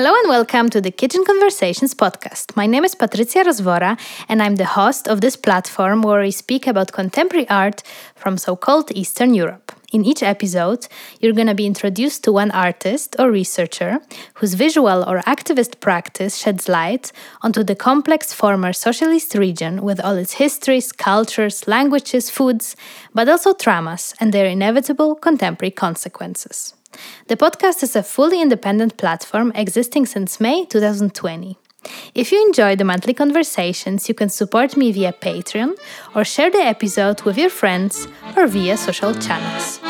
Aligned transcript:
Hello 0.00 0.14
and 0.14 0.30
welcome 0.30 0.70
to 0.70 0.80
the 0.80 0.90
Kitchen 0.90 1.26
Conversations 1.26 1.92
podcast. 1.92 2.56
My 2.56 2.66
name 2.66 2.86
is 2.86 2.94
Patrycja 2.94 3.44
Rozwora 3.44 4.00
and 4.30 4.42
I'm 4.42 4.56
the 4.56 4.64
host 4.64 5.06
of 5.06 5.20
this 5.20 5.36
platform 5.36 6.00
where 6.00 6.22
we 6.22 6.30
speak 6.30 6.66
about 6.66 6.90
contemporary 6.92 7.46
art 7.50 7.82
from 8.14 8.38
so 8.38 8.56
called 8.56 8.90
Eastern 8.92 9.34
Europe. 9.34 9.72
In 9.92 10.06
each 10.06 10.22
episode, 10.22 10.88
you're 11.20 11.34
going 11.34 11.48
to 11.48 11.54
be 11.54 11.66
introduced 11.66 12.24
to 12.24 12.32
one 12.32 12.50
artist 12.52 13.14
or 13.18 13.30
researcher 13.30 14.00
whose 14.36 14.54
visual 14.54 15.04
or 15.06 15.18
activist 15.26 15.80
practice 15.80 16.38
sheds 16.38 16.66
light 16.66 17.12
onto 17.42 17.62
the 17.62 17.76
complex 17.76 18.32
former 18.32 18.72
socialist 18.72 19.34
region 19.34 19.82
with 19.82 20.00
all 20.00 20.16
its 20.16 20.32
histories, 20.44 20.92
cultures, 20.92 21.68
languages, 21.68 22.30
foods, 22.30 22.74
but 23.12 23.28
also 23.28 23.52
traumas 23.52 24.14
and 24.18 24.32
their 24.32 24.46
inevitable 24.46 25.14
contemporary 25.14 25.70
consequences. 25.70 26.72
The 27.28 27.36
podcast 27.36 27.82
is 27.82 27.96
a 27.96 28.02
fully 28.02 28.40
independent 28.40 28.96
platform 28.96 29.52
existing 29.54 30.06
since 30.06 30.40
May 30.40 30.64
2020. 30.64 31.56
If 32.14 32.32
you 32.32 32.44
enjoy 32.46 32.76
the 32.76 32.84
monthly 32.84 33.14
conversations, 33.14 34.08
you 34.08 34.14
can 34.14 34.28
support 34.28 34.76
me 34.76 34.92
via 34.92 35.12
Patreon 35.12 35.78
or 36.14 36.24
share 36.24 36.50
the 36.50 36.58
episode 36.58 37.22
with 37.22 37.38
your 37.38 37.50
friends 37.50 38.06
or 38.36 38.46
via 38.46 38.76
social 38.76 39.14
channels. 39.14 39.80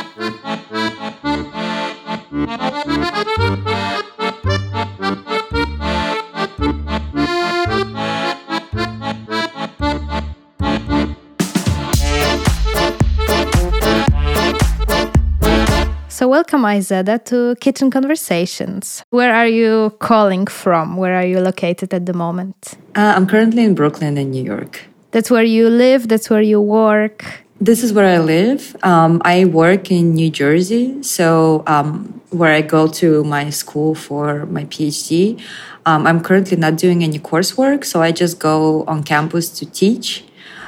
So, 16.20 16.28
welcome, 16.28 16.64
Aizada, 16.64 17.24
to 17.30 17.56
Kitchen 17.62 17.90
Conversations. 17.90 19.02
Where 19.08 19.34
are 19.34 19.46
you 19.46 19.96
calling 20.00 20.46
from? 20.46 20.98
Where 20.98 21.14
are 21.14 21.24
you 21.24 21.40
located 21.40 21.94
at 21.94 22.04
the 22.04 22.12
moment? 22.12 22.76
Uh, 22.94 23.14
I'm 23.16 23.26
currently 23.26 23.64
in 23.64 23.74
Brooklyn, 23.74 24.18
in 24.18 24.30
New 24.30 24.44
York. 24.44 24.82
That's 25.12 25.30
where 25.30 25.44
you 25.44 25.70
live, 25.70 26.08
that's 26.08 26.28
where 26.28 26.42
you 26.42 26.60
work. 26.60 27.24
This 27.58 27.82
is 27.82 27.94
where 27.94 28.04
I 28.04 28.18
live. 28.18 28.76
Um, 28.82 29.22
I 29.24 29.46
work 29.46 29.90
in 29.90 30.12
New 30.12 30.28
Jersey, 30.28 31.02
so 31.02 31.62
um, 31.66 32.20
where 32.28 32.52
I 32.52 32.60
go 32.60 32.86
to 33.00 33.24
my 33.24 33.48
school 33.48 33.94
for 33.94 34.44
my 34.44 34.64
PhD. 34.66 35.40
Um, 35.86 36.06
I'm 36.06 36.20
currently 36.20 36.58
not 36.58 36.76
doing 36.76 37.02
any 37.02 37.18
coursework, 37.18 37.86
so 37.86 38.02
I 38.02 38.12
just 38.12 38.38
go 38.38 38.84
on 38.84 39.04
campus 39.04 39.48
to 39.58 39.64
teach. 39.64 40.24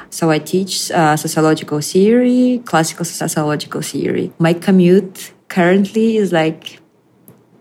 So 0.08 0.30
I 0.30 0.38
teach 0.38 0.90
uh, 0.90 1.16
sociological 1.18 1.82
theory, 1.82 2.62
classical 2.64 3.04
sociological 3.04 3.82
theory. 3.82 4.32
My 4.38 4.54
commute 4.54 5.32
currently 5.52 6.16
is 6.16 6.32
like 6.32 6.80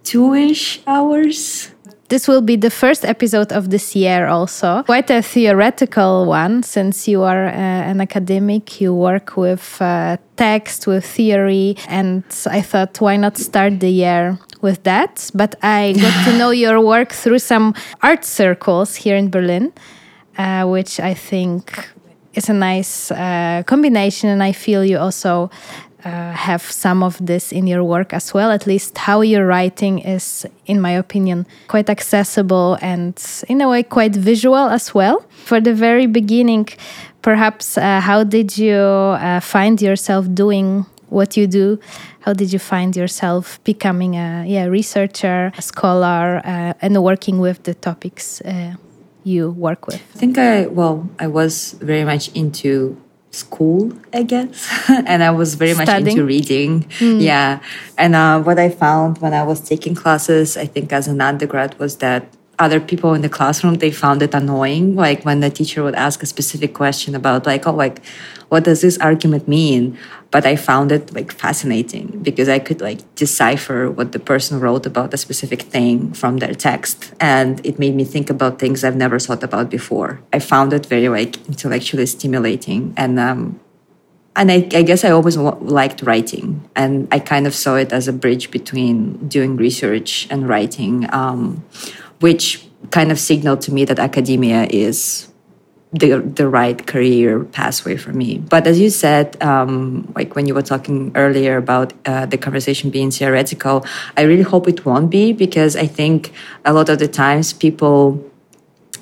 two 0.03 0.33
ish 0.33 0.81
hours. 0.87 1.71
This 2.07 2.27
will 2.27 2.41
be 2.41 2.57
the 2.57 2.69
first 2.69 3.05
episode 3.05 3.51
of 3.53 3.69
this 3.69 3.95
year, 3.95 4.27
also. 4.27 4.83
Quite 4.83 5.09
a 5.09 5.21
theoretical 5.21 6.25
one, 6.25 6.61
since 6.63 7.07
you 7.07 7.21
are 7.23 7.47
uh, 7.47 7.91
an 7.91 8.01
academic, 8.01 8.81
you 8.81 8.93
work 8.93 9.37
with 9.37 9.81
uh, 9.81 10.17
text, 10.35 10.87
with 10.87 11.05
theory, 11.05 11.77
and 11.87 12.23
I 12.49 12.61
thought, 12.61 12.99
why 12.99 13.15
not 13.15 13.37
start 13.37 13.79
the 13.79 13.89
year 13.89 14.37
with 14.61 14.83
that? 14.83 15.31
But 15.33 15.55
I 15.63 15.93
got 15.93 16.25
to 16.25 16.37
know 16.37 16.51
your 16.51 16.81
work 16.81 17.13
through 17.13 17.39
some 17.39 17.73
art 18.01 18.25
circles 18.25 18.95
here 18.95 19.15
in 19.15 19.29
Berlin, 19.29 19.71
uh, 20.37 20.65
which 20.65 20.99
I 20.99 21.13
think 21.13 21.89
is 22.33 22.49
a 22.49 22.53
nice 22.53 23.11
uh, 23.11 23.63
combination, 23.65 24.29
and 24.29 24.43
I 24.43 24.51
feel 24.51 24.83
you 24.83 24.97
also 24.97 25.49
uh, 26.05 26.31
have 26.31 26.61
some 26.61 27.03
of 27.03 27.17
this 27.25 27.51
in 27.51 27.67
your 27.67 27.83
work 27.83 28.13
as 28.13 28.33
well. 28.33 28.51
At 28.51 28.65
least 28.67 28.97
how 28.97 29.21
you're 29.21 29.45
writing 29.45 29.99
is, 29.99 30.45
in 30.65 30.81
my 30.81 30.91
opinion, 30.91 31.45
quite 31.67 31.89
accessible 31.89 32.77
and, 32.81 33.21
in 33.47 33.61
a 33.61 33.69
way, 33.69 33.83
quite 33.83 34.15
visual 34.15 34.69
as 34.69 34.93
well. 34.93 35.25
For 35.45 35.59
the 35.61 35.73
very 35.73 36.07
beginning, 36.07 36.67
perhaps, 37.21 37.77
uh, 37.77 37.99
how 37.99 38.23
did 38.23 38.57
you 38.57 38.75
uh, 38.75 39.39
find 39.39 39.81
yourself 39.81 40.25
doing 40.33 40.85
what 41.09 41.37
you 41.37 41.45
do? 41.45 41.79
How 42.21 42.33
did 42.33 42.53
you 42.53 42.59
find 42.59 42.95
yourself 42.95 43.59
becoming 43.63 44.15
a 44.15 44.45
yeah 44.47 44.65
researcher, 44.65 45.51
a 45.57 45.61
scholar, 45.61 46.41
uh, 46.45 46.73
and 46.81 47.03
working 47.03 47.39
with 47.39 47.63
the 47.63 47.73
topics 47.73 48.41
uh, 48.41 48.75
you 49.23 49.51
work 49.51 49.87
with? 49.87 50.01
I 50.15 50.19
think 50.19 50.37
I 50.37 50.67
well, 50.67 51.09
I 51.19 51.27
was 51.27 51.73
very 51.81 52.05
much 52.05 52.29
into 52.33 52.97
school, 53.31 53.91
I 54.13 54.23
guess. 54.23 54.67
and 54.89 55.23
I 55.23 55.31
was 55.31 55.55
very 55.55 55.73
Studying. 55.73 56.03
much 56.03 56.11
into 56.11 56.25
reading. 56.25 56.83
Mm. 56.99 57.21
Yeah. 57.21 57.61
And 57.97 58.15
uh, 58.15 58.41
what 58.41 58.59
I 58.59 58.69
found 58.69 59.19
when 59.19 59.33
I 59.33 59.43
was 59.43 59.61
taking 59.61 59.95
classes, 59.95 60.57
I 60.57 60.65
think 60.65 60.91
as 60.93 61.07
an 61.07 61.21
undergrad, 61.21 61.77
was 61.79 61.97
that 61.97 62.27
other 62.61 62.79
people 62.79 63.13
in 63.13 63.21
the 63.21 63.29
classroom 63.37 63.75
they 63.75 63.91
found 63.91 64.21
it 64.21 64.33
annoying 64.33 64.95
like 64.95 65.25
when 65.25 65.39
the 65.39 65.49
teacher 65.49 65.81
would 65.83 65.95
ask 65.95 66.21
a 66.21 66.25
specific 66.25 66.73
question 66.73 67.15
about 67.15 67.45
like 67.45 67.65
oh 67.65 67.73
like 67.73 68.01
what 68.49 68.65
does 68.65 68.81
this 68.81 68.97
argument 68.99 69.47
mean? 69.47 69.97
But 70.29 70.45
i 70.45 70.55
found 70.55 70.91
it 70.91 71.13
like 71.17 71.29
fascinating 71.45 72.07
because 72.27 72.47
i 72.47 72.59
could 72.59 72.79
like 72.79 72.99
decipher 73.15 73.89
what 73.97 74.13
the 74.13 74.19
person 74.31 74.53
wrote 74.63 74.85
about 74.85 75.13
a 75.13 75.17
specific 75.17 75.61
thing 75.75 76.13
from 76.13 76.37
their 76.37 76.53
text 76.53 77.13
and 77.19 77.51
it 77.69 77.75
made 77.83 77.95
me 77.99 78.05
think 78.05 78.29
about 78.29 78.59
things 78.59 78.83
i've 78.83 79.01
never 79.05 79.19
thought 79.19 79.43
about 79.43 79.69
before. 79.69 80.11
I 80.31 80.39
found 80.39 80.71
it 80.77 80.85
very 80.85 81.09
like 81.09 81.31
intellectually 81.49 82.05
stimulating 82.05 82.93
and 82.95 83.19
um 83.19 83.59
and 84.35 84.51
I, 84.51 84.67
I, 84.73 84.81
guess 84.83 85.03
I 85.03 85.09
always 85.09 85.35
liked 85.35 86.03
writing, 86.03 86.67
and 86.73 87.07
I 87.11 87.19
kind 87.19 87.45
of 87.45 87.53
saw 87.53 87.75
it 87.75 87.91
as 87.91 88.07
a 88.07 88.13
bridge 88.13 88.49
between 88.49 89.27
doing 89.27 89.57
research 89.57 90.25
and 90.29 90.47
writing, 90.47 91.05
um, 91.13 91.65
which 92.21 92.65
kind 92.89 93.11
of 93.11 93.19
signaled 93.19 93.61
to 93.61 93.73
me 93.73 93.85
that 93.85 93.99
academia 93.99 94.67
is 94.69 95.27
the 95.93 96.19
the 96.19 96.47
right 96.47 96.87
career 96.87 97.43
pathway 97.43 97.97
for 97.97 98.13
me. 98.13 98.37
But 98.37 98.65
as 98.65 98.79
you 98.79 98.89
said, 98.89 99.41
um, 99.43 100.11
like 100.15 100.35
when 100.35 100.45
you 100.45 100.53
were 100.53 100.61
talking 100.61 101.11
earlier 101.15 101.57
about 101.57 101.93
uh, 102.05 102.25
the 102.25 102.37
conversation 102.37 102.89
being 102.89 103.11
theoretical, 103.11 103.85
I 104.15 104.21
really 104.21 104.43
hope 104.43 104.67
it 104.69 104.85
won't 104.85 105.09
be 105.09 105.33
because 105.33 105.75
I 105.75 105.87
think 105.87 106.31
a 106.63 106.71
lot 106.71 106.87
of 106.87 106.99
the 106.99 107.09
times 107.09 107.51
people 107.51 108.23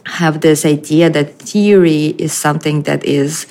have 0.06 0.42
this 0.42 0.66
idea 0.66 1.10
that 1.12 1.38
theory 1.38 2.16
is 2.18 2.34
something 2.34 2.82
that 2.84 3.06
is 3.06 3.46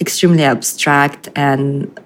extremely 0.00 0.42
abstract 0.42 1.28
and 1.36 1.96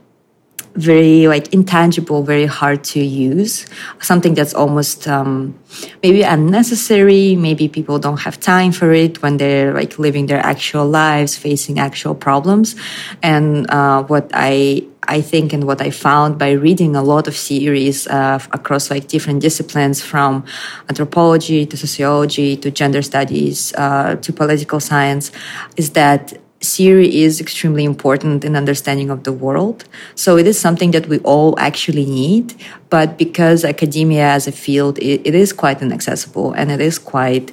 very 0.75 1.29
like 1.29 1.53
intangible, 1.53 2.23
very 2.23 2.47
hard 2.47 2.83
to 2.85 3.01
use. 3.01 3.67
Something 4.01 4.35
that's 4.35 4.55
almost 4.55 5.07
um, 5.07 5.55
maybe 6.03 6.23
unnecessary. 6.23 7.37
Maybe 7.37 7.69
people 7.69 7.99
don't 7.99 8.21
have 8.21 8.41
time 8.41 8.73
for 8.73 8.93
it 8.93 9.23
when 9.23 9.37
they're 9.37 9.73
like 9.73 9.99
living 9.99 10.27
their 10.27 10.41
actual 10.41 10.87
lives, 10.87 11.37
facing 11.37 11.79
actual 11.79 12.15
problems. 12.15 12.75
And 13.23 13.71
uh, 13.71 14.03
what 14.05 14.31
I 14.35 14.85
I 15.07 15.21
think 15.21 15.53
and 15.53 15.65
what 15.65 15.81
I 15.83 15.91
found 15.91 16.39
by 16.39 16.53
reading 16.53 16.97
a 16.97 17.03
lot 17.03 17.29
of 17.29 17.37
theories 17.37 18.07
uh, 18.07 18.39
across 18.53 18.91
like 18.91 19.07
different 19.07 19.43
disciplines, 19.43 20.01
from 20.01 20.45
anthropology 20.89 21.67
to 21.67 21.77
sociology 21.77 22.57
to 22.57 22.71
gender 22.71 23.03
studies 23.03 23.75
uh, 23.75 24.17
to 24.17 24.33
political 24.33 24.81
science, 24.81 25.31
is 25.77 25.91
that 25.91 26.33
theory 26.65 27.23
is 27.23 27.41
extremely 27.41 27.85
important 27.85 28.45
in 28.45 28.57
understanding 28.57 29.11
of 29.11 29.25
the 29.25 29.33
world. 29.33 29.85
So 30.15 30.37
it 30.37 30.47
is 30.47 30.59
something 30.59 30.91
that 30.93 31.07
we 31.07 31.19
all 31.21 31.59
actually 31.59 32.07
need. 32.07 32.55
But 32.91 33.19
because 33.19 33.65
academia 33.65 34.27
as 34.29 34.47
a 34.47 34.53
field, 34.53 34.99
it, 34.99 35.23
it 35.25 35.35
is 35.35 35.53
quite 35.53 35.83
inaccessible 35.83 36.53
and 36.53 36.71
it 36.71 36.81
is 36.81 36.99
quite 36.99 37.53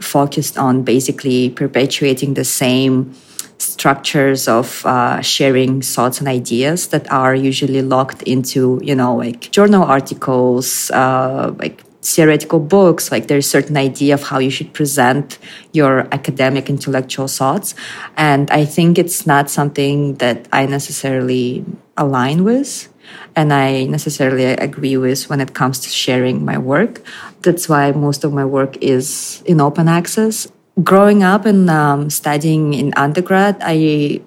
focused 0.00 0.58
on 0.58 0.82
basically 0.82 1.50
perpetuating 1.50 2.34
the 2.34 2.44
same 2.44 3.14
structures 3.58 4.48
of 4.48 4.84
uh, 4.86 5.20
sharing 5.20 5.82
thoughts 5.82 6.18
and 6.18 6.28
ideas 6.28 6.88
that 6.88 7.10
are 7.10 7.34
usually 7.34 7.82
locked 7.82 8.22
into, 8.22 8.80
you 8.82 8.94
know, 8.94 9.16
like 9.16 9.50
journal 9.50 9.82
articles, 9.82 10.90
uh, 10.92 11.54
like 11.58 11.84
theoretical 12.02 12.58
books 12.58 13.10
like 13.12 13.28
there's 13.28 13.48
certain 13.48 13.76
idea 13.76 14.14
of 14.14 14.22
how 14.22 14.38
you 14.38 14.50
should 14.50 14.72
present 14.72 15.38
your 15.72 16.08
academic 16.12 16.70
intellectual 16.70 17.28
thoughts. 17.28 17.74
And 18.16 18.50
i 18.50 18.64
think 18.64 18.98
it's 18.98 19.26
not 19.26 19.50
something 19.50 20.14
that 20.14 20.48
i 20.52 20.66
necessarily 20.66 21.64
align 21.96 22.44
with 22.44 22.88
and 23.36 23.52
i 23.52 23.84
necessarily 23.84 24.44
agree 24.44 24.96
with 24.96 25.28
when 25.28 25.40
it 25.40 25.52
comes 25.54 25.80
to 25.80 25.88
sharing 25.88 26.44
my 26.44 26.58
work. 26.58 27.02
That's 27.42 27.68
why 27.68 27.92
most 27.92 28.24
of 28.24 28.32
my 28.32 28.44
work 28.44 28.76
is 28.80 29.42
in 29.46 29.60
open 29.60 29.88
access. 29.88 30.48
Growing 30.82 31.22
up 31.22 31.44
and 31.46 31.68
um, 31.68 32.08
studying 32.08 32.72
in 32.74 32.94
undergrad 32.96 33.56
i 33.60 34.20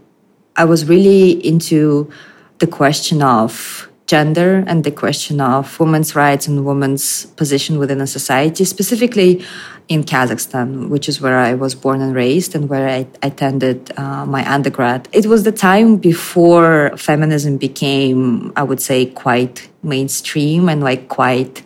i 0.56 0.64
was 0.66 0.86
really 0.86 1.32
into 1.46 2.12
the 2.60 2.68
question 2.68 3.22
of 3.24 3.90
gender 4.08 4.64
and 4.68 4.84
the 4.84 4.92
question 4.92 5.40
of 5.40 5.80
women's 5.80 6.16
rights 6.16 6.48
and 6.48 6.66
women's 6.66 7.26
position 7.38 7.80
within 7.80 8.02
a 8.02 8.08
society, 8.08 8.66
specifically 8.66 9.46
in 9.88 10.04
Kazakhstan, 10.04 10.90
which 10.90 11.08
is 11.10 11.22
where 11.22 11.38
I 11.38 11.54
was 11.54 11.76
born 11.76 12.02
and 12.02 12.16
raised 12.16 12.56
and 12.56 12.70
where 12.70 12.88
I 12.88 13.08
attended 13.22 13.92
uh, 13.98 14.26
my 14.26 14.50
undergrad. 14.50 15.08
It 15.12 15.26
was 15.26 15.44
the 15.44 15.52
time 15.52 15.98
before 15.98 16.92
feminism 16.98 17.58
became, 17.58 18.54
I 18.56 18.64
would 18.64 18.82
say, 18.82 19.06
quite 19.08 19.70
mainstream 19.84 20.70
and 20.70 20.82
like 20.82 21.10
quite 21.10 21.64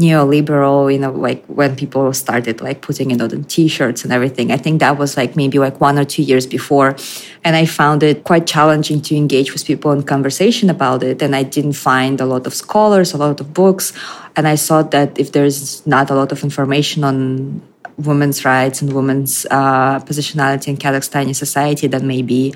neoliberal, 0.00 0.92
you 0.92 0.98
know, 0.98 1.12
like 1.12 1.44
when 1.46 1.76
people 1.76 2.12
started 2.14 2.60
like 2.60 2.80
putting 2.80 3.10
it 3.10 3.20
on 3.20 3.44
t-shirts 3.44 4.02
and 4.02 4.12
everything. 4.12 4.50
I 4.50 4.56
think 4.56 4.80
that 4.80 4.96
was 4.98 5.16
like 5.16 5.36
maybe 5.36 5.58
like 5.58 5.80
one 5.80 5.98
or 5.98 6.04
two 6.04 6.22
years 6.22 6.46
before. 6.46 6.96
And 7.44 7.54
I 7.54 7.66
found 7.66 8.02
it 8.02 8.24
quite 8.24 8.46
challenging 8.46 9.02
to 9.02 9.14
engage 9.14 9.52
with 9.52 9.64
people 9.66 9.92
in 9.92 10.02
conversation 10.02 10.70
about 10.70 11.02
it. 11.02 11.20
And 11.22 11.36
I 11.36 11.42
didn't 11.42 11.74
find 11.74 12.20
a 12.20 12.26
lot 12.26 12.46
of 12.46 12.54
scholars, 12.54 13.12
a 13.12 13.18
lot 13.18 13.40
of 13.40 13.52
books. 13.52 13.92
And 14.36 14.48
I 14.48 14.54
saw 14.54 14.82
that 14.82 15.18
if 15.18 15.32
there's 15.32 15.86
not 15.86 16.10
a 16.10 16.14
lot 16.14 16.32
of 16.32 16.42
information 16.42 17.04
on 17.04 17.62
women's 17.98 18.44
rights 18.44 18.80
and 18.80 18.92
women's 18.94 19.46
uh, 19.50 20.00
positionality 20.00 20.68
in 20.68 20.76
Kazakhstani 20.78 21.36
society, 21.36 21.86
then 21.86 22.06
maybe 22.06 22.54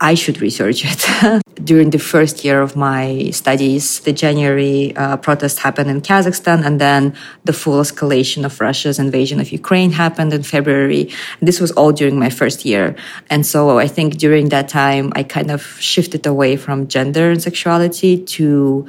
I 0.00 0.14
should 0.14 0.40
research 0.40 0.82
it. 0.84 1.42
During 1.62 1.90
the 1.90 1.98
first 1.98 2.42
year 2.42 2.62
of 2.62 2.74
my 2.74 3.28
studies, 3.32 4.00
the 4.00 4.12
January 4.12 4.96
uh, 4.96 5.18
protest 5.18 5.58
happened 5.58 5.90
in 5.90 6.00
Kazakhstan, 6.00 6.64
and 6.64 6.80
then 6.80 7.14
the 7.44 7.52
full 7.52 7.82
escalation 7.82 8.46
of 8.46 8.58
Russia's 8.60 8.98
invasion 8.98 9.40
of 9.40 9.52
Ukraine 9.52 9.92
happened 9.92 10.32
in 10.32 10.42
February. 10.42 11.10
This 11.40 11.60
was 11.60 11.70
all 11.72 11.92
during 11.92 12.18
my 12.18 12.30
first 12.30 12.64
year. 12.64 12.96
And 13.28 13.44
so 13.44 13.78
I 13.78 13.88
think 13.88 14.16
during 14.16 14.48
that 14.48 14.68
time, 14.68 15.12
I 15.14 15.22
kind 15.22 15.50
of 15.50 15.62
shifted 15.80 16.24
away 16.26 16.56
from 16.56 16.88
gender 16.88 17.30
and 17.30 17.42
sexuality 17.42 18.24
to 18.36 18.86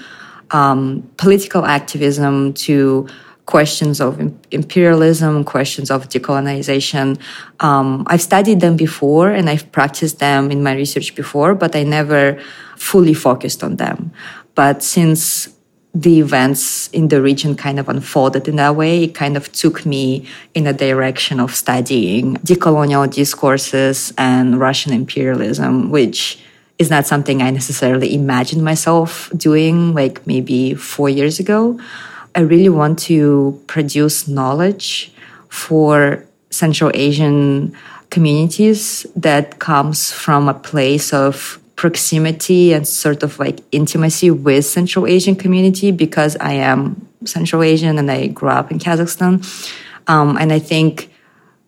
um, 0.52 1.10
political 1.18 1.66
activism, 1.66 2.54
to 2.54 3.08
questions 3.46 4.00
of 4.00 4.20
imperialism, 4.52 5.44
questions 5.44 5.92
of 5.92 6.10
decolonization. 6.10 7.20
Um, 7.60 8.04
I've 8.08 8.22
studied 8.22 8.62
them 8.62 8.78
before 8.78 9.32
and 9.32 9.50
I've 9.50 9.72
practiced 9.72 10.20
them 10.20 10.52
in 10.52 10.64
my 10.64 10.74
research 10.74 11.16
before, 11.16 11.56
but 11.56 11.76
I 11.76 11.84
never 11.84 12.40
fully 12.78 13.14
focused 13.14 13.64
on 13.64 13.76
them. 13.78 14.12
But 14.56 14.84
since 14.84 15.50
the 15.94 16.20
events 16.20 16.88
in 16.90 17.10
the 17.10 17.22
region 17.22 17.56
kind 17.56 17.78
of 17.80 17.90
unfolded 17.90 18.48
in 18.48 18.56
that 18.56 18.76
way, 18.76 19.04
it 19.04 19.16
kind 19.16 19.36
of 19.36 19.52
took 19.52 19.86
me 19.86 20.26
in 20.54 20.66
a 20.66 20.74
direction 20.74 21.40
of 21.40 21.54
studying 21.54 22.36
decolonial 22.38 23.12
discourses 23.12 24.14
and 24.18 24.60
Russian 24.60 24.94
imperialism, 24.94 25.90
which 25.90 26.40
is 26.80 26.90
not 26.90 27.06
something 27.06 27.42
I 27.42 27.52
necessarily 27.52 28.16
imagined 28.16 28.64
myself 28.64 29.30
doing 29.36 29.94
like 29.94 30.26
maybe 30.26 30.74
four 30.76 31.10
years 31.10 31.40
ago. 31.40 31.78
I 32.36 32.42
really 32.42 32.70
want 32.70 33.00
to 33.00 33.62
produce 33.68 34.28
knowledge 34.28 35.12
for 35.50 36.26
Central 36.50 36.92
Asian 36.94 37.76
communities 38.10 39.06
that 39.16 39.60
comes 39.60 40.12
from 40.12 40.48
a 40.48 40.54
place 40.54 41.14
of 41.14 41.60
proximity 41.76 42.74
and 42.74 42.88
sort 42.88 43.24
of 43.24 43.40
like 43.40 43.60
intimacy 43.72 44.30
with 44.30 44.66
Central 44.66 45.08
Asian 45.08 45.36
community 45.36 45.92
because 45.92 46.38
I 46.38 46.54
am 46.54 47.08
Central 47.26 47.64
Asian 47.64 47.98
and 47.98 48.12
I 48.12 48.28
grew 48.28 48.50
up 48.50 48.72
in 48.72 48.80
Kazakhstan. 48.80 49.44
Um, 50.08 50.38
and 50.38 50.54
I 50.54 50.60
think 50.60 51.12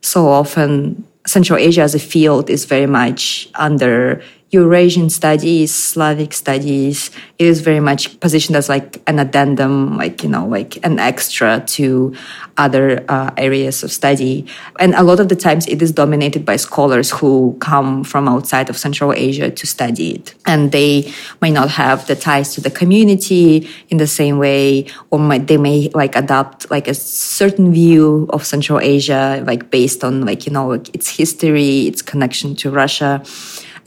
so 0.01 0.27
often 0.27 1.03
Central 1.25 1.57
Asia 1.57 1.81
as 1.81 1.95
a 1.95 1.99
field 1.99 2.49
is 2.49 2.65
very 2.65 2.85
much 2.85 3.49
under 3.55 4.21
Eurasian 4.53 5.09
studies, 5.09 5.73
Slavic 5.73 6.31
studies, 6.31 7.09
it 7.39 7.47
is 7.47 7.61
very 7.61 7.79
much 7.79 8.19
positioned 8.19 8.55
as 8.55 8.69
like 8.69 9.01
an 9.07 9.17
addendum, 9.17 9.97
like, 9.97 10.23
you 10.23 10.29
know, 10.29 10.45
like 10.45 10.77
an 10.85 10.99
extra 10.99 11.63
to 11.65 12.13
other 12.57 13.03
uh, 13.09 13.31
areas 13.35 13.83
of 13.83 13.91
study. 13.91 14.45
And 14.79 14.93
a 14.93 15.01
lot 15.01 15.19
of 15.19 15.27
the 15.27 15.35
times 15.35 15.65
it 15.67 15.81
is 15.81 15.91
dominated 15.91 16.45
by 16.45 16.57
scholars 16.57 17.09
who 17.09 17.57
come 17.59 18.03
from 18.03 18.27
outside 18.27 18.69
of 18.69 18.77
Central 18.77 19.11
Asia 19.11 19.49
to 19.49 19.65
study 19.65 20.11
it. 20.15 20.35
And 20.45 20.71
they 20.71 21.11
may 21.41 21.49
not 21.49 21.69
have 21.71 22.05
the 22.05 22.15
ties 22.15 22.53
to 22.53 22.61
the 22.61 22.69
community 22.69 23.67
in 23.89 23.97
the 23.97 24.07
same 24.07 24.37
way, 24.37 24.85
or 25.09 25.17
might, 25.17 25.47
they 25.47 25.57
may 25.57 25.89
like 25.95 26.15
adopt 26.15 26.69
like 26.69 26.87
a 26.87 26.93
certain 26.93 27.73
view 27.73 28.27
of 28.29 28.45
Central 28.45 28.79
Asia, 28.79 29.43
like 29.47 29.71
based 29.71 30.03
on 30.03 30.21
like, 30.21 30.45
you 30.45 30.53
know, 30.53 30.67
like 30.67 30.93
its 30.93 31.09
history, 31.09 31.87
its 31.87 32.03
connection 32.03 32.55
to 32.57 32.69
Russia. 32.69 33.23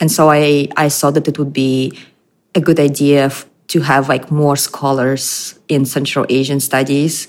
And 0.00 0.10
so 0.10 0.31
I, 0.31 0.69
I 0.76 0.88
saw 0.88 1.10
that 1.10 1.26
it 1.28 1.38
would 1.38 1.52
be 1.52 1.98
a 2.54 2.60
good 2.60 2.81
idea 2.81 3.31
to 3.69 3.81
have 3.81 4.08
like 4.08 4.31
more 4.31 4.56
scholars 4.56 5.58
in 5.69 5.84
Central 5.84 6.25
Asian 6.28 6.60
studies 6.60 7.28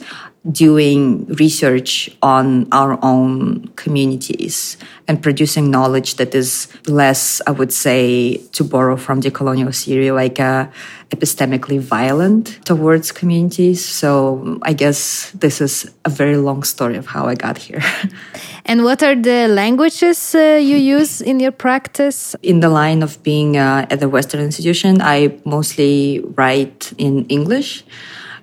doing 0.51 1.25
research 1.25 2.09
on 2.21 2.67
our 2.71 2.97
own 3.03 3.67
communities 3.75 4.77
and 5.07 5.21
producing 5.21 5.71
knowledge 5.71 6.15
that 6.15 6.35
is 6.35 6.67
less, 6.87 7.41
I 7.47 7.51
would 7.51 7.73
say, 7.73 8.37
to 8.53 8.63
borrow 8.63 8.97
from 8.97 9.21
decolonial 9.21 9.73
theory, 9.75 10.11
like 10.11 10.39
uh, 10.39 10.67
epistemically 11.11 11.79
violent 11.79 12.59
towards 12.65 13.11
communities. 13.11 13.83
So 13.83 14.59
I 14.61 14.73
guess 14.73 15.31
this 15.31 15.61
is 15.61 15.89
a 16.05 16.09
very 16.09 16.37
long 16.37 16.63
story 16.63 16.97
of 16.97 17.07
how 17.07 17.27
I 17.27 17.35
got 17.35 17.57
here. 17.57 17.81
and 18.65 18.83
what 18.83 19.01
are 19.03 19.15
the 19.15 19.47
languages 19.47 20.35
uh, 20.35 20.59
you 20.61 20.77
use 20.77 21.21
in 21.21 21.39
your 21.39 21.51
practice? 21.51 22.35
In 22.43 22.59
the 22.59 22.69
line 22.69 23.03
of 23.03 23.21
being 23.23 23.57
uh, 23.57 23.87
at 23.89 23.99
the 23.99 24.09
Western 24.09 24.41
institution, 24.41 25.01
I 25.01 25.37
mostly 25.45 26.21
write 26.35 26.93
in 26.97 27.25
English. 27.25 27.83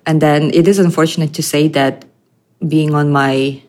And 0.06 0.21
then 0.21 0.51
it 0.53 0.69
is 0.69 0.79
unfortunate 0.79 1.33
to 1.35 1.43
say 1.43 1.69
that 1.69 2.05
being 2.67 2.95
on 2.95 3.11
my, 3.11 3.62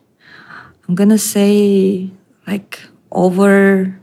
I'm 0.88 0.94
gonna 0.94 1.18
say 1.18 2.10
like 2.46 2.80
over, 3.10 3.98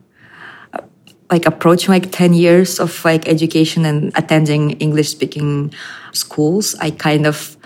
like 1.30 1.46
approaching 1.46 1.90
like 1.90 2.12
10 2.12 2.34
years 2.34 2.80
of 2.80 3.04
like 3.06 3.28
education 3.28 3.86
and 3.86 4.12
attending 4.16 4.72
English 4.72 5.10
speaking 5.10 5.74
schools, 6.12 6.76
I 6.80 6.92
kind 6.92 7.26
of 7.26 7.58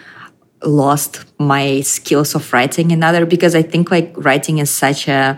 lost 0.64 1.26
my 1.38 1.82
skills 1.82 2.34
of 2.34 2.52
writing 2.52 2.92
another 2.92 3.26
because 3.26 3.56
I 3.56 3.62
think 3.62 3.92
like 3.92 4.14
writing 4.18 4.58
is 4.58 4.70
such 4.70 5.08
a 5.08 5.38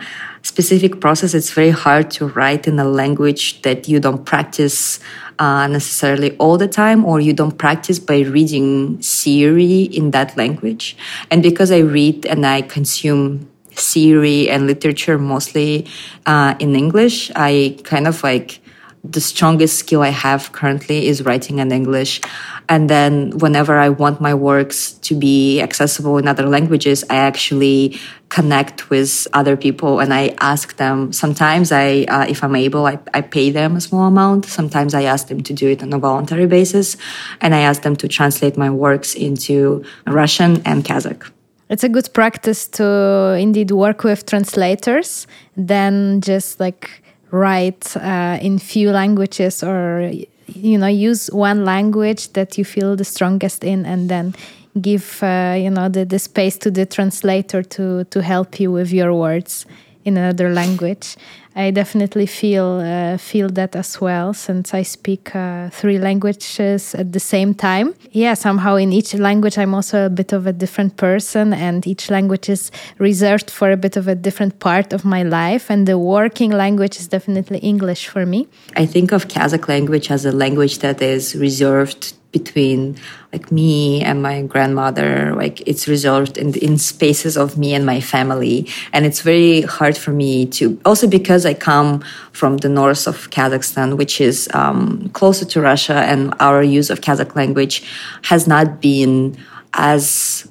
specific 0.49 0.99
process. 0.99 1.33
It's 1.33 1.51
very 1.51 1.69
hard 1.69 2.09
to 2.17 2.25
write 2.35 2.67
in 2.67 2.79
a 2.79 2.89
language 3.01 3.61
that 3.61 3.87
you 3.87 3.99
don't 3.99 4.25
practice 4.25 4.99
uh, 5.37 5.67
necessarily 5.67 6.35
all 6.37 6.57
the 6.57 6.67
time 6.67 7.05
or 7.05 7.21
you 7.21 7.33
don't 7.33 7.57
practice 7.65 7.99
by 7.99 8.19
reading 8.37 8.97
theory 8.97 9.83
in 9.99 10.11
that 10.11 10.35
language. 10.37 10.97
And 11.29 11.43
because 11.43 11.69
I 11.71 11.81
read 11.97 12.25
and 12.25 12.45
I 12.45 12.63
consume 12.63 13.47
theory 13.71 14.49
and 14.49 14.65
literature 14.65 15.17
mostly 15.19 15.85
uh, 16.25 16.55
in 16.59 16.75
English, 16.75 17.31
I 17.35 17.77
kind 17.83 18.07
of 18.07 18.23
like 18.23 18.59
the 19.03 19.21
strongest 19.21 19.77
skill 19.79 20.01
I 20.01 20.09
have 20.09 20.51
currently 20.51 21.07
is 21.07 21.23
writing 21.23 21.59
in 21.59 21.71
English. 21.71 22.21
And 22.67 22.89
then 22.89 23.31
whenever 23.37 23.77
I 23.77 23.89
want 23.89 24.21
my 24.21 24.33
works 24.33 24.91
to 25.07 25.15
be 25.15 25.61
accessible 25.61 26.17
in 26.17 26.27
other 26.27 26.47
languages, 26.47 27.03
I 27.09 27.15
actually 27.15 27.99
connect 28.29 28.89
with 28.89 29.27
other 29.33 29.57
people 29.57 29.99
and 29.99 30.13
I 30.13 30.35
ask 30.39 30.77
them. 30.77 31.11
Sometimes 31.11 31.71
I, 31.71 32.03
uh, 32.03 32.25
if 32.27 32.43
I'm 32.43 32.55
able, 32.55 32.85
I, 32.85 32.99
I 33.13 33.21
pay 33.21 33.49
them 33.49 33.75
a 33.75 33.81
small 33.81 34.07
amount. 34.07 34.45
Sometimes 34.45 34.93
I 34.93 35.03
ask 35.03 35.27
them 35.27 35.41
to 35.41 35.53
do 35.53 35.69
it 35.69 35.81
on 35.81 35.91
a 35.93 35.97
voluntary 35.97 36.45
basis. 36.45 36.95
And 37.41 37.55
I 37.55 37.59
ask 37.61 37.81
them 37.81 37.95
to 37.97 38.07
translate 38.07 38.57
my 38.57 38.69
works 38.69 39.15
into 39.15 39.83
Russian 40.05 40.61
and 40.65 40.83
Kazakh. 40.83 41.31
It's 41.69 41.83
a 41.83 41.89
good 41.89 42.09
practice 42.13 42.67
to 42.67 43.35
indeed 43.39 43.71
work 43.71 44.03
with 44.03 44.25
translators 44.25 45.27
than 45.55 46.19
just 46.21 46.59
like 46.59 47.03
write 47.31 47.95
uh, 47.97 48.37
in 48.41 48.59
few 48.59 48.91
languages 48.91 49.63
or 49.63 50.11
you 50.47 50.77
know 50.77 50.87
use 50.87 51.29
one 51.31 51.63
language 51.65 52.33
that 52.33 52.57
you 52.57 52.65
feel 52.65 52.95
the 52.95 53.05
strongest 53.05 53.63
in 53.63 53.85
and 53.85 54.09
then 54.09 54.33
give 54.81 55.21
uh, 55.23 55.55
you 55.57 55.69
know 55.69 55.89
the, 55.89 56.05
the 56.05 56.19
space 56.19 56.57
to 56.57 56.71
the 56.71 56.85
translator 56.85 57.63
to 57.63 58.03
to 58.05 58.21
help 58.21 58.59
you 58.59 58.71
with 58.71 58.91
your 58.91 59.13
words 59.13 59.65
in 60.05 60.17
another 60.17 60.49
language 60.49 61.15
I 61.55 61.71
definitely 61.71 62.25
feel 62.25 62.79
uh, 62.79 63.17
feel 63.17 63.49
that 63.49 63.75
as 63.75 63.99
well 63.99 64.33
since 64.33 64.73
I 64.73 64.83
speak 64.83 65.35
uh, 65.35 65.69
three 65.71 65.97
languages 65.97 66.95
at 66.95 67.11
the 67.11 67.19
same 67.19 67.53
time. 67.53 67.95
Yeah, 68.11 68.35
somehow 68.35 68.75
in 68.75 68.93
each 68.93 69.13
language 69.15 69.57
I'm 69.57 69.73
also 69.73 70.05
a 70.05 70.09
bit 70.09 70.31
of 70.31 70.45
a 70.45 70.53
different 70.53 70.95
person, 70.97 71.53
and 71.53 71.85
each 71.87 72.09
language 72.09 72.49
is 72.49 72.71
reserved 72.99 73.49
for 73.49 73.71
a 73.71 73.77
bit 73.77 73.97
of 73.97 74.07
a 74.07 74.15
different 74.15 74.59
part 74.59 74.93
of 74.93 75.03
my 75.03 75.23
life. 75.23 75.71
And 75.71 75.87
the 75.87 75.97
working 75.97 76.51
language 76.51 76.99
is 76.99 77.07
definitely 77.07 77.59
English 77.59 78.07
for 78.07 78.25
me. 78.25 78.47
I 78.75 78.85
think 78.85 79.11
of 79.11 79.27
Kazakh 79.27 79.67
language 79.67 80.11
as 80.11 80.25
a 80.25 80.31
language 80.31 80.79
that 80.79 81.01
is 81.01 81.35
reserved 81.35 82.13
between 82.31 82.95
like 83.33 83.51
me 83.51 84.01
and 84.03 84.21
my 84.21 84.41
grandmother 84.43 85.33
like 85.35 85.61
it's 85.67 85.87
resolved 85.87 86.37
in, 86.37 86.53
in 86.55 86.77
spaces 86.77 87.37
of 87.37 87.57
me 87.57 87.73
and 87.73 87.85
my 87.85 87.99
family. 87.99 88.67
And 88.93 89.05
it's 89.05 89.21
very 89.21 89.61
hard 89.61 89.97
for 89.97 90.11
me 90.11 90.45
to 90.47 90.79
also 90.85 91.07
because 91.07 91.45
i 91.45 91.53
come 91.53 92.03
from 92.31 92.57
the 92.57 92.69
north 92.69 93.07
of 93.07 93.29
kazakhstan 93.29 93.97
which 93.97 94.21
is 94.21 94.49
um, 94.53 95.09
closer 95.09 95.45
to 95.45 95.61
russia 95.61 95.95
and 96.11 96.33
our 96.39 96.61
use 96.61 96.89
of 96.89 97.01
kazakh 97.01 97.35
language 97.35 97.83
has 98.23 98.47
not 98.47 98.81
been 98.81 99.37
as 99.73 100.48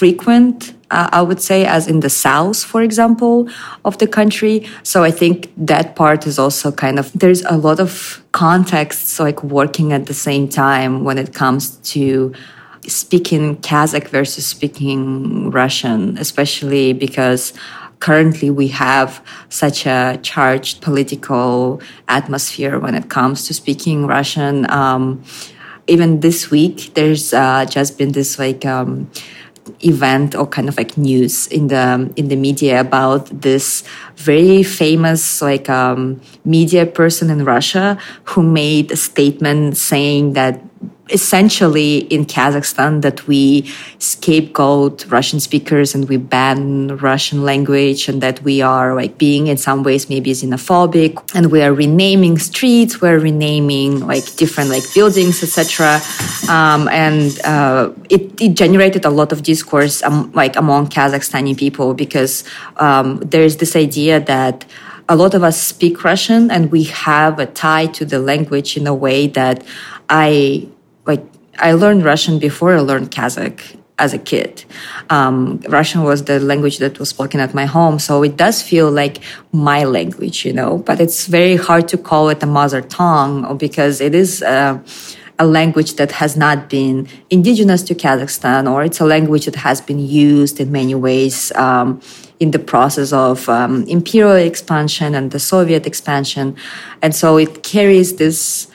frequent 0.00 0.74
uh, 0.90 1.08
I 1.12 1.22
would 1.22 1.40
say, 1.40 1.66
as 1.66 1.86
in 1.86 2.00
the 2.00 2.10
south, 2.10 2.62
for 2.64 2.82
example, 2.82 3.48
of 3.84 3.98
the 3.98 4.06
country. 4.06 4.66
So 4.82 5.04
I 5.04 5.10
think 5.10 5.52
that 5.56 5.94
part 5.94 6.26
is 6.26 6.38
also 6.38 6.72
kind 6.72 6.98
of, 6.98 7.12
there's 7.12 7.42
a 7.44 7.56
lot 7.56 7.78
of 7.80 8.22
contexts 8.32 9.20
like 9.20 9.42
working 9.42 9.92
at 9.92 10.06
the 10.06 10.14
same 10.14 10.48
time 10.48 11.04
when 11.04 11.16
it 11.16 11.32
comes 11.32 11.76
to 11.92 12.32
speaking 12.86 13.56
Kazakh 13.58 14.08
versus 14.08 14.46
speaking 14.46 15.50
Russian, 15.50 16.18
especially 16.18 16.92
because 16.92 17.52
currently 18.00 18.50
we 18.50 18.68
have 18.68 19.22
such 19.48 19.86
a 19.86 20.18
charged 20.22 20.80
political 20.80 21.80
atmosphere 22.08 22.78
when 22.78 22.94
it 22.94 23.08
comes 23.08 23.46
to 23.46 23.54
speaking 23.54 24.06
Russian. 24.06 24.68
Um, 24.70 25.22
even 25.86 26.20
this 26.20 26.50
week, 26.50 26.94
there's 26.94 27.32
uh, 27.32 27.64
just 27.66 27.98
been 27.98 28.12
this 28.12 28.38
like 28.38 28.64
um, 28.64 29.10
event 29.84 30.34
or 30.34 30.46
kind 30.46 30.68
of 30.68 30.76
like 30.76 30.96
news 30.96 31.46
in 31.48 31.68
the 31.68 32.10
in 32.16 32.28
the 32.28 32.36
media 32.36 32.80
about 32.80 33.26
this 33.28 33.84
very 34.16 34.62
famous 34.62 35.42
like 35.42 35.68
um, 35.68 36.20
media 36.44 36.86
person 36.86 37.30
in 37.30 37.44
Russia 37.44 37.98
who 38.24 38.42
made 38.42 38.90
a 38.90 38.96
statement 38.96 39.76
saying 39.76 40.32
that 40.32 40.62
essentially 41.10 41.98
in 41.98 42.24
Kazakhstan 42.24 43.02
that 43.02 43.26
we 43.26 43.70
scapegoat 43.98 45.06
Russian 45.10 45.40
speakers 45.40 45.94
and 45.94 46.08
we 46.08 46.16
ban 46.16 46.96
Russian 46.98 47.42
language 47.42 48.08
and 48.08 48.22
that 48.22 48.42
we 48.42 48.62
are 48.62 48.94
like 48.94 49.18
being 49.18 49.48
in 49.48 49.56
some 49.56 49.82
ways 49.82 50.08
maybe 50.08 50.32
xenophobic 50.32 51.18
and 51.34 51.50
we 51.50 51.62
are 51.62 51.72
renaming 51.72 52.38
streets, 52.38 53.00
we're 53.00 53.18
renaming 53.18 54.06
like 54.06 54.36
different 54.36 54.70
like 54.70 54.84
buildings, 54.94 55.42
etc. 55.42 56.00
Um, 56.48 56.88
and 56.88 57.38
uh, 57.44 57.90
it, 58.08 58.40
it 58.40 58.54
generated 58.54 59.04
a 59.04 59.10
lot 59.10 59.32
of 59.32 59.42
discourse 59.42 60.02
um, 60.02 60.30
like 60.32 60.56
among 60.56 60.88
Kazakhstani 60.88 61.56
people 61.56 61.94
because 61.94 62.44
um, 62.76 63.18
there's 63.18 63.56
this 63.58 63.76
idea 63.76 64.20
that 64.20 64.64
a 65.08 65.16
lot 65.16 65.34
of 65.34 65.42
us 65.42 65.60
speak 65.60 66.04
Russian 66.04 66.50
and 66.52 66.70
we 66.70 66.84
have 66.84 67.40
a 67.40 67.46
tie 67.46 67.86
to 67.86 68.04
the 68.04 68.20
language 68.20 68.76
in 68.76 68.86
a 68.86 68.94
way 68.94 69.26
that 69.26 69.64
I 70.08 70.68
I 71.60 71.72
learned 71.72 72.04
Russian 72.04 72.38
before 72.38 72.74
I 72.74 72.80
learned 72.80 73.10
Kazakh 73.10 73.76
as 73.98 74.14
a 74.14 74.18
kid. 74.18 74.64
Um, 75.10 75.60
Russian 75.68 76.02
was 76.02 76.24
the 76.24 76.40
language 76.40 76.78
that 76.78 76.98
was 76.98 77.10
spoken 77.10 77.38
at 77.38 77.54
my 77.54 77.66
home, 77.66 77.98
so 77.98 78.22
it 78.22 78.36
does 78.36 78.62
feel 78.62 78.90
like 78.90 79.18
my 79.52 79.84
language, 79.84 80.44
you 80.46 80.52
know. 80.52 80.78
But 80.78 81.00
it's 81.00 81.26
very 81.26 81.56
hard 81.56 81.86
to 81.88 81.98
call 81.98 82.30
it 82.30 82.42
a 82.42 82.46
mother 82.46 82.80
tongue 82.80 83.58
because 83.58 84.00
it 84.00 84.14
is. 84.14 84.42
Uh, 84.42 84.78
a 85.40 85.46
language 85.46 85.94
that 85.94 86.12
has 86.12 86.36
not 86.36 86.68
been 86.68 87.08
indigenous 87.30 87.82
to 87.82 87.94
Kazakhstan, 87.94 88.70
or 88.70 88.84
it's 88.84 89.00
a 89.00 89.06
language 89.06 89.46
that 89.46 89.56
has 89.56 89.80
been 89.80 89.98
used 89.98 90.60
in 90.60 90.70
many 90.70 90.94
ways 90.94 91.50
um, 91.52 91.98
in 92.40 92.50
the 92.50 92.58
process 92.58 93.10
of 93.10 93.48
um, 93.48 93.84
imperial 93.84 94.36
expansion 94.36 95.14
and 95.14 95.30
the 95.30 95.38
Soviet 95.38 95.86
expansion. 95.86 96.56
And 97.00 97.16
so 97.16 97.38
it 97.38 97.62
carries 97.62 98.16
this 98.16 98.69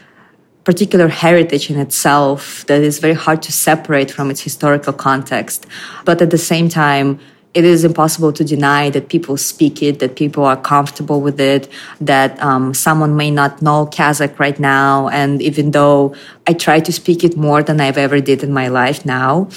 particular 0.66 1.08
heritage 1.08 1.70
in 1.70 1.80
itself 1.80 2.66
that 2.66 2.82
is 2.82 3.00
very 3.00 3.14
hard 3.14 3.42
to 3.44 3.52
separate 3.52 4.12
from 4.12 4.30
its 4.30 4.42
historical 4.42 4.92
context. 4.92 5.66
But 6.04 6.22
at 6.22 6.32
the 6.32 6.40
same 6.40 6.70
time, 6.70 7.20
it 7.54 7.64
is 7.64 7.86
impossible 7.86 8.34
to 8.34 8.44
deny 8.44 8.90
that 8.90 9.08
people 9.08 9.38
speak 9.38 9.82
it, 9.82 10.00
that 10.00 10.18
people 10.18 10.44
are 10.44 10.58
comfortable 10.58 11.22
with 11.22 11.40
it, 11.40 11.70
that 12.02 12.42
um, 12.44 12.74
someone 12.74 13.16
may 13.16 13.32
not 13.32 13.62
know 13.62 13.86
Kazakh 13.86 14.38
right 14.40 14.60
now. 14.60 15.08
And 15.08 15.42
even 15.42 15.72
though 15.72 16.16
I 16.46 16.54
try 16.54 16.82
to 16.82 16.92
speak 16.92 17.24
it 17.24 17.38
more 17.38 17.64
than 17.64 17.80
I've 17.80 17.98
ever 17.98 18.20
did 18.20 18.44
in 18.44 18.52
my 18.52 18.68
life 18.68 19.06
now, 19.06 19.48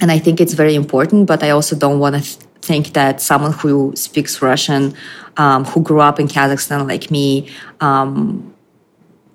and 0.00 0.10
I 0.10 0.18
think 0.18 0.40
it's 0.40 0.54
very 0.54 0.74
important, 0.74 1.26
but 1.26 1.44
I 1.44 1.50
also 1.50 1.76
don't 1.76 2.00
want 2.00 2.16
to 2.16 2.22
th- 2.22 2.36
think 2.60 2.94
that 2.94 3.20
someone 3.20 3.52
who 3.52 3.92
speaks 3.94 4.42
Russian, 4.42 4.94
um, 5.36 5.64
who 5.64 5.82
grew 5.82 6.00
up 6.00 6.18
in 6.18 6.26
Kazakhstan 6.26 6.88
like 6.88 7.10
me, 7.10 7.48
um, 7.80 8.52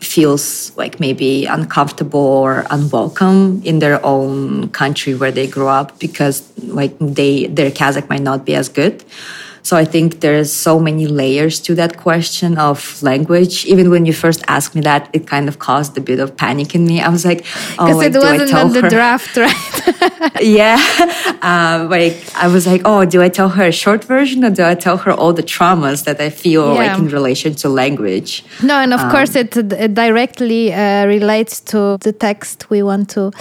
feels 0.02 0.76
like 0.78 1.00
maybe 1.00 1.46
uncomfortable 1.46 2.20
or 2.20 2.66
unwelcome 2.72 3.62
in 3.64 3.80
their 3.80 4.04
own 4.04 4.70
country 4.70 5.14
where 5.14 5.32
they 5.32 5.48
grew 5.48 5.68
up 5.68 6.00
because 6.00 6.42
like 6.58 6.96
they 7.00 7.46
their 7.46 7.70
Kazakh 7.70 8.10
might 8.10 8.22
not 8.22 8.46
be 8.46 8.56
as 8.56 8.68
good. 8.68 9.04
So 9.64 9.78
I 9.78 9.86
think 9.86 10.22
there's 10.22 10.52
so 10.52 10.80
many 10.80 11.08
layers 11.08 11.60
to 11.62 11.76
that 11.76 11.98
question 11.98 12.58
of 12.58 13.02
language. 13.04 13.66
Even 13.66 13.90
when 13.90 14.06
you 14.06 14.14
first 14.14 14.44
asked 14.48 14.76
me 14.76 14.82
that, 14.82 15.10
it 15.14 15.28
kind 15.28 15.48
of 15.48 15.60
caused 15.60 15.98
a 15.98 16.02
bit 16.02 16.20
of 16.20 16.36
panic 16.36 16.74
in 16.76 16.86
me. 16.86 17.02
I 17.02 17.10
was 17.10 17.26
like, 17.26 17.46
oh, 17.78 17.86
because 17.86 18.16
it 18.16 18.20
wasn't 18.20 18.54
on 18.54 18.74
the 18.74 18.82
her? 18.82 18.90
draft, 18.90 19.38
right? 19.38 20.42
yeah, 20.42 20.78
uh, 21.42 21.88
like 21.90 22.18
I 22.36 22.48
was 22.48 22.66
like, 22.66 22.82
oh, 22.86 23.06
do 23.06 23.22
I 23.22 23.30
tell 23.30 23.50
her 23.50 23.68
a 23.68 23.72
short 23.72 24.04
version 24.04 24.44
or 24.44 24.50
do 24.50 24.64
I 24.64 24.76
tell 24.76 24.98
her 24.98 25.12
all 25.12 25.34
the 25.34 25.44
traumas 25.44 26.06
that 26.06 26.20
I 26.20 26.30
feel 26.30 26.74
yeah. 26.74 26.80
like 26.82 27.00
in 27.00 27.08
relation 27.10 27.54
to 27.56 27.70
language? 27.70 28.44
No, 28.64 28.76
and 28.76 28.94
of 28.94 29.00
um, 29.00 29.12
course 29.12 29.36
it, 29.36 29.56
it 29.56 29.94
directly 29.94 30.74
uh, 30.74 31.06
relates 31.06 31.60
to 31.72 31.98
the 32.02 32.14
text 32.14 32.70
we 32.70 32.82
want 32.84 33.10
to 33.12 33.32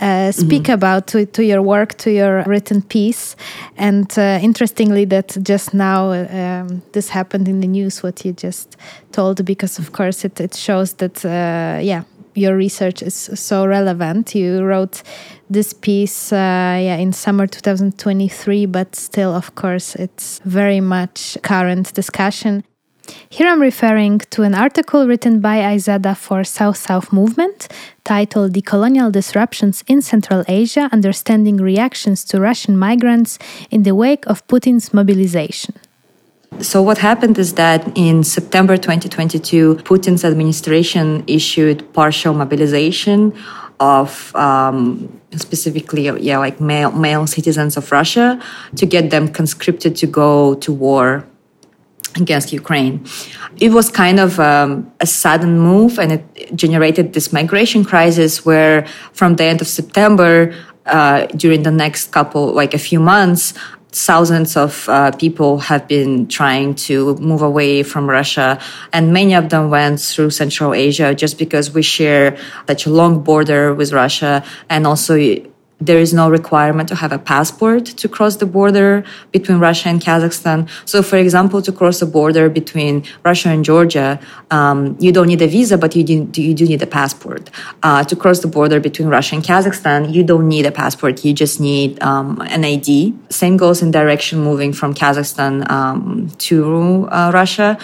uh, 0.00 0.32
speak 0.32 0.64
mm-hmm. 0.64 0.72
about 0.72 1.06
to, 1.08 1.26
to 1.26 1.44
your 1.44 1.62
work, 1.62 1.94
to 1.98 2.10
your 2.10 2.42
written 2.46 2.82
piece. 2.82 3.36
And 3.76 4.10
uh, 4.18 4.38
interestingly, 4.42 5.04
that 5.06 5.36
just 5.42 5.74
now 5.74 6.12
um, 6.12 6.82
this 6.92 7.08
happened 7.08 7.48
in 7.48 7.60
the 7.60 7.68
news, 7.68 8.02
what 8.02 8.24
you 8.24 8.32
just 8.32 8.76
told, 9.12 9.44
because 9.44 9.78
of 9.78 9.92
course 9.92 10.24
it, 10.24 10.40
it 10.40 10.54
shows 10.54 10.94
that, 10.94 11.24
uh, 11.24 11.78
yeah, 11.80 12.04
your 12.34 12.56
research 12.56 13.02
is 13.02 13.14
so 13.14 13.66
relevant. 13.66 14.34
You 14.34 14.64
wrote 14.64 15.02
this 15.48 15.72
piece, 15.72 16.32
uh, 16.32 16.36
yeah, 16.80 16.96
in 16.96 17.12
summer 17.12 17.46
2023, 17.46 18.66
but 18.66 18.96
still, 18.96 19.32
of 19.32 19.54
course, 19.54 19.94
it's 19.94 20.40
very 20.44 20.80
much 20.80 21.38
current 21.42 21.94
discussion. 21.94 22.64
Here 23.28 23.48
I'm 23.48 23.60
referring 23.60 24.20
to 24.30 24.42
an 24.42 24.54
article 24.54 25.06
written 25.06 25.40
by 25.40 25.56
Aizada 25.58 26.16
for 26.16 26.44
South 26.44 26.76
South 26.76 27.12
Movement 27.12 27.68
titled 28.04 28.52
Decolonial 28.52 29.10
Disruptions 29.10 29.82
in 29.86 30.02
Central 30.02 30.44
Asia 30.46 30.88
Understanding 30.92 31.56
Reactions 31.56 32.24
to 32.24 32.40
Russian 32.40 32.76
Migrants 32.76 33.38
in 33.70 33.82
the 33.82 33.94
Wake 33.94 34.24
of 34.26 34.46
Putin's 34.46 34.94
Mobilization. 34.94 35.74
So, 36.60 36.80
what 36.82 36.98
happened 36.98 37.36
is 37.38 37.54
that 37.54 37.80
in 37.96 38.22
September 38.22 38.76
2022, 38.76 39.76
Putin's 39.82 40.24
administration 40.24 41.24
issued 41.26 41.92
partial 41.92 42.32
mobilization 42.32 43.34
of 43.80 44.34
um, 44.36 45.20
specifically, 45.34 46.04
yeah, 46.20 46.38
like 46.38 46.60
male, 46.60 46.92
male 46.92 47.26
citizens 47.26 47.76
of 47.76 47.90
Russia 47.90 48.40
to 48.76 48.86
get 48.86 49.10
them 49.10 49.26
conscripted 49.28 49.96
to 49.96 50.06
go 50.06 50.54
to 50.56 50.72
war 50.72 51.26
against 52.16 52.52
Ukraine. 52.52 53.04
It 53.60 53.72
was 53.72 53.90
kind 53.90 54.20
of 54.20 54.38
um, 54.40 54.92
a 55.00 55.06
sudden 55.06 55.58
move 55.58 55.98
and 55.98 56.12
it 56.12 56.56
generated 56.56 57.12
this 57.12 57.32
migration 57.32 57.84
crisis 57.84 58.44
where 58.44 58.86
from 59.12 59.36
the 59.36 59.44
end 59.44 59.60
of 59.60 59.66
September, 59.66 60.54
uh, 60.86 61.26
during 61.26 61.62
the 61.62 61.70
next 61.70 62.12
couple, 62.12 62.52
like 62.52 62.74
a 62.74 62.78
few 62.78 63.00
months, 63.00 63.54
thousands 63.94 64.56
of 64.56 64.88
uh, 64.88 65.12
people 65.12 65.58
have 65.58 65.86
been 65.86 66.26
trying 66.26 66.74
to 66.74 67.14
move 67.16 67.42
away 67.42 67.82
from 67.82 68.10
Russia, 68.10 68.58
and 68.92 69.12
many 69.12 69.34
of 69.34 69.48
them 69.50 69.70
went 69.70 70.00
through 70.00 70.30
Central 70.30 70.74
Asia 70.74 71.14
just 71.14 71.38
because 71.38 71.72
we 71.72 71.82
share 71.82 72.36
such 72.66 72.86
a 72.86 72.90
long 72.90 73.22
border 73.22 73.72
with 73.72 73.92
Russia, 73.92 74.44
and 74.68 74.86
also 74.86 75.14
there 75.86 75.98
is 75.98 76.14
no 76.14 76.30
requirement 76.30 76.88
to 76.88 76.94
have 76.94 77.12
a 77.12 77.18
passport 77.18 77.84
to 77.84 78.08
cross 78.08 78.36
the 78.36 78.46
border 78.46 79.04
between 79.32 79.58
Russia 79.58 79.88
and 79.88 80.00
Kazakhstan. 80.00 80.68
So, 80.84 81.02
for 81.02 81.16
example, 81.16 81.60
to 81.62 81.72
cross 81.72 82.00
the 82.00 82.06
border 82.06 82.48
between 82.48 83.04
Russia 83.24 83.50
and 83.50 83.64
Georgia, 83.64 84.18
um, 84.50 84.96
you 84.98 85.12
don't 85.12 85.26
need 85.26 85.42
a 85.42 85.46
visa, 85.46 85.76
but 85.76 85.94
you 85.96 86.04
do, 86.04 86.42
you 86.42 86.54
do 86.54 86.66
need 86.66 86.82
a 86.82 86.86
passport. 86.86 87.50
Uh, 87.82 88.04
to 88.04 88.16
cross 88.16 88.40
the 88.40 88.48
border 88.48 88.80
between 88.80 89.08
Russia 89.08 89.36
and 89.36 89.44
Kazakhstan, 89.44 90.12
you 90.12 90.22
don't 90.22 90.48
need 90.48 90.66
a 90.66 90.72
passport. 90.72 91.24
You 91.24 91.32
just 91.32 91.60
need 91.60 92.02
um, 92.02 92.40
an 92.48 92.64
ID. 92.64 93.14
Same 93.30 93.56
goes 93.56 93.82
in 93.82 93.90
direction 93.90 94.40
moving 94.40 94.72
from 94.72 94.94
Kazakhstan 94.94 95.68
um, 95.70 96.30
to 96.38 97.08
uh, 97.10 97.30
Russia, 97.34 97.78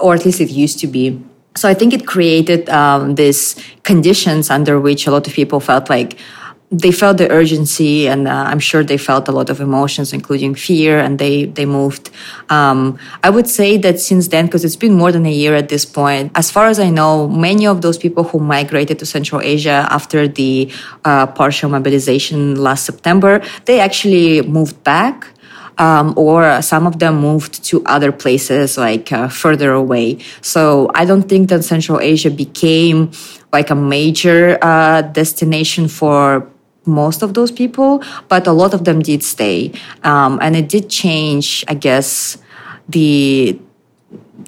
or 0.00 0.14
at 0.14 0.24
least 0.24 0.40
it 0.40 0.50
used 0.50 0.78
to 0.80 0.86
be. 0.86 1.22
So 1.56 1.68
I 1.68 1.74
think 1.74 1.92
it 1.94 2.04
created 2.04 2.68
um, 2.68 3.14
these 3.14 3.54
conditions 3.84 4.50
under 4.50 4.80
which 4.80 5.06
a 5.06 5.12
lot 5.12 5.26
of 5.28 5.32
people 5.32 5.60
felt 5.60 5.88
like 5.88 6.18
they 6.82 6.90
felt 6.90 7.18
the 7.18 7.30
urgency 7.30 8.08
and 8.08 8.26
uh, 8.26 8.44
i'm 8.50 8.58
sure 8.58 8.82
they 8.82 8.96
felt 8.96 9.28
a 9.28 9.32
lot 9.32 9.48
of 9.50 9.60
emotions 9.60 10.12
including 10.12 10.54
fear 10.54 10.98
and 10.98 11.18
they 11.18 11.44
they 11.44 11.66
moved 11.66 12.10
um, 12.50 12.98
i 13.22 13.30
would 13.30 13.48
say 13.48 13.76
that 13.76 14.00
since 14.00 14.28
then 14.28 14.46
because 14.46 14.64
it's 14.64 14.76
been 14.76 14.94
more 14.94 15.12
than 15.12 15.24
a 15.26 15.32
year 15.32 15.54
at 15.54 15.68
this 15.68 15.84
point 15.84 16.32
as 16.34 16.50
far 16.50 16.66
as 16.68 16.80
i 16.80 16.90
know 16.90 17.28
many 17.28 17.66
of 17.66 17.82
those 17.82 17.98
people 17.98 18.24
who 18.24 18.38
migrated 18.38 18.98
to 18.98 19.06
central 19.06 19.40
asia 19.40 19.86
after 19.90 20.26
the 20.26 20.70
uh, 21.04 21.26
partial 21.26 21.70
mobilization 21.70 22.56
last 22.56 22.84
september 22.84 23.40
they 23.66 23.80
actually 23.80 24.42
moved 24.42 24.82
back 24.82 25.28
um, 25.78 26.14
or 26.16 26.62
some 26.62 26.86
of 26.86 26.98
them 26.98 27.20
moved 27.20 27.64
to 27.64 27.82
other 27.84 28.12
places 28.12 28.78
like 28.78 29.10
uh, 29.10 29.28
further 29.28 29.72
away. 29.72 30.18
So 30.40 30.88
I 30.94 31.04
don't 31.04 31.28
think 31.28 31.48
that 31.48 31.64
Central 31.64 31.98
Asia 31.98 32.30
became 32.30 33.10
like 33.52 33.70
a 33.70 33.74
major 33.74 34.58
uh, 34.62 35.02
destination 35.02 35.88
for 35.88 36.48
most 36.86 37.22
of 37.22 37.34
those 37.34 37.50
people, 37.50 38.02
but 38.28 38.46
a 38.46 38.52
lot 38.52 38.74
of 38.74 38.84
them 38.84 39.00
did 39.00 39.22
stay. 39.22 39.72
Um, 40.02 40.38
and 40.42 40.56
it 40.56 40.68
did 40.68 40.88
change, 40.88 41.64
I 41.68 41.74
guess, 41.74 42.38
the 42.88 43.58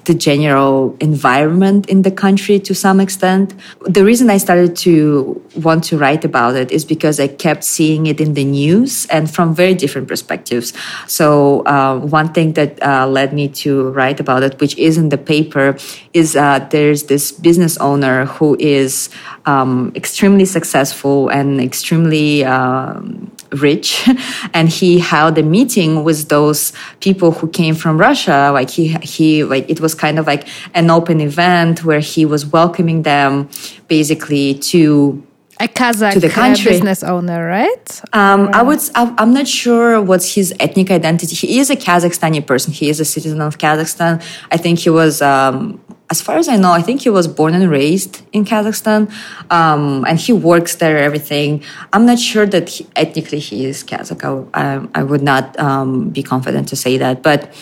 the 0.03 0.13
general 0.13 0.95
environment 0.99 1.89
in 1.89 2.01
the 2.01 2.11
country 2.11 2.59
to 2.59 2.73
some 2.73 2.99
extent. 2.99 3.53
The 3.81 4.03
reason 4.03 4.29
I 4.29 4.37
started 4.37 4.75
to 4.77 5.41
want 5.55 5.83
to 5.85 5.97
write 5.97 6.25
about 6.25 6.55
it 6.55 6.71
is 6.71 6.83
because 6.83 7.19
I 7.19 7.27
kept 7.27 7.63
seeing 7.63 8.05
it 8.05 8.19
in 8.19 8.33
the 8.33 8.43
news 8.43 9.05
and 9.07 9.29
from 9.29 9.55
very 9.55 9.73
different 9.73 10.07
perspectives. 10.07 10.73
So, 11.07 11.65
uh, 11.65 11.99
one 11.99 12.33
thing 12.33 12.53
that 12.53 12.81
uh, 12.83 13.07
led 13.07 13.33
me 13.33 13.47
to 13.63 13.89
write 13.91 14.19
about 14.19 14.43
it, 14.43 14.59
which 14.59 14.77
is 14.77 14.97
in 14.97 15.09
the 15.09 15.17
paper, 15.17 15.77
is 16.13 16.35
uh, 16.35 16.59
there's 16.69 17.03
this 17.03 17.31
business 17.31 17.77
owner 17.77 18.25
who 18.25 18.57
is 18.59 19.09
um, 19.45 19.91
extremely 19.95 20.45
successful 20.45 21.29
and 21.29 21.61
extremely 21.61 22.43
um, 22.43 23.31
rich 23.51 24.07
and 24.53 24.69
he 24.69 24.99
held 24.99 25.37
a 25.37 25.43
meeting 25.43 26.03
with 26.03 26.29
those 26.29 26.73
people 26.99 27.31
who 27.31 27.47
came 27.47 27.75
from 27.75 27.97
russia 27.97 28.51
like 28.53 28.69
he 28.69 28.89
he 29.01 29.43
like 29.43 29.69
it 29.69 29.79
was 29.79 29.95
kind 29.95 30.19
of 30.19 30.27
like 30.27 30.47
an 30.73 30.89
open 30.89 31.21
event 31.21 31.83
where 31.83 31.99
he 31.99 32.25
was 32.25 32.45
welcoming 32.45 33.03
them 33.03 33.49
basically 33.87 34.53
to 34.55 35.23
a 35.59 35.67
Kazakh 35.67 36.13
to 36.13 36.19
the 36.19 36.29
country. 36.29 36.71
business 36.71 37.03
owner, 37.03 37.47
right? 37.47 38.01
Um, 38.13 38.49
I 38.53 38.61
would. 38.61 38.79
I'm 38.95 39.33
not 39.33 39.47
sure 39.47 40.01
what's 40.01 40.35
his 40.35 40.53
ethnic 40.59 40.91
identity. 40.91 41.35
He 41.35 41.59
is 41.59 41.69
a 41.69 41.75
Kazakhstani 41.75 42.45
person. 42.45 42.73
He 42.73 42.89
is 42.89 42.99
a 42.99 43.05
citizen 43.05 43.41
of 43.41 43.57
Kazakhstan. 43.57 44.23
I 44.51 44.57
think 44.57 44.79
he 44.79 44.89
was 44.89 45.21
um, 45.21 45.81
as 46.09 46.21
far 46.21 46.37
as 46.37 46.47
I 46.47 46.55
know, 46.55 46.71
I 46.71 46.81
think 46.81 47.01
he 47.01 47.09
was 47.09 47.27
born 47.27 47.53
and 47.53 47.69
raised 47.69 48.21
in 48.31 48.45
Kazakhstan, 48.45 49.11
um, 49.51 50.05
and 50.07 50.17
he 50.17 50.31
works 50.31 50.75
there. 50.75 50.97
Everything. 50.97 51.63
I'm 51.91 52.05
not 52.05 52.19
sure 52.19 52.45
that 52.45 52.69
he, 52.69 52.87
ethnically 52.95 53.39
he 53.39 53.65
is 53.65 53.83
Kazakh. 53.83 54.49
I, 54.53 54.87
I 54.95 55.03
would 55.03 55.21
not 55.21 55.59
um, 55.59 56.09
be 56.09 56.23
confident 56.23 56.69
to 56.69 56.75
say 56.75 56.97
that, 56.97 57.23
but 57.23 57.53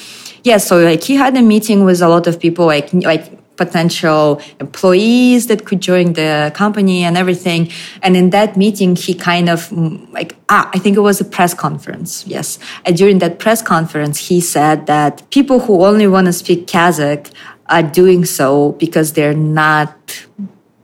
yeah. 0.43 0.57
So 0.57 0.77
like 0.77 1.03
he 1.03 1.15
had 1.15 1.35
a 1.35 1.41
meeting 1.41 1.85
with 1.85 2.01
a 2.01 2.07
lot 2.07 2.27
of 2.27 2.39
people, 2.39 2.67
like 2.67 2.93
like 2.93 3.31
potential 3.55 4.41
employees 4.59 5.47
that 5.47 5.65
could 5.65 5.81
join 5.81 6.13
the 6.13 6.51
company 6.55 7.03
and 7.03 7.17
everything. 7.17 7.71
And 8.01 8.15
in 8.17 8.29
that 8.31 8.57
meeting, 8.57 8.95
he 8.95 9.13
kind 9.13 9.49
of 9.49 9.69
mm, 9.69 10.11
like, 10.11 10.35
ah, 10.49 10.69
I 10.73 10.79
think 10.79 10.97
it 10.97 11.01
was 11.01 11.21
a 11.21 11.25
press 11.25 11.53
conference. 11.53 12.25
Yes. 12.27 12.59
And 12.85 12.97
during 12.97 13.19
that 13.19 13.39
press 13.39 13.61
conference, 13.61 14.27
he 14.27 14.41
said 14.41 14.87
that 14.87 15.27
people 15.29 15.59
who 15.61 15.85
only 15.85 16.07
want 16.07 16.27
to 16.27 16.33
speak 16.33 16.67
Kazakh 16.67 17.31
are 17.67 17.83
doing 17.83 18.25
so 18.25 18.73
because 18.73 19.13
they're 19.13 19.33
not 19.33 20.25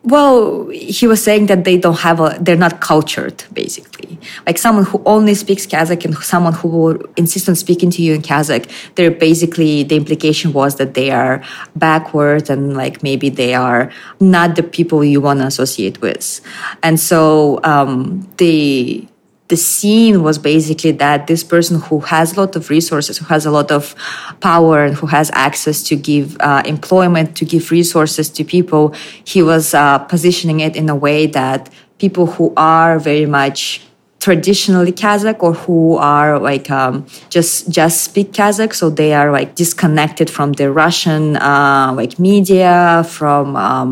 well 0.04 0.68
he 0.70 1.06
was 1.06 1.24
saying 1.24 1.46
that 1.46 1.64
they 1.64 1.78
don't 1.78 2.00
have 2.00 2.20
a 2.20 2.36
they're 2.42 2.56
not 2.56 2.82
cultured 2.82 3.44
basically. 3.54 4.18
Like 4.48 4.58
someone 4.58 4.86
who 4.86 5.02
only 5.06 5.36
speaks 5.36 5.68
kazakh 5.68 6.04
and 6.06 6.16
someone 6.18 6.54
who 6.54 6.68
will 6.68 7.06
insist 7.18 7.48
on 7.48 7.56
speaking 7.56 7.92
to 7.92 8.02
you 8.02 8.16
in 8.16 8.22
kazakh 8.22 8.70
they're 8.96 9.12
basically 9.12 9.84
the 9.84 9.96
implication 9.96 10.54
was 10.54 10.76
that 10.78 10.96
they 10.96 11.12
are 11.12 11.44
backward 11.76 12.50
and 12.50 12.76
like 12.76 13.04
maybe 13.04 13.30
they 13.30 13.54
are 13.54 13.92
not 14.20 14.56
the 14.56 14.64
people 14.64 15.04
you 15.04 15.22
want 15.22 15.40
to 15.40 15.46
associate 15.46 16.02
with. 16.02 16.42
And 16.82 17.00
so 17.00 17.60
um, 17.64 18.28
the 18.38 19.08
the 19.52 19.58
scene 19.58 20.24
was 20.24 20.38
basically 20.40 20.94
that 20.94 21.28
this 21.28 21.44
person 21.44 21.82
who 21.82 22.00
has 22.00 22.32
a 22.34 22.40
lot 22.40 22.56
of 22.56 22.70
resources, 22.70 23.18
who 23.18 23.26
has 23.26 23.46
a 23.46 23.52
lot 23.52 23.70
of 23.70 23.94
power, 24.40 24.86
and 24.86 24.96
who 24.96 25.08
has 25.08 25.30
access 25.34 25.84
to 25.84 25.94
give 25.98 26.38
uh, 26.40 26.64
employment, 26.66 27.36
to 27.36 27.44
give 27.44 27.70
resources 27.70 28.30
to 28.30 28.46
people, 28.46 28.96
he 29.26 29.44
was 29.44 29.74
uh, 29.74 30.00
positioning 30.14 30.62
it 30.62 30.78
in 30.78 30.88
a 30.88 30.96
way 30.96 31.28
that 31.28 31.70
people 31.98 32.28
who 32.28 32.54
are 32.56 32.98
very 32.98 33.26
much 33.26 33.82
traditionally 34.22 34.94
Kazakh 34.94 35.44
or 35.44 35.54
who 35.54 35.98
are 35.98 36.40
like 36.40 36.72
um, 36.72 37.06
just 37.30 37.70
just 37.70 38.06
speak 38.06 38.32
Kazakh, 38.32 38.74
so 38.74 38.90
they 38.90 39.14
are 39.14 39.34
like 39.34 39.56
disconnected 39.56 40.30
from 40.30 40.54
the 40.54 40.72
Russian 40.72 41.36
uh, 41.36 41.92
like 41.94 42.18
media, 42.20 43.04
from 43.18 43.58
um, 43.58 43.92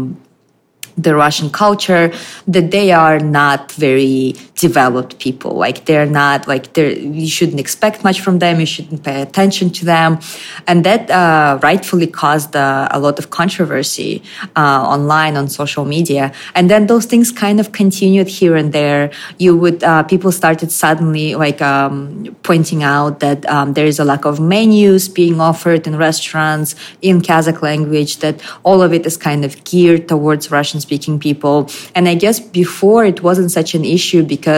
the 1.03 1.15
Russian 1.15 1.49
culture 1.49 2.11
that 2.47 2.71
they 2.71 2.91
are 2.91 3.19
not 3.19 3.71
very 3.71 4.35
developed 4.59 5.19
people. 5.19 5.53
Like 5.55 5.86
they're 5.86 6.05
not 6.05 6.47
like 6.47 6.73
they're 6.73 6.91
you 6.91 7.27
shouldn't 7.27 7.60
expect 7.60 8.03
much 8.03 8.19
from 8.21 8.39
them. 8.39 8.60
You 8.60 8.65
shouldn't 8.65 9.03
pay 9.03 9.21
attention 9.21 9.69
to 9.77 9.86
them, 9.86 10.19
and 10.67 10.84
that 10.84 11.10
uh, 11.10 11.60
rightfully 11.63 12.07
caused 12.07 12.55
uh, 12.55 12.88
a 12.91 12.99
lot 12.99 13.19
of 13.19 13.29
controversy 13.29 14.21
uh, 14.55 14.84
online 14.95 15.38
on 15.38 15.47
social 15.47 15.86
media. 15.86 16.34
And 16.55 16.69
then 16.69 16.88
those 16.88 17.05
things 17.05 17.31
kind 17.31 17.60
of 17.60 17.71
continued 17.71 18.27
here 18.27 18.55
and 18.55 18.73
there. 18.73 19.12
You 19.38 19.55
would 19.57 19.84
uh, 19.84 20.03
people 20.03 20.31
started 20.31 20.71
suddenly 20.71 21.36
like 21.36 21.62
um, 21.62 22.36
pointing 22.43 22.84
out 22.84 23.21
that 23.21 23.45
um, 23.47 23.73
there 23.73 23.86
is 23.86 23.97
a 23.99 24.05
lack 24.05 24.25
of 24.25 24.39
menus 24.39 25.07
being 25.07 25.39
offered 25.39 25.88
in 25.88 25.95
restaurants 25.95 26.75
in 27.01 27.21
Kazakh 27.21 27.62
language. 27.62 28.17
That 28.17 28.41
all 28.63 28.81
of 28.81 28.91
it 28.93 29.05
is 29.05 29.15
kind 29.15 29.45
of 29.45 29.63
geared 29.63 30.07
towards 30.10 30.51
Russian 30.51 30.81
speaking 30.81 31.17
people. 31.19 31.69
And 31.95 32.10
I 32.10 32.15
guess 32.15 32.39
before 32.39 33.05
it 33.05 33.23
wasn't 33.23 33.51
such 33.51 33.73
an 33.73 33.86
issue 33.86 34.23
because 34.23 34.48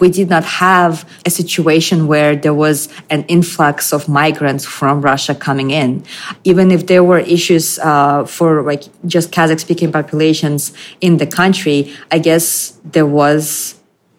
we 0.00 0.08
did 0.10 0.28
not 0.28 0.44
have 0.44 1.08
a 1.24 1.30
situation 1.30 2.06
where 2.06 2.36
there 2.36 2.54
was 2.54 2.88
an 3.10 3.24
influx 3.24 3.92
of 3.92 4.08
migrants 4.08 4.64
from 4.64 5.00
Russia 5.00 5.34
coming 5.34 5.70
in. 5.70 6.04
Even 6.44 6.70
if 6.70 6.86
there 6.86 7.04
were 7.04 7.18
issues 7.18 7.78
uh, 7.78 8.24
for 8.24 8.62
like 8.62 8.84
just 9.06 9.30
Kazakh 9.30 9.60
speaking 9.60 9.90
populations 9.92 10.72
in 11.00 11.16
the 11.18 11.26
country, 11.26 11.92
I 12.10 12.18
guess 12.18 12.78
there 12.84 13.06
was 13.06 13.76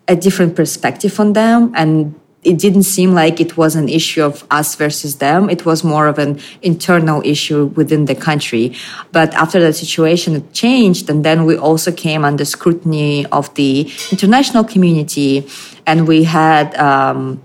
a 0.07 0.15
different 0.15 0.55
perspective 0.55 1.19
on 1.19 1.33
them 1.33 1.71
and 1.75 2.15
it 2.43 2.59
didn't 2.59 2.83
seem 2.83 3.13
like 3.13 3.41
it 3.41 3.57
was 3.57 3.75
an 3.75 3.89
issue 3.89 4.23
of 4.23 4.45
us 4.51 4.75
versus 4.75 5.17
them. 5.17 5.49
It 5.49 5.65
was 5.65 5.83
more 5.83 6.07
of 6.07 6.17
an 6.19 6.39
internal 6.61 7.21
issue 7.25 7.65
within 7.75 8.05
the 8.05 8.15
country. 8.15 8.75
But 9.11 9.33
after 9.33 9.59
that 9.59 9.73
situation 9.73 10.47
changed, 10.53 11.09
and 11.09 11.25
then 11.25 11.45
we 11.45 11.57
also 11.57 11.91
came 11.91 12.23
under 12.23 12.45
scrutiny 12.45 13.25
of 13.27 13.53
the 13.55 13.91
international 14.11 14.63
community, 14.63 15.47
and 15.85 16.07
we 16.07 16.23
had 16.23 16.75
um, 16.75 17.41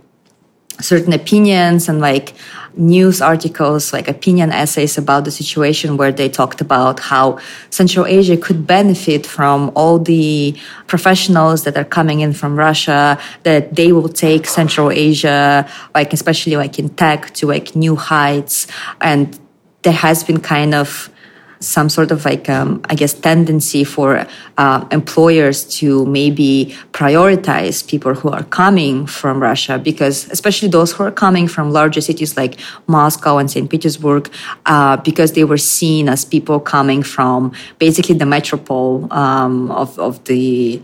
certain 0.83 1.13
opinions 1.13 1.89
and 1.89 2.01
like 2.01 2.35
news 2.77 3.21
articles, 3.21 3.93
like 3.93 4.09
opinion 4.09 4.51
essays 4.51 4.97
about 4.97 5.25
the 5.25 5.31
situation 5.31 5.97
where 5.97 6.13
they 6.13 6.29
talked 6.29 6.61
about 6.61 7.01
how 7.01 7.39
Central 7.71 8.07
Asia 8.07 8.37
could 8.37 8.67
benefit 8.67 9.27
from 9.27 9.71
all 9.75 9.99
the 9.99 10.57
professionals 10.87 11.65
that 11.65 11.77
are 11.77 11.85
coming 11.85 12.21
in 12.21 12.33
from 12.33 12.59
Russia, 12.59 13.19
that 13.43 13.75
they 13.77 13.93
will 13.93 14.09
take 14.09 14.47
Central 14.47 14.91
Asia, 14.91 15.69
like 15.95 16.13
especially 16.13 16.57
like 16.57 16.79
in 16.79 16.89
tech 16.91 17.33
to 17.35 17.47
like 17.47 17.77
new 17.77 17.97
heights. 17.97 18.67
And 19.01 19.39
there 19.83 19.93
has 19.93 20.25
been 20.25 20.41
kind 20.41 20.75
of 20.75 21.12
some 21.63 21.89
sort 21.89 22.11
of 22.11 22.25
like 22.25 22.49
um, 22.49 22.81
i 22.91 22.95
guess 22.95 23.15
tendency 23.15 23.85
for 23.85 24.27
uh, 24.59 24.87
employers 24.91 25.65
to 25.65 26.05
maybe 26.07 26.75
prioritize 26.93 27.87
people 27.87 28.15
who 28.15 28.29
are 28.29 28.45
coming 28.45 29.07
from 29.07 29.41
russia 29.41 29.79
because 29.79 30.29
especially 30.31 30.69
those 30.69 30.93
who 30.93 31.05
are 31.05 31.11
coming 31.11 31.47
from 31.49 31.71
larger 31.71 32.01
cities 32.01 32.37
like 32.37 32.59
moscow 32.87 33.39
and 33.39 33.51
st 33.51 33.71
petersburg 33.71 34.31
uh, 34.67 34.97
because 34.99 35.33
they 35.33 35.45
were 35.45 35.59
seen 35.59 36.09
as 36.09 36.25
people 36.25 36.59
coming 36.61 37.03
from 37.03 37.53
basically 37.79 38.15
the 38.15 38.27
metropole 38.27 39.13
um, 39.13 39.71
of, 39.71 39.99
of 39.99 40.23
the 40.25 40.81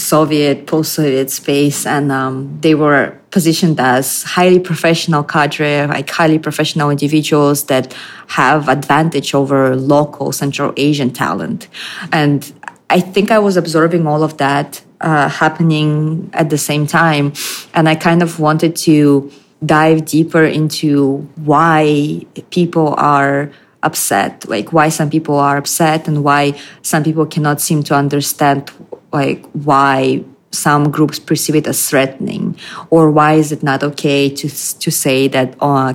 Soviet, 0.00 0.66
post 0.66 0.94
Soviet 0.94 1.30
space, 1.30 1.86
and 1.86 2.10
um, 2.10 2.58
they 2.60 2.74
were 2.74 3.18
positioned 3.30 3.78
as 3.78 4.22
highly 4.22 4.58
professional 4.58 5.22
cadre, 5.22 5.86
like 5.86 6.08
highly 6.10 6.38
professional 6.38 6.90
individuals 6.90 7.64
that 7.64 7.94
have 8.28 8.68
advantage 8.68 9.34
over 9.34 9.76
local 9.76 10.32
Central 10.32 10.72
Asian 10.76 11.10
talent. 11.10 11.68
And 12.12 12.50
I 12.90 13.00
think 13.00 13.30
I 13.30 13.38
was 13.38 13.56
absorbing 13.56 14.06
all 14.06 14.22
of 14.22 14.38
that 14.38 14.82
uh, 15.00 15.28
happening 15.28 16.30
at 16.32 16.50
the 16.50 16.58
same 16.58 16.86
time. 16.86 17.32
And 17.74 17.88
I 17.88 17.94
kind 17.94 18.22
of 18.22 18.40
wanted 18.40 18.76
to 18.76 19.30
dive 19.64 20.04
deeper 20.04 20.44
into 20.44 21.28
why 21.44 22.24
people 22.50 22.94
are 22.96 23.50
upset, 23.82 24.48
like 24.48 24.72
why 24.72 24.88
some 24.88 25.10
people 25.10 25.36
are 25.36 25.56
upset 25.56 26.08
and 26.08 26.24
why 26.24 26.58
some 26.82 27.04
people 27.04 27.26
cannot 27.26 27.60
seem 27.60 27.82
to 27.84 27.94
understand 27.94 28.70
like 29.12 29.44
why 29.52 30.24
some 30.50 30.90
groups 30.90 31.18
perceive 31.18 31.54
it 31.54 31.66
as 31.66 31.88
threatening, 31.88 32.58
or 32.90 33.10
why 33.10 33.34
is 33.34 33.52
it 33.52 33.62
not 33.62 33.82
okay 33.82 34.28
to 34.28 34.48
to 34.48 34.90
say 34.90 35.28
that 35.28 35.54
uh, 35.60 35.94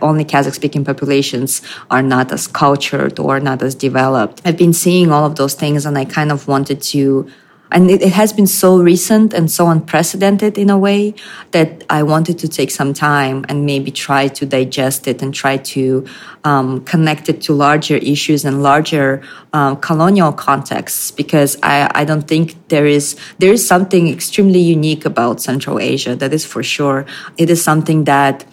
only 0.00 0.24
Kazakh 0.24 0.54
speaking 0.54 0.84
populations 0.84 1.60
are 1.90 2.02
not 2.02 2.32
as 2.32 2.46
cultured 2.46 3.18
or 3.18 3.40
not 3.40 3.62
as 3.62 3.74
developed. 3.74 4.40
I've 4.44 4.56
been 4.56 4.72
seeing 4.72 5.10
all 5.10 5.24
of 5.24 5.36
those 5.36 5.54
things, 5.54 5.86
and 5.86 5.98
I 5.98 6.04
kind 6.04 6.30
of 6.30 6.48
wanted 6.48 6.80
to 6.92 7.28
and 7.72 7.90
it, 7.90 8.02
it, 8.02 8.12
has 8.12 8.32
been 8.32 8.46
so 8.46 8.80
recent 8.80 9.32
and 9.32 9.50
so 9.50 9.68
unprecedented 9.68 10.58
in 10.58 10.70
a 10.70 10.78
way 10.78 11.14
that 11.50 11.84
I 11.90 12.02
wanted 12.02 12.38
to 12.40 12.48
take 12.48 12.70
some 12.70 12.92
time 12.94 13.44
and 13.48 13.66
maybe 13.66 13.90
try 13.90 14.28
to 14.28 14.46
digest 14.46 15.08
it 15.08 15.22
and 15.22 15.34
try 15.34 15.56
to 15.56 16.06
um, 16.44 16.84
connect 16.84 17.28
it 17.28 17.40
to 17.42 17.52
larger 17.52 17.96
issues 17.96 18.44
and 18.44 18.62
larger 18.62 19.22
um, 19.52 19.76
colonial 19.76 20.32
contexts 20.32 21.10
because 21.10 21.58
I, 21.62 21.90
I 21.94 22.04
don't 22.04 22.28
think 22.28 22.56
there 22.68 22.86
is 22.86 23.16
there 23.38 23.52
is 23.52 23.66
something 23.66 24.08
extremely 24.08 24.60
unique 24.60 25.04
about 25.04 25.40
Central 25.40 25.78
Asia 25.78 26.14
that 26.16 26.32
is 26.32 26.44
for 26.44 26.62
sure. 26.62 27.06
It 27.38 27.50
is 27.50 27.62
something 27.62 28.04
that 28.04 28.44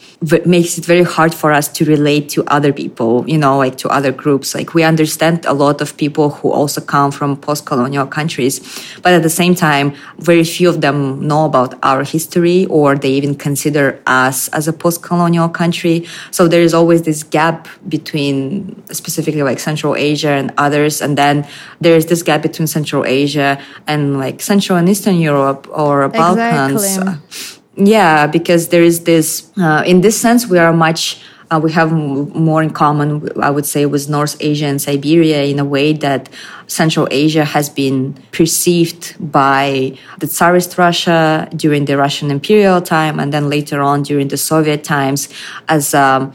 makes 0.45 0.77
it 0.77 0.83
very 0.83 1.03
hard 1.03 1.33
for 1.33 1.53
us 1.53 1.69
to 1.69 1.85
relate 1.85 2.27
to 2.29 2.43
other 2.47 2.73
people, 2.73 3.23
you 3.25 3.37
know, 3.37 3.57
like 3.57 3.77
to 3.77 3.87
other 3.87 4.11
groups. 4.11 4.53
Like 4.53 4.73
we 4.73 4.83
understand 4.83 5.45
a 5.45 5.53
lot 5.53 5.79
of 5.79 5.95
people 5.95 6.29
who 6.29 6.51
also 6.51 6.81
come 6.81 7.11
from 7.11 7.37
post-colonial 7.37 8.05
countries, 8.05 8.59
but 9.01 9.13
at 9.13 9.23
the 9.23 9.29
same 9.29 9.55
time, 9.55 9.93
very 10.17 10.43
few 10.43 10.67
of 10.67 10.81
them 10.81 11.25
know 11.25 11.45
about 11.45 11.75
our 11.83 12.03
history 12.03 12.65
or 12.65 12.95
they 12.95 13.11
even 13.11 13.33
consider 13.33 14.01
us 14.07 14.49
as 14.49 14.67
a 14.67 14.73
post-colonial 14.73 15.47
country. 15.47 16.05
So 16.31 16.49
there 16.49 16.63
is 16.63 16.73
always 16.73 17.03
this 17.03 17.23
gap 17.23 17.69
between 17.87 18.83
specifically 18.91 19.43
like 19.43 19.59
Central 19.59 19.95
Asia 19.95 20.31
and 20.31 20.51
others. 20.57 21.01
And 21.01 21.17
then 21.17 21.47
there 21.79 21.95
is 21.95 22.07
this 22.07 22.23
gap 22.23 22.41
between 22.41 22.67
Central 22.67 23.05
Asia 23.05 23.61
and 23.87 24.17
like 24.17 24.41
Central 24.41 24.77
and 24.77 24.89
Eastern 24.89 25.15
Europe 25.15 25.65
or 25.71 26.09
Balkans. 26.09 27.58
Yeah, 27.79 28.27
because 28.27 28.67
there 28.69 28.83
is 28.83 29.05
this, 29.05 29.49
uh, 29.57 29.83
in 29.85 30.01
this 30.01 30.19
sense, 30.19 30.47
we 30.47 30.59
are 30.59 30.73
much, 30.73 31.21
uh, 31.49 31.61
we 31.63 31.71
have 31.71 31.93
more 31.93 32.61
in 32.61 32.71
common, 32.71 33.29
I 33.41 33.49
would 33.49 33.65
say, 33.65 33.85
with 33.85 34.09
North 34.09 34.35
Asia 34.41 34.65
and 34.65 34.81
Siberia 34.81 35.43
in 35.43 35.59
a 35.59 35.65
way 35.65 35.93
that 35.93 36.27
Central 36.67 37.07
Asia 37.09 37.45
has 37.45 37.69
been 37.69 38.21
perceived 38.33 39.15
by 39.31 39.97
the 40.19 40.27
Tsarist 40.27 40.77
Russia 40.77 41.47
during 41.55 41.85
the 41.85 41.95
Russian 41.95 42.31
imperial 42.31 42.81
time 42.81 43.17
and 43.17 43.33
then 43.33 43.49
later 43.49 43.81
on 43.81 44.03
during 44.03 44.27
the 44.27 44.37
Soviet 44.37 44.83
times 44.83 45.29
as 45.69 45.93
um, 45.93 46.33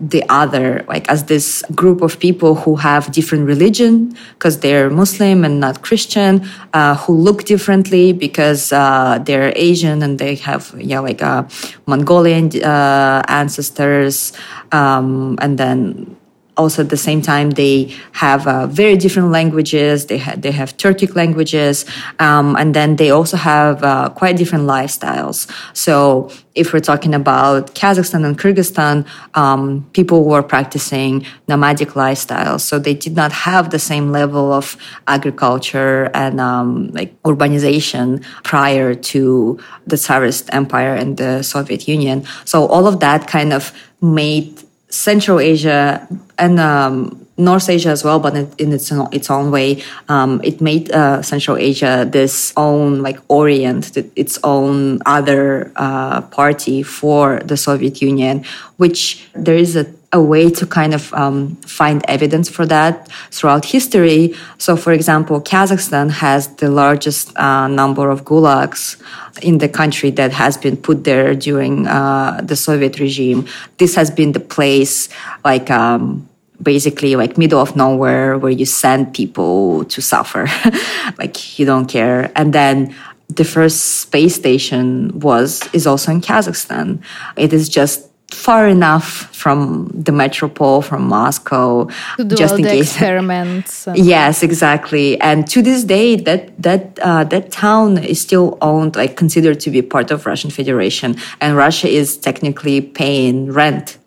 the 0.00 0.24
other 0.30 0.82
like 0.88 1.06
as 1.10 1.24
this 1.24 1.62
group 1.74 2.00
of 2.00 2.18
people 2.18 2.54
who 2.54 2.76
have 2.76 3.12
different 3.12 3.46
religion 3.46 4.16
because 4.32 4.60
they're 4.60 4.88
muslim 4.88 5.44
and 5.44 5.60
not 5.60 5.82
christian 5.82 6.42
uh, 6.72 6.96
who 6.96 7.12
look 7.12 7.44
differently 7.44 8.12
because 8.12 8.72
uh, 8.72 9.18
they're 9.26 9.52
asian 9.56 10.02
and 10.02 10.18
they 10.18 10.34
have 10.34 10.74
yeah 10.78 11.00
like 11.00 11.22
uh, 11.22 11.42
mongolian 11.86 12.48
uh, 12.64 13.22
ancestors 13.28 14.32
um, 14.72 15.36
and 15.42 15.58
then 15.58 16.16
also 16.60 16.82
at 16.82 16.90
the 16.90 17.02
same 17.08 17.20
time 17.22 17.50
they 17.62 17.76
have 18.12 18.46
uh, 18.46 18.66
very 18.66 18.96
different 18.96 19.30
languages. 19.30 20.06
They, 20.06 20.18
ha- 20.18 20.36
they 20.36 20.52
have 20.60 20.76
turkic 20.76 21.14
languages 21.16 21.86
um, 22.18 22.56
and 22.60 22.74
then 22.74 22.96
they 22.96 23.10
also 23.10 23.36
have 23.36 23.82
uh, 23.82 24.10
quite 24.10 24.36
different 24.36 24.64
lifestyles. 24.76 25.38
So 25.72 26.30
if 26.54 26.72
we're 26.72 26.86
talking 26.92 27.14
about 27.14 27.74
kazakhstan 27.74 28.24
and 28.26 28.38
kyrgyzstan 28.38 29.06
um, 29.34 29.88
people 29.92 30.24
were 30.24 30.42
practicing 30.42 31.24
nomadic 31.48 31.90
lifestyles. 31.90 32.60
So 32.60 32.78
they 32.78 32.94
did 32.94 33.14
not 33.16 33.32
have 33.32 33.70
the 33.70 33.78
same 33.78 34.12
level 34.12 34.52
of 34.52 34.76
agriculture 35.06 36.10
and 36.14 36.40
um, 36.40 36.88
like 36.98 37.10
urbanization 37.22 38.22
prior 38.42 38.94
to 38.94 39.58
the 39.86 39.96
tsarist 39.96 40.52
empire 40.52 40.94
and 40.94 41.16
the 41.16 41.42
soviet 41.42 41.88
union. 41.88 42.24
So 42.44 42.66
all 42.66 42.86
of 42.86 43.00
that 43.00 43.26
kind 43.26 43.52
of 43.52 43.72
made 44.00 44.62
Central 44.90 45.40
Asia 45.40 46.06
and 46.36 46.58
um, 46.58 47.26
North 47.38 47.68
Asia 47.68 47.88
as 47.88 48.04
well, 48.04 48.20
but 48.20 48.36
in, 48.36 48.52
in 48.58 48.72
its 48.72 48.92
own, 48.92 49.08
its 49.12 49.30
own 49.30 49.50
way, 49.50 49.82
um, 50.08 50.40
it 50.44 50.60
made 50.60 50.92
uh, 50.92 51.22
Central 51.22 51.56
Asia 51.56 52.06
this 52.08 52.52
own 52.56 53.02
like 53.02 53.18
Orient, 53.28 53.96
its 54.14 54.38
own 54.44 55.00
other 55.06 55.72
uh, 55.76 56.20
party 56.22 56.82
for 56.82 57.40
the 57.44 57.56
Soviet 57.56 58.02
Union, 58.02 58.44
which 58.76 59.26
there 59.34 59.56
is 59.56 59.76
a 59.76 59.84
a 60.12 60.20
way 60.20 60.50
to 60.50 60.66
kind 60.66 60.92
of 60.92 61.14
um, 61.14 61.54
find 61.56 62.04
evidence 62.08 62.48
for 62.48 62.66
that 62.66 63.08
throughout 63.30 63.64
history. 63.64 64.34
So, 64.58 64.76
for 64.76 64.92
example, 64.92 65.40
Kazakhstan 65.40 66.10
has 66.10 66.48
the 66.56 66.68
largest 66.68 67.36
uh, 67.38 67.68
number 67.68 68.10
of 68.10 68.24
gulags 68.24 69.00
in 69.40 69.58
the 69.58 69.68
country 69.68 70.10
that 70.10 70.32
has 70.32 70.56
been 70.56 70.76
put 70.76 71.04
there 71.04 71.34
during 71.36 71.86
uh, 71.86 72.40
the 72.42 72.56
Soviet 72.56 72.98
regime. 72.98 73.46
This 73.78 73.94
has 73.94 74.10
been 74.10 74.32
the 74.32 74.40
place, 74.40 75.08
like, 75.44 75.70
um, 75.70 76.28
basically 76.62 77.16
like 77.16 77.38
middle 77.38 77.60
of 77.60 77.74
nowhere 77.74 78.36
where 78.36 78.52
you 78.52 78.66
send 78.66 79.14
people 79.14 79.84
to 79.86 80.02
suffer 80.02 80.46
like 81.18 81.58
you 81.58 81.64
don't 81.64 81.86
care 81.86 82.30
and 82.36 82.52
then 82.52 82.94
the 83.28 83.44
first 83.44 84.02
space 84.02 84.34
station 84.34 85.18
was 85.20 85.66
is 85.72 85.86
also 85.86 86.12
in 86.12 86.20
kazakhstan 86.20 87.02
it 87.36 87.54
is 87.54 87.66
just 87.66 88.09
far 88.34 88.68
enough 88.68 89.34
from 89.34 89.88
the 89.94 90.12
metropole, 90.12 90.82
from 90.82 91.08
Moscow, 91.08 91.88
to 92.16 92.24
do 92.24 92.36
just 92.36 92.54
in 92.54 92.62
the 92.62 92.68
case. 92.68 92.92
experiments. 92.92 93.88
yes, 93.94 94.42
exactly. 94.42 95.20
And 95.20 95.46
to 95.48 95.62
this 95.62 95.84
day, 95.84 96.16
that 96.16 96.60
that 96.62 96.98
uh, 97.00 97.24
that 97.24 97.50
town 97.50 97.98
is 97.98 98.20
still 98.20 98.58
owned, 98.60 98.96
like 98.96 99.16
considered 99.16 99.60
to 99.60 99.70
be 99.70 99.82
part 99.82 100.10
of 100.10 100.26
Russian 100.26 100.50
Federation, 100.50 101.16
and 101.40 101.56
Russia 101.56 101.88
is 101.88 102.16
technically 102.16 102.80
paying 102.80 103.52
rent 103.52 103.98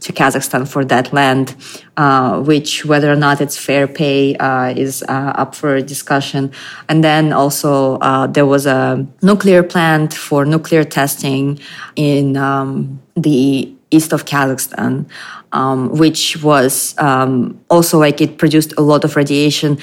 to 0.00 0.12
Kazakhstan 0.12 0.66
for 0.66 0.84
that 0.84 1.12
land, 1.12 1.54
uh, 1.96 2.40
which 2.40 2.84
whether 2.84 3.10
or 3.12 3.16
not 3.16 3.40
it's 3.40 3.56
fair 3.56 3.86
pay 3.86 4.34
uh, 4.36 4.70
is 4.76 5.02
uh, 5.08 5.32
up 5.36 5.54
for 5.54 5.80
discussion. 5.80 6.52
And 6.88 7.02
then 7.02 7.32
also 7.32 7.98
uh, 7.98 8.26
there 8.26 8.46
was 8.46 8.66
a 8.66 9.06
nuclear 9.22 9.62
plant 9.62 10.14
for 10.14 10.44
nuclear 10.44 10.84
testing 10.84 11.58
in 11.96 12.36
um, 12.36 13.00
the 13.14 13.74
east 13.90 14.12
of 14.12 14.24
Kazakhstan, 14.24 15.06
um, 15.52 15.90
which 15.90 16.42
was 16.42 16.94
um, 16.98 17.60
also 17.68 17.98
like 17.98 18.20
it 18.20 18.38
produced 18.38 18.72
a 18.78 18.80
lot 18.80 19.04
of 19.04 19.16
radiation 19.16 19.78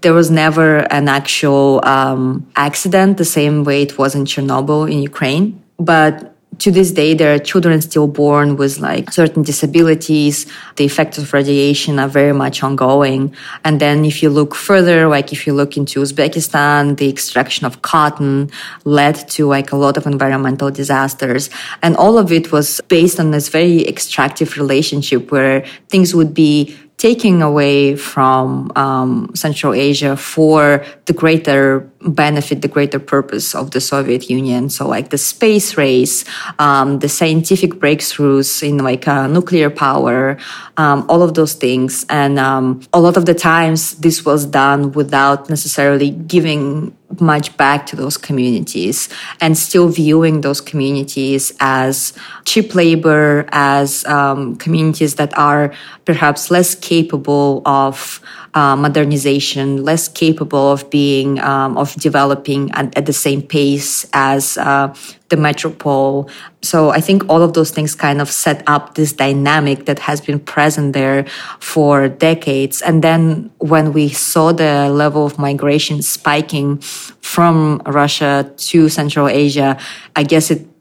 there 0.00 0.14
was 0.14 0.30
never 0.30 0.78
an 0.92 1.08
actual 1.08 1.84
um, 1.84 2.46
accident 2.56 3.18
the 3.18 3.24
same 3.24 3.64
way 3.64 3.82
it 3.82 3.98
was 3.98 4.14
in 4.14 4.24
Chernobyl 4.24 4.90
in 4.90 5.02
Ukraine. 5.02 5.62
But 5.78 6.33
to 6.58 6.70
this 6.70 6.92
day, 6.92 7.14
there 7.14 7.34
are 7.34 7.38
children 7.38 7.80
still 7.80 8.06
born 8.06 8.56
with 8.56 8.78
like 8.78 9.10
certain 9.10 9.42
disabilities. 9.42 10.46
The 10.76 10.84
effects 10.84 11.18
of 11.18 11.32
radiation 11.32 11.98
are 11.98 12.08
very 12.08 12.32
much 12.32 12.62
ongoing. 12.62 13.34
And 13.64 13.80
then 13.80 14.04
if 14.04 14.22
you 14.22 14.30
look 14.30 14.54
further, 14.54 15.08
like 15.08 15.32
if 15.32 15.46
you 15.46 15.54
look 15.54 15.76
into 15.76 16.00
Uzbekistan, 16.00 16.96
the 16.96 17.08
extraction 17.08 17.66
of 17.66 17.82
cotton 17.82 18.50
led 18.84 19.16
to 19.30 19.46
like 19.46 19.72
a 19.72 19.76
lot 19.76 19.96
of 19.96 20.06
environmental 20.06 20.70
disasters. 20.70 21.50
And 21.82 21.96
all 21.96 22.18
of 22.18 22.32
it 22.32 22.52
was 22.52 22.80
based 22.88 23.18
on 23.20 23.30
this 23.30 23.48
very 23.48 23.86
extractive 23.86 24.56
relationship 24.56 25.30
where 25.30 25.64
things 25.88 26.14
would 26.14 26.34
be 26.34 26.76
taking 27.04 27.42
away 27.42 27.94
from 27.94 28.72
um, 28.76 29.28
Central 29.34 29.74
Asia 29.74 30.16
for 30.16 30.82
the 31.04 31.12
greater 31.12 31.80
benefit, 32.00 32.62
the 32.62 32.68
greater 32.76 32.98
purpose 32.98 33.54
of 33.54 33.72
the 33.72 33.80
Soviet 33.80 34.30
Union. 34.30 34.70
So, 34.70 34.88
like 34.88 35.10
the 35.10 35.18
space 35.18 35.76
race, 35.76 36.24
um, 36.58 37.00
the 37.00 37.10
scientific 37.10 37.72
breakthroughs 37.74 38.62
in 38.66 38.78
like 38.78 39.06
uh, 39.06 39.26
nuclear 39.26 39.68
power, 39.68 40.38
um, 40.78 41.04
all 41.10 41.22
of 41.22 41.34
those 41.34 41.52
things, 41.52 42.06
and 42.08 42.38
um, 42.38 42.80
a 42.94 43.00
lot 43.02 43.18
of 43.18 43.26
the 43.26 43.34
times 43.34 43.96
this 43.96 44.24
was 44.24 44.46
done 44.46 44.92
without 44.92 45.50
necessarily 45.50 46.08
giving 46.08 46.96
much 47.20 47.56
back 47.56 47.86
to 47.86 47.96
those 47.96 48.16
communities 48.16 49.08
and 49.40 49.56
still 49.56 49.88
viewing 49.88 50.40
those 50.40 50.60
communities 50.60 51.52
as 51.60 52.12
cheap 52.44 52.74
labor, 52.74 53.46
as 53.52 54.04
um, 54.06 54.56
communities 54.56 55.16
that 55.16 55.36
are 55.38 55.72
perhaps 56.04 56.50
less 56.50 56.74
capable 56.74 57.62
of 57.66 58.20
uh, 58.54 58.76
modernization, 58.76 59.82
less 59.84 60.06
capable 60.08 60.70
of 60.72 60.88
being 60.88 61.40
um, 61.40 61.76
of 61.76 61.94
developing 61.94 62.70
at, 62.72 62.96
at, 62.96 63.04
the 63.06 63.12
same 63.12 63.42
pace 63.42 64.06
as 64.12 64.56
uh, 64.58 64.94
the 65.28 65.36
metropole. 65.36 66.30
So 66.62 66.90
I 66.90 67.00
think 67.00 67.28
all 67.28 67.42
of 67.42 67.54
those 67.54 67.72
things 67.72 67.94
kind 67.96 68.20
of 68.20 68.30
set 68.30 68.62
up 68.68 68.94
this 68.94 69.12
dynamic 69.12 69.86
that 69.86 69.98
has 69.98 70.20
been 70.20 70.38
present 70.38 70.92
there 70.92 71.26
for 71.58 72.08
decades. 72.08 72.80
And 72.80 73.02
then 73.02 73.50
when 73.58 73.92
we 73.92 74.08
saw 74.08 74.52
the 74.52 74.88
level 74.88 75.26
of 75.26 75.36
migration 75.38 76.00
spiking 76.02 76.78
from 77.22 77.82
Russia 77.86 78.52
to 78.56 78.88
Central 78.88 79.28
Asia, 79.28 79.76
I 80.14 80.22
guess 80.22 80.50
it 80.50 80.73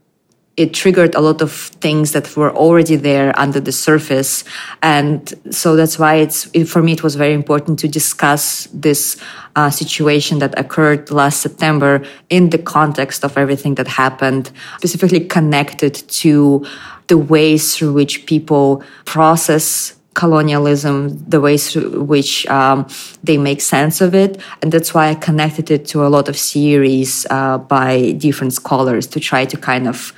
it 0.55 0.73
triggered 0.73 1.15
a 1.15 1.19
lot 1.19 1.41
of 1.41 1.51
things 1.51 2.11
that 2.11 2.35
were 2.37 2.55
already 2.55 2.95
there 2.95 3.37
under 3.39 3.59
the 3.59 3.71
surface 3.71 4.43
and 4.81 5.33
so 5.49 5.75
that's 5.75 5.97
why 5.97 6.15
it's 6.15 6.49
it, 6.53 6.65
for 6.65 6.83
me 6.83 6.91
it 6.91 7.03
was 7.03 7.15
very 7.15 7.33
important 7.33 7.79
to 7.79 7.87
discuss 7.87 8.67
this 8.73 9.19
uh, 9.55 9.69
situation 9.69 10.39
that 10.39 10.57
occurred 10.59 11.09
last 11.09 11.41
september 11.41 12.03
in 12.29 12.49
the 12.51 12.57
context 12.57 13.23
of 13.23 13.37
everything 13.37 13.75
that 13.75 13.87
happened 13.87 14.51
specifically 14.77 15.19
connected 15.19 15.95
to 16.07 16.65
the 17.07 17.17
ways 17.17 17.75
through 17.75 17.93
which 17.93 18.25
people 18.25 18.83
process 19.05 19.95
colonialism, 20.13 21.17
the 21.27 21.41
ways 21.41 21.71
through 21.71 22.03
which 22.03 22.45
um, 22.47 22.87
they 23.23 23.37
make 23.37 23.61
sense 23.61 24.01
of 24.01 24.13
it. 24.13 24.39
And 24.61 24.71
that's 24.71 24.93
why 24.93 25.09
I 25.09 25.15
connected 25.15 25.71
it 25.71 25.87
to 25.87 26.05
a 26.05 26.09
lot 26.09 26.29
of 26.29 26.37
series 26.37 27.25
uh, 27.29 27.57
by 27.57 28.11
different 28.13 28.53
scholars 28.53 29.07
to 29.07 29.19
try 29.19 29.45
to 29.45 29.57
kind 29.57 29.87
of 29.87 30.13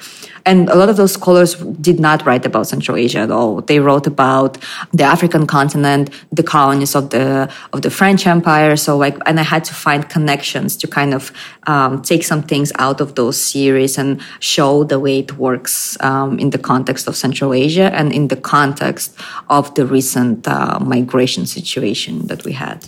and 0.45 0.69
a 0.69 0.75
lot 0.75 0.89
of 0.89 0.97
those 0.97 1.13
scholars 1.13 1.55
did 1.55 1.99
not 1.99 2.25
write 2.25 2.45
about 2.45 2.67
Central 2.67 2.95
Asia 2.97 3.19
at 3.19 3.31
all. 3.31 3.61
They 3.61 3.79
wrote 3.79 4.05
about 4.05 4.57
the 4.93 5.03
African 5.03 5.47
continent, 5.47 6.11
the 6.31 6.43
colonies 6.43 6.95
of 6.95 7.09
the 7.09 7.51
of 7.73 7.81
the 7.81 7.89
French 7.89 8.27
Empire. 8.27 8.75
So 8.75 8.95
like, 8.95 9.17
and 9.25 9.39
I 9.39 9.43
had 9.43 9.63
to 9.65 9.73
find 9.73 10.07
connections 10.07 10.75
to 10.77 10.87
kind 10.87 11.13
of 11.13 11.31
um, 11.65 12.01
take 12.03 12.23
some 12.23 12.43
things 12.43 12.71
out 12.77 13.01
of 13.01 13.15
those 13.15 13.41
series 13.41 13.97
and 13.97 14.21
show 14.39 14.83
the 14.83 14.99
way 14.99 15.19
it 15.19 15.37
works 15.37 15.97
um, 16.01 16.37
in 16.37 16.51
the 16.51 16.59
context 16.59 17.07
of 17.07 17.15
Central 17.15 17.53
Asia 17.53 17.89
and 17.93 18.13
in 18.13 18.27
the 18.27 18.37
context 18.37 19.17
of 19.49 19.73
the 19.73 19.85
recent 19.85 20.47
uh, 20.47 20.79
migration 20.79 21.45
situation 21.47 22.27
that 22.27 22.43
we 22.45 22.51
had. 22.51 22.85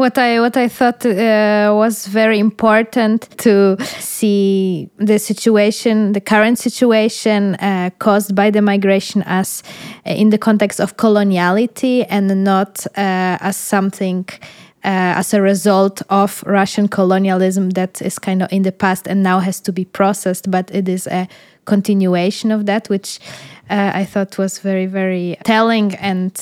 What 0.00 0.16
I 0.16 0.40
what 0.40 0.56
I 0.56 0.68
thought 0.68 1.04
uh, 1.04 1.74
was 1.74 2.06
very 2.06 2.38
important 2.38 3.28
to 3.40 3.76
see 3.98 4.88
the 4.96 5.18
situation, 5.18 6.12
the 6.12 6.22
current 6.22 6.58
situation 6.58 7.54
uh, 7.56 7.90
caused 7.98 8.34
by 8.34 8.50
the 8.50 8.62
migration, 8.62 9.22
as 9.26 9.62
uh, 10.06 10.12
in 10.12 10.30
the 10.30 10.38
context 10.38 10.80
of 10.80 10.96
coloniality 10.96 12.06
and 12.08 12.44
not 12.44 12.86
uh, 12.96 13.36
as 13.42 13.58
something. 13.58 14.26
Uh, 14.82 15.20
as 15.20 15.34
a 15.34 15.42
result 15.42 16.00
of 16.08 16.42
Russian 16.46 16.88
colonialism 16.88 17.68
that 17.70 18.00
is 18.00 18.18
kind 18.18 18.42
of 18.42 18.50
in 18.50 18.62
the 18.62 18.72
past 18.72 19.06
and 19.06 19.22
now 19.22 19.38
has 19.38 19.60
to 19.60 19.72
be 19.72 19.84
processed, 19.84 20.50
but 20.50 20.70
it 20.74 20.88
is 20.88 21.06
a 21.08 21.28
continuation 21.66 22.50
of 22.50 22.64
that, 22.64 22.88
which 22.88 23.20
uh, 23.70 23.92
I 23.94 24.04
thought 24.04 24.36
was 24.36 24.58
very, 24.58 24.86
very 24.86 25.38
telling 25.44 25.94
and 25.96 26.32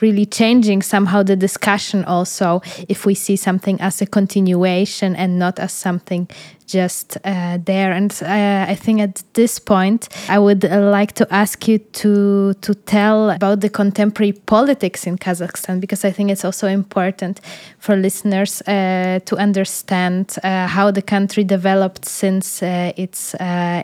really 0.00 0.26
changing 0.26 0.82
somehow 0.82 1.22
the 1.22 1.36
discussion 1.36 2.04
also 2.04 2.62
if 2.88 3.04
we 3.04 3.14
see 3.14 3.36
something 3.36 3.80
as 3.80 4.00
a 4.00 4.06
continuation 4.06 5.14
and 5.14 5.38
not 5.38 5.58
as 5.58 5.72
something 5.72 6.28
just 6.68 7.16
uh, 7.24 7.58
there. 7.64 7.92
And 7.92 8.12
uh, 8.22 8.66
I 8.68 8.76
think 8.76 9.00
at 9.00 9.24
this 9.32 9.58
point, 9.58 10.08
I 10.28 10.38
would 10.38 10.64
uh, 10.64 10.80
like 10.90 11.12
to 11.14 11.26
ask 11.30 11.66
you 11.66 11.78
to 11.78 12.54
to 12.60 12.74
tell 12.74 13.30
about 13.30 13.60
the 13.60 13.70
contemporary 13.70 14.32
politics 14.32 15.06
in 15.06 15.16
Kazakhstan 15.18 15.80
because 15.80 16.04
I 16.04 16.12
think 16.12 16.30
it's 16.30 16.44
also 16.44 16.68
important 16.68 17.40
for 17.78 17.96
listeners 17.96 18.62
uh, 18.62 19.18
to 19.24 19.36
understand 19.36 20.36
uh, 20.44 20.66
how 20.68 20.92
the 20.92 21.02
country 21.02 21.44
developed 21.44 22.04
since 22.04 22.62
its 22.62 23.34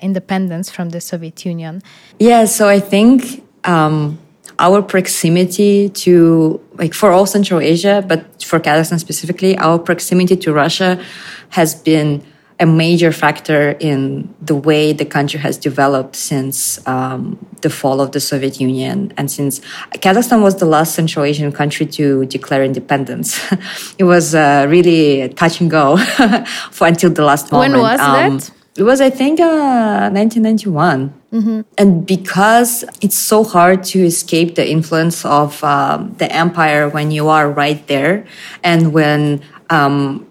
independence 0.03 0.71
from 0.71 0.91
the 0.91 1.01
Soviet 1.01 1.45
Union. 1.45 1.83
Yeah, 2.19 2.45
so 2.45 2.69
I 2.69 2.81
think. 2.81 3.43
Um, 3.65 4.19
our 4.61 4.83
proximity 4.83 5.89
to 5.89 6.61
like 6.79 6.95
for 6.95 7.11
all 7.11 7.27
Central 7.27 7.61
Asia, 7.61 8.05
but 8.07 8.45
for 8.45 8.61
Kazakhstan 8.61 9.01
specifically, 9.01 9.59
our 9.59 9.81
proximity 9.81 10.37
to 10.37 10.53
Russia 10.53 11.03
has 11.49 11.75
been 11.75 12.23
a 12.61 12.67
major 12.67 13.11
factor 13.11 13.73
in 13.81 14.33
the 14.41 14.55
way 14.55 14.93
the 14.93 15.05
country 15.05 15.41
has 15.41 15.57
developed 15.59 16.15
since 16.15 16.85
um, 16.87 17.45
the 17.63 17.71
fall 17.71 18.01
of 18.01 18.13
the 18.13 18.21
Soviet 18.21 18.61
Union. 18.61 19.13
And 19.17 19.31
since 19.31 19.61
Kazakhstan 19.95 20.43
was 20.43 20.57
the 20.57 20.67
last 20.67 20.95
Central 20.95 21.25
Asian 21.25 21.51
country 21.51 21.87
to 21.87 22.27
declare 22.27 22.63
independence, 22.63 23.41
it 23.99 24.05
was 24.05 24.35
uh, 24.35 24.67
really 24.69 25.29
touch 25.31 25.61
and 25.61 25.71
go 25.71 25.97
for 26.71 26.87
until 26.87 27.11
the 27.11 27.25
last 27.25 27.51
moment. 27.51 27.73
When 27.73 27.83
was 27.83 28.01
um, 28.01 28.39
that? 28.39 28.51
It 28.77 28.83
was, 28.83 29.01
I 29.01 29.11
think, 29.11 29.39
uh, 29.41 30.11
1991. 30.11 31.15
Mm-hmm. 31.33 31.61
And 31.79 32.07
because 32.07 32.85
it's 33.01 33.17
so 33.17 33.45
hard 33.45 33.85
to 33.85 34.05
escape 34.05 34.57
the 34.57 34.69
influence 34.69 35.25
of 35.25 35.63
um, 35.63 36.15
the 36.19 36.31
empire 36.31 36.89
when 36.89 37.13
you 37.13 37.29
are 37.29 37.49
right 37.51 37.85
there, 37.87 38.27
and 38.65 38.93
when 38.93 39.43
um, 39.71 40.27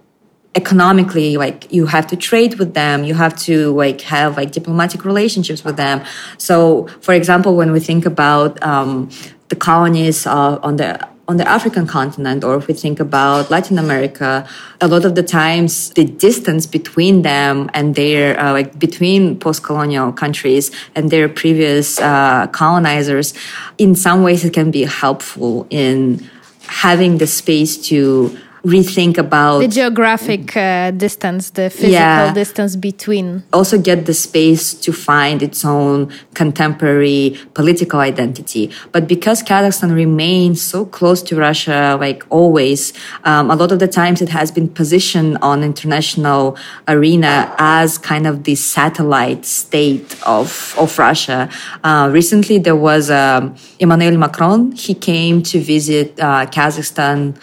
economically 0.55 1.35
like 1.35 1.71
you 1.71 1.87
have 1.87 2.05
to 2.05 2.15
trade 2.15 2.59
with 2.59 2.73
them 2.73 3.03
you 3.03 3.15
have 3.15 3.35
to 3.35 3.73
like 3.73 4.01
have 4.01 4.37
like 4.37 4.51
diplomatic 4.51 5.03
relationships 5.03 5.63
with 5.63 5.77
them. 5.77 6.03
So 6.37 6.87
for 7.01 7.13
example 7.13 7.55
when 7.55 7.71
we 7.71 7.79
think 7.79 8.05
about 8.05 8.61
um, 8.61 9.09
the 9.49 9.55
colonies 9.55 10.27
uh, 10.27 10.59
on 10.61 10.75
the 10.77 11.07
on 11.27 11.37
the 11.37 11.47
African 11.47 11.87
continent, 11.87 12.43
or 12.43 12.57
if 12.57 12.67
we 12.67 12.73
think 12.73 12.99
about 12.99 13.49
Latin 13.49 13.79
America, 13.79 14.45
a 14.81 14.87
lot 14.87 15.05
of 15.05 15.15
the 15.15 15.23
times 15.23 15.89
the 15.91 16.03
distance 16.03 16.65
between 16.65 17.21
them 17.21 17.69
and 17.73 17.95
their, 17.95 18.37
uh, 18.37 18.51
like 18.51 18.77
between 18.77 19.39
post 19.39 19.63
colonial 19.63 20.11
countries 20.11 20.69
and 20.95 21.11
their 21.11 21.29
previous 21.29 21.97
uh, 21.99 22.47
colonizers, 22.47 23.33
in 23.77 23.95
some 23.95 24.21
ways 24.21 24.43
it 24.43 24.53
can 24.53 24.69
be 24.69 24.83
helpful 24.83 25.65
in 25.69 26.29
having 26.67 27.19
the 27.19 27.27
space 27.27 27.77
to 27.87 28.37
rethink 28.65 29.17
about 29.17 29.59
the 29.59 29.67
geographic 29.67 30.55
uh, 30.55 30.91
distance, 30.91 31.49
the 31.49 31.69
physical 31.69 31.91
yeah. 31.91 32.33
distance 32.33 32.77
between. 32.77 33.43
Also, 33.51 33.77
get 33.77 34.05
the 34.05 34.13
space 34.13 34.73
to 34.73 34.93
find 34.93 35.43
its 35.43 35.65
own 35.65 36.09
contemporary 36.33 37.37
political 37.53 37.99
identity. 37.99 38.71
But 38.93 39.07
because 39.07 39.43
Kazakhstan 39.43 39.93
remains 39.93 40.61
so 40.61 40.85
close 40.85 41.21
to 41.23 41.35
Russia, 41.35 41.97
like 41.99 42.23
always, 42.29 42.93
um, 43.25 43.51
a 43.51 43.55
lot 43.55 43.73
of 43.73 43.79
the 43.79 43.87
times 43.87 44.21
it 44.21 44.29
has 44.29 44.49
been 44.49 44.69
positioned 44.69 45.37
on 45.41 45.61
international 45.61 46.57
arena 46.87 47.53
as 47.57 47.97
kind 47.97 48.25
of 48.25 48.45
the 48.45 48.55
satellite 48.55 49.45
state 49.45 50.15
of 50.25 50.73
of 50.77 50.97
Russia. 50.97 51.49
Uh, 51.83 52.09
recently, 52.13 52.59
there 52.59 52.77
was 52.77 53.11
um, 53.11 53.55
Emmanuel 53.79 54.17
Macron. 54.17 54.71
He 54.71 54.93
came 54.93 55.43
to 55.43 55.59
visit 55.59 56.17
uh, 56.19 56.45
Kazakhstan. 56.45 57.35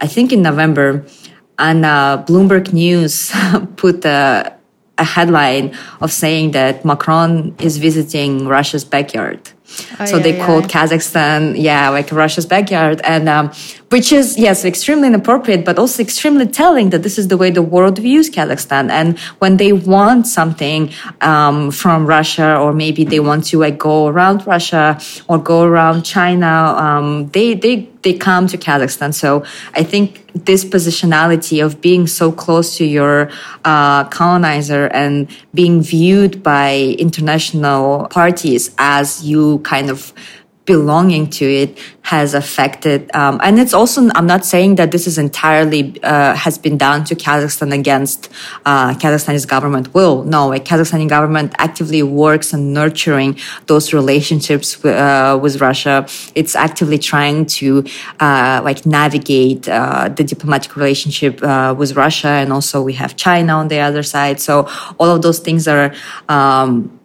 I 0.00 0.06
think 0.06 0.32
in 0.32 0.42
November, 0.42 1.04
and 1.58 1.84
uh, 1.84 2.24
Bloomberg 2.26 2.72
News 2.72 3.32
put 3.76 4.04
a, 4.04 4.54
a, 4.98 5.04
headline 5.04 5.76
of 6.00 6.12
saying 6.12 6.50
that 6.52 6.84
Macron 6.84 7.54
is 7.58 7.78
visiting 7.78 8.46
Russia's 8.46 8.84
backyard. 8.84 9.40
Oh, 9.98 10.04
so 10.04 10.16
yeah, 10.16 10.22
they 10.22 10.36
yeah. 10.36 10.46
called 10.46 10.64
Kazakhstan, 10.64 11.54
yeah, 11.56 11.88
like 11.88 12.12
Russia's 12.12 12.46
backyard, 12.46 13.00
and 13.04 13.28
um, 13.28 13.52
which 13.90 14.12
is 14.12 14.36
yes, 14.38 14.64
extremely 14.64 15.06
inappropriate, 15.08 15.64
but 15.64 15.78
also 15.78 16.02
extremely 16.02 16.46
telling 16.46 16.90
that 16.90 17.02
this 17.02 17.18
is 17.18 17.28
the 17.28 17.36
way 17.36 17.50
the 17.50 17.62
world 17.62 17.98
views 17.98 18.28
Kazakhstan. 18.28 18.90
And 18.90 19.18
when 19.38 19.58
they 19.58 19.72
want 19.72 20.26
something 20.26 20.90
um, 21.20 21.70
from 21.70 22.06
Russia, 22.06 22.58
or 22.58 22.72
maybe 22.72 23.04
they 23.04 23.20
want 23.20 23.44
to 23.46 23.58
like 23.58 23.78
go 23.78 24.08
around 24.08 24.46
Russia 24.46 24.98
or 25.28 25.38
go 25.38 25.62
around 25.62 26.02
China, 26.02 26.74
um, 26.76 27.28
they 27.28 27.54
they 27.54 27.88
they 28.02 28.12
come 28.12 28.46
to 28.48 28.58
Kazakhstan. 28.58 29.14
So 29.14 29.44
I 29.74 29.82
think 29.82 30.22
this 30.44 30.64
positionality 30.64 31.64
of 31.64 31.80
being 31.80 32.06
so 32.06 32.30
close 32.30 32.76
to 32.76 32.84
your 32.84 33.30
uh, 33.64 34.04
colonizer 34.04 34.86
and 34.86 35.28
being 35.54 35.80
viewed 35.80 36.42
by 36.42 36.96
international 36.98 38.08
parties 38.08 38.74
as 38.78 39.24
you 39.24 39.60
kind 39.60 39.90
of 39.90 40.12
belonging 40.66 41.28
to 41.30 41.44
it 41.44 41.78
has 42.02 42.34
affected 42.34 43.10
um, 43.14 43.40
and 43.42 43.58
it's 43.58 43.72
also 43.72 44.08
i'm 44.14 44.26
not 44.26 44.44
saying 44.44 44.74
that 44.76 44.90
this 44.90 45.06
is 45.06 45.18
entirely 45.18 45.94
uh, 46.02 46.34
has 46.34 46.58
been 46.58 46.76
done 46.76 47.04
to 47.04 47.14
kazakhstan 47.14 47.72
against 47.72 48.28
uh, 48.64 48.94
kazakhstan's 48.94 49.46
government. 49.46 49.94
Will 49.94 50.24
no 50.24 50.48
like 50.48 50.64
kazakhstani 50.64 51.08
government 51.08 51.54
actively 51.58 52.02
works 52.02 52.52
on 52.54 52.72
nurturing 52.72 53.38
those 53.66 53.92
relationships 53.92 54.84
uh, 54.84 55.38
with 55.40 55.60
russia. 55.60 56.06
It's 56.34 56.54
actively 56.54 56.98
trying 56.98 57.46
to 57.58 57.84
uh, 58.20 58.60
like 58.64 58.86
navigate 58.86 59.68
uh, 59.68 60.08
the 60.08 60.24
diplomatic 60.24 60.76
relationship 60.76 61.42
uh, 61.42 61.74
with 61.78 61.96
russia 61.96 62.28
and 62.28 62.52
also 62.52 62.82
we 62.82 62.94
have 62.94 63.16
china 63.16 63.54
on 63.54 63.68
the 63.68 63.80
other 63.80 64.02
side. 64.02 64.40
So 64.40 64.68
all 64.98 65.10
of 65.10 65.22
those 65.22 65.38
things 65.38 65.68
are 65.68 65.94
um, 66.28 66.95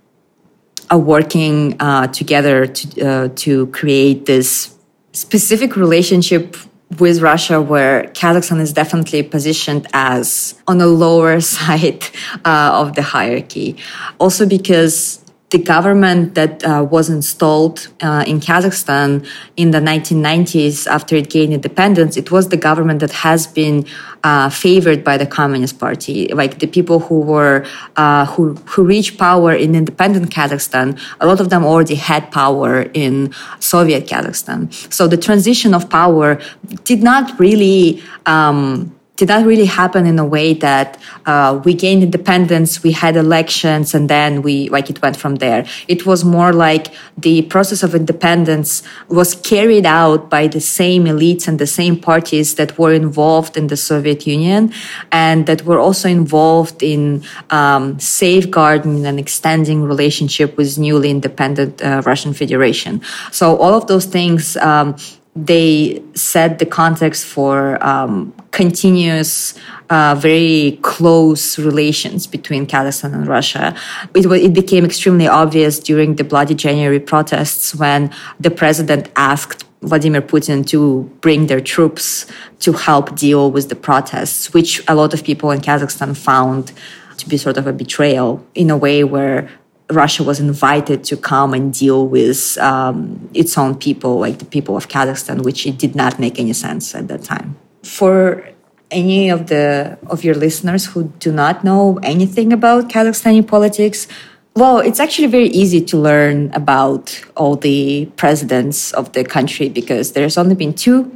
are 0.91 0.99
working 0.99 1.75
uh, 1.79 2.07
together 2.07 2.67
to 2.67 3.01
uh, 3.01 3.29
to 3.35 3.67
create 3.67 4.25
this 4.25 4.77
specific 5.13 5.75
relationship 5.75 6.55
with 6.99 7.21
Russia, 7.21 7.61
where 7.61 8.03
Kazakhstan 8.13 8.59
is 8.59 8.73
definitely 8.73 9.23
positioned 9.23 9.87
as 9.93 10.55
on 10.67 10.81
a 10.81 10.87
lower 10.87 11.39
side 11.55 12.03
uh, 12.45 12.71
of 12.73 12.95
the 12.95 13.01
hierarchy. 13.01 13.77
Also, 14.19 14.45
because 14.45 15.21
the 15.51 15.57
government 15.57 16.35
that 16.35 16.63
uh, 16.63 16.85
was 16.89 17.09
installed 17.09 17.89
uh, 18.01 18.23
in 18.25 18.39
Kazakhstan 18.39 19.27
in 19.57 19.71
the 19.71 19.79
1990s 19.79 20.87
after 20.87 21.15
it 21.17 21.29
gained 21.29 21.53
independence, 21.53 22.15
it 22.15 22.31
was 22.31 22.49
the 22.49 22.57
government 22.57 23.01
that 23.01 23.11
has 23.11 23.47
been 23.47 23.85
uh, 24.23 24.49
favored 24.49 25.03
by 25.03 25.17
the 25.17 25.25
Communist 25.25 25.79
Party. 25.79 26.27
Like 26.27 26.59
the 26.59 26.67
people 26.67 26.99
who 26.99 27.21
were 27.21 27.65
uh, 27.95 28.25
who 28.27 28.55
who 28.71 28.83
reached 28.83 29.17
power 29.17 29.53
in 29.53 29.75
independent 29.75 30.29
Kazakhstan, 30.29 30.99
a 31.19 31.27
lot 31.27 31.39
of 31.39 31.49
them 31.49 31.65
already 31.65 31.95
had 31.95 32.31
power 32.31 32.81
in 32.93 33.33
Soviet 33.59 34.07
Kazakhstan. 34.07 34.71
So 34.93 35.07
the 35.07 35.17
transition 35.17 35.73
of 35.73 35.89
power 35.89 36.39
did 36.83 37.01
not 37.03 37.39
really. 37.39 38.01
Um, 38.25 38.95
did 39.21 39.27
that 39.27 39.45
really 39.45 39.65
happen 39.65 40.07
in 40.07 40.17
a 40.17 40.25
way 40.25 40.55
that 40.55 40.97
uh, 41.27 41.61
we 41.63 41.75
gained 41.75 42.01
independence, 42.01 42.81
we 42.81 42.91
had 42.91 43.15
elections, 43.15 43.93
and 43.93 44.09
then 44.09 44.41
we 44.41 44.67
like 44.69 44.89
it 44.89 44.99
went 45.03 45.15
from 45.15 45.35
there. 45.35 45.63
It 45.87 46.07
was 46.07 46.25
more 46.25 46.51
like 46.51 46.87
the 47.15 47.43
process 47.43 47.83
of 47.83 47.93
independence 47.93 48.81
was 49.09 49.35
carried 49.35 49.85
out 49.85 50.31
by 50.31 50.47
the 50.47 50.59
same 50.59 51.05
elites 51.05 51.47
and 51.47 51.59
the 51.59 51.67
same 51.67 51.99
parties 51.99 52.55
that 52.55 52.79
were 52.79 52.93
involved 52.93 53.57
in 53.57 53.67
the 53.67 53.77
Soviet 53.77 54.25
Union 54.25 54.73
and 55.11 55.45
that 55.45 55.65
were 55.65 55.77
also 55.77 56.09
involved 56.09 56.81
in 56.81 57.23
um, 57.51 57.99
safeguarding 57.99 59.05
and 59.05 59.19
extending 59.19 59.83
relationship 59.83 60.57
with 60.57 60.79
newly 60.79 61.11
independent 61.11 61.79
uh, 61.83 62.01
Russian 62.07 62.33
Federation. 62.33 63.03
So 63.31 63.55
all 63.57 63.75
of 63.75 63.85
those 63.85 64.05
things. 64.05 64.57
Um, 64.57 64.95
they 65.35 66.03
set 66.13 66.59
the 66.59 66.65
context 66.65 67.25
for 67.25 67.81
um, 67.85 68.33
continuous, 68.51 69.57
uh, 69.89 70.15
very 70.15 70.77
close 70.81 71.57
relations 71.57 72.27
between 72.27 72.67
Kazakhstan 72.67 73.13
and 73.13 73.27
Russia. 73.27 73.73
It, 74.13 74.25
it 74.25 74.53
became 74.53 74.83
extremely 74.83 75.27
obvious 75.27 75.79
during 75.79 76.15
the 76.15 76.25
Bloody 76.25 76.55
January 76.55 76.99
protests 76.99 77.73
when 77.73 78.11
the 78.39 78.51
president 78.51 79.09
asked 79.15 79.63
Vladimir 79.81 80.21
Putin 80.21 80.67
to 80.67 81.03
bring 81.21 81.47
their 81.47 81.61
troops 81.61 82.27
to 82.59 82.73
help 82.73 83.15
deal 83.15 83.49
with 83.49 83.69
the 83.69 83.75
protests, 83.75 84.53
which 84.53 84.81
a 84.87 84.95
lot 84.95 85.13
of 85.13 85.23
people 85.23 85.49
in 85.51 85.61
Kazakhstan 85.61 86.15
found 86.15 86.71
to 87.17 87.29
be 87.29 87.37
sort 87.37 87.57
of 87.57 87.67
a 87.67 87.73
betrayal 87.73 88.45
in 88.53 88.69
a 88.69 88.77
way 88.77 89.03
where 89.03 89.49
Russia 89.91 90.23
was 90.23 90.39
invited 90.39 91.03
to 91.05 91.17
come 91.17 91.53
and 91.53 91.73
deal 91.73 92.07
with 92.07 92.57
um, 92.59 93.29
its 93.33 93.57
own 93.57 93.75
people, 93.75 94.19
like 94.19 94.39
the 94.39 94.45
people 94.45 94.77
of 94.77 94.87
Kazakhstan, 94.87 95.43
which 95.43 95.65
it 95.65 95.77
did 95.77 95.95
not 95.95 96.19
make 96.19 96.39
any 96.39 96.53
sense 96.53 96.95
at 96.95 97.07
that 97.07 97.23
time. 97.23 97.57
For 97.83 98.47
any 98.89 99.29
of 99.29 99.47
the 99.47 99.97
of 100.07 100.23
your 100.23 100.35
listeners 100.35 100.85
who 100.85 101.05
do 101.19 101.31
not 101.31 101.63
know 101.63 101.99
anything 102.03 102.51
about 102.51 102.89
Kazakhstani 102.89 103.47
politics, 103.47 104.07
well, 104.55 104.79
it's 104.79 104.99
actually 104.99 105.27
very 105.27 105.47
easy 105.47 105.79
to 105.81 105.97
learn 105.97 106.51
about 106.53 107.21
all 107.37 107.55
the 107.55 108.05
presidents 108.17 108.91
of 108.93 109.13
the 109.13 109.23
country 109.23 109.69
because 109.69 110.11
there's 110.11 110.37
only 110.37 110.55
been 110.55 110.73
two 110.73 111.09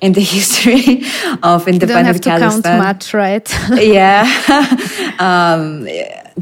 in 0.00 0.12
the 0.12 0.20
history 0.36 1.02
of 1.42 1.68
independent 1.68 1.80
you 1.80 1.86
don't 1.86 2.04
have 2.04 2.20
to 2.20 2.30
Kazakhstan. 2.30 2.62
Count 2.62 2.78
much, 2.78 3.14
right? 3.14 3.58
yeah. 3.72 4.24
um, 5.18 5.86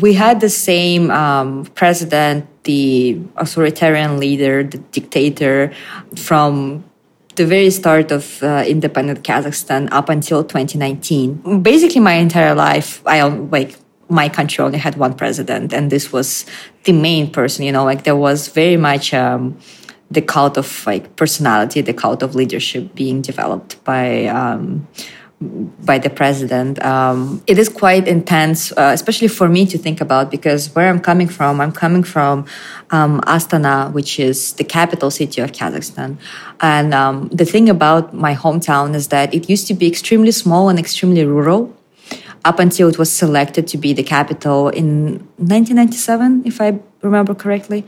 we 0.00 0.14
had 0.14 0.40
the 0.40 0.48
same 0.48 1.10
um, 1.10 1.64
president, 1.74 2.46
the 2.64 3.20
authoritarian 3.36 4.18
leader, 4.18 4.62
the 4.62 4.78
dictator 4.78 5.72
from 6.16 6.84
the 7.34 7.46
very 7.46 7.70
start 7.70 8.10
of 8.10 8.42
uh, 8.42 8.64
independent 8.66 9.22
Kazakhstan 9.22 9.88
up 9.92 10.08
until 10.08 10.42
2019. 10.42 11.62
Basically, 11.62 12.00
my 12.00 12.14
entire 12.14 12.54
life, 12.54 13.00
I 13.06 13.22
like 13.22 13.76
my 14.08 14.28
country 14.28 14.64
only 14.64 14.78
had 14.78 14.96
one 14.96 15.14
president, 15.14 15.72
and 15.72 15.90
this 15.90 16.12
was 16.12 16.46
the 16.84 16.92
main 16.92 17.30
person. 17.30 17.64
You 17.64 17.72
know, 17.72 17.84
like 17.84 18.04
there 18.04 18.16
was 18.16 18.48
very 18.48 18.76
much. 18.76 19.14
Um, 19.14 19.58
the 20.10 20.22
cult 20.22 20.56
of 20.56 20.86
like 20.86 21.16
personality, 21.16 21.80
the 21.80 21.94
cult 21.94 22.22
of 22.22 22.34
leadership 22.34 22.94
being 22.94 23.20
developed 23.20 23.82
by 23.84 24.26
um, 24.26 24.86
by 25.40 25.98
the 25.98 26.10
president. 26.10 26.82
Um, 26.84 27.42
it 27.46 27.58
is 27.58 27.68
quite 27.68 28.08
intense, 28.08 28.72
uh, 28.72 28.90
especially 28.92 29.28
for 29.28 29.48
me 29.48 29.66
to 29.66 29.78
think 29.78 30.00
about 30.00 30.30
because 30.30 30.74
where 30.74 30.88
I'm 30.88 30.98
coming 30.98 31.28
from, 31.28 31.60
I'm 31.60 31.70
coming 31.70 32.02
from 32.02 32.44
um, 32.90 33.20
Astana, 33.20 33.92
which 33.92 34.18
is 34.18 34.54
the 34.54 34.64
capital 34.64 35.10
city 35.10 35.40
of 35.40 35.52
Kazakhstan. 35.52 36.16
And 36.60 36.92
um, 36.92 37.28
the 37.28 37.44
thing 37.44 37.68
about 37.68 38.12
my 38.12 38.34
hometown 38.34 38.94
is 38.96 39.08
that 39.08 39.32
it 39.32 39.48
used 39.48 39.68
to 39.68 39.74
be 39.74 39.86
extremely 39.86 40.32
small 40.32 40.68
and 40.68 40.78
extremely 40.78 41.24
rural 41.24 41.72
up 42.44 42.58
until 42.58 42.88
it 42.88 42.98
was 42.98 43.12
selected 43.12 43.68
to 43.68 43.78
be 43.78 43.92
the 43.92 44.02
capital 44.02 44.68
in 44.70 45.18
1997, 45.36 46.42
if 46.46 46.60
I 46.60 46.80
remember 47.02 47.34
correctly. 47.34 47.86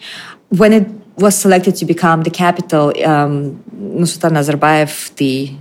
When 0.51 0.73
it 0.73 0.87
was 1.21 1.37
selected 1.37 1.77
to 1.77 1.85
become 1.85 2.23
the 2.23 2.31
capital, 2.31 2.89
um, 3.05 3.63
Nursultan 3.75 4.33
Nazarbayev, 4.33 5.15
the 5.17 5.55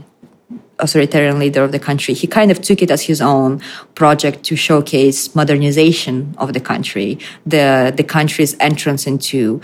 authoritarian 0.80 1.38
leader 1.40 1.64
of 1.64 1.72
the 1.72 1.80
country, 1.80 2.14
he 2.14 2.26
kind 2.26 2.52
of 2.52 2.62
took 2.62 2.82
it 2.82 2.90
as 2.90 3.02
his 3.04 3.22
own 3.22 3.62
project 3.96 4.44
to 4.44 4.56
showcase 4.56 5.36
modernization 5.36 6.34
of 6.38 6.54
the 6.54 6.60
country, 6.60 7.20
the 7.46 7.94
the 7.96 8.04
country's 8.04 8.56
entrance 8.60 9.06
into 9.06 9.62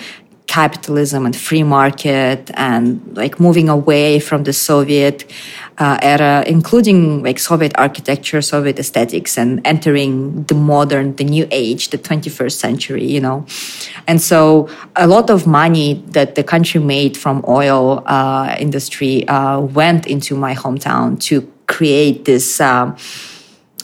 capitalism 0.48 1.26
and 1.26 1.36
free 1.36 1.64
market 1.64 2.52
and 2.54 3.02
like 3.16 3.40
moving 3.40 3.70
away 3.70 4.20
from 4.20 4.44
the 4.44 4.54
Soviet 4.54 5.26
uh, 5.78 5.98
era, 6.02 6.44
including 6.48 7.24
like 7.24 7.40
Soviet 7.40 7.74
architecture, 7.76 8.42
Soviet 8.42 8.80
aesthetics, 8.80 9.38
and 9.38 9.60
entering 9.66 10.44
the 10.44 10.54
modern, 10.54 11.16
the 11.16 11.24
new 11.24 11.48
age, 11.52 11.90
the 11.90 11.98
21st 11.98 12.54
century, 12.54 13.06
you 13.06 13.20
know. 13.20 13.46
And 14.08 14.22
so 14.22 14.70
a 14.96 15.08
lot 15.08 15.30
of 15.30 15.46
money 15.46 16.04
that 16.08 16.36
the 16.36 16.44
country 16.44 16.80
made 16.80 17.18
from 17.18 17.44
oil 17.48 18.04
uh, 18.06 18.56
industry 18.60 19.28
uh, 19.28 19.60
went 19.60 20.08
into 20.08 20.36
my 20.36 20.54
hometown 20.54 21.20
to 21.22 21.52
create 21.68 22.26
this. 22.26 22.62
Um, 22.62 22.96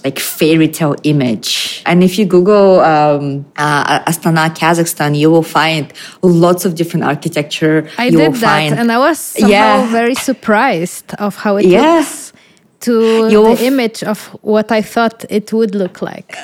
like 0.04 0.20
fairy 0.20 0.68
tale 0.68 0.96
image. 1.04 1.82
And 1.86 2.04
if 2.04 2.18
you 2.18 2.26
Google 2.26 2.80
um, 2.82 3.46
uh, 3.58 4.00
Astana, 4.12 4.56
Kazakhstan, 4.56 5.18
you 5.18 5.30
will 5.30 5.44
find 5.44 5.92
lots 6.22 6.66
of 6.66 6.76
different 6.76 7.06
architecture. 7.06 7.88
I 7.98 8.06
you 8.06 8.18
did 8.18 8.34
that, 8.34 8.40
find, 8.40 8.80
and 8.80 8.92
I 8.92 8.98
was 8.98 9.20
somehow 9.20 9.50
yeah. 9.50 9.92
very 9.92 10.16
surprised 10.16 11.14
of 11.20 11.36
how 11.36 11.58
it 11.58 11.66
Yeah. 11.66 11.82
looks 11.98 12.34
to 12.82 13.30
You'll 13.30 13.56
the 13.56 13.66
image 13.66 14.04
of 14.04 14.20
what 14.42 14.72
I 14.72 14.82
thought 14.82 15.26
it 15.30 15.54
would 15.54 15.76
look 15.76 16.02
like. 16.02 16.36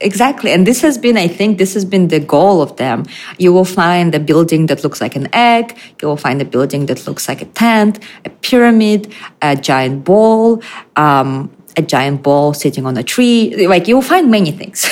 Exactly. 0.00 0.50
And 0.50 0.66
this 0.66 0.82
has 0.82 0.98
been, 0.98 1.16
I 1.16 1.28
think, 1.28 1.56
this 1.56 1.72
has 1.74 1.84
been 1.84 2.08
the 2.08 2.20
goal 2.20 2.60
of 2.60 2.76
them. 2.76 3.04
You 3.38 3.52
will 3.52 3.64
find 3.64 4.14
a 4.14 4.20
building 4.20 4.66
that 4.66 4.82
looks 4.82 5.00
like 5.00 5.16
an 5.16 5.28
egg. 5.32 5.78
You 6.02 6.08
will 6.08 6.16
find 6.16 6.42
a 6.42 6.44
building 6.44 6.86
that 6.86 7.06
looks 7.06 7.28
like 7.28 7.40
a 7.40 7.46
tent, 7.46 8.00
a 8.24 8.30
pyramid, 8.30 9.14
a 9.40 9.56
giant 9.56 10.04
ball, 10.04 10.62
um, 10.96 11.50
a 11.76 11.82
giant 11.82 12.22
ball 12.22 12.54
sitting 12.54 12.86
on 12.86 12.96
a 12.96 13.02
tree. 13.02 13.66
Like 13.66 13.88
you 13.88 13.96
will 13.96 14.02
find 14.02 14.30
many 14.30 14.50
things. 14.50 14.88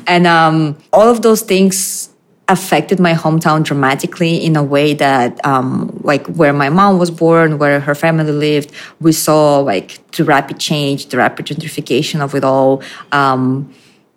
and 0.06 0.26
um, 0.26 0.78
all 0.92 1.08
of 1.08 1.22
those 1.22 1.42
things 1.42 2.10
affected 2.48 3.00
my 3.00 3.14
hometown 3.14 3.64
dramatically 3.64 4.44
in 4.44 4.54
a 4.56 4.62
way 4.62 4.92
that 4.94 5.44
um, 5.46 5.98
like 6.02 6.26
where 6.26 6.52
my 6.52 6.68
mom 6.68 6.98
was 6.98 7.10
born 7.10 7.58
where 7.58 7.80
her 7.80 7.94
family 7.94 8.32
lived 8.32 8.70
we 9.00 9.12
saw 9.12 9.58
like 9.60 9.98
the 10.12 10.24
rapid 10.24 10.58
change 10.58 11.06
the 11.06 11.16
rapid 11.16 11.46
gentrification 11.46 12.20
of 12.20 12.34
it 12.34 12.44
all 12.44 12.82
um, 13.12 13.72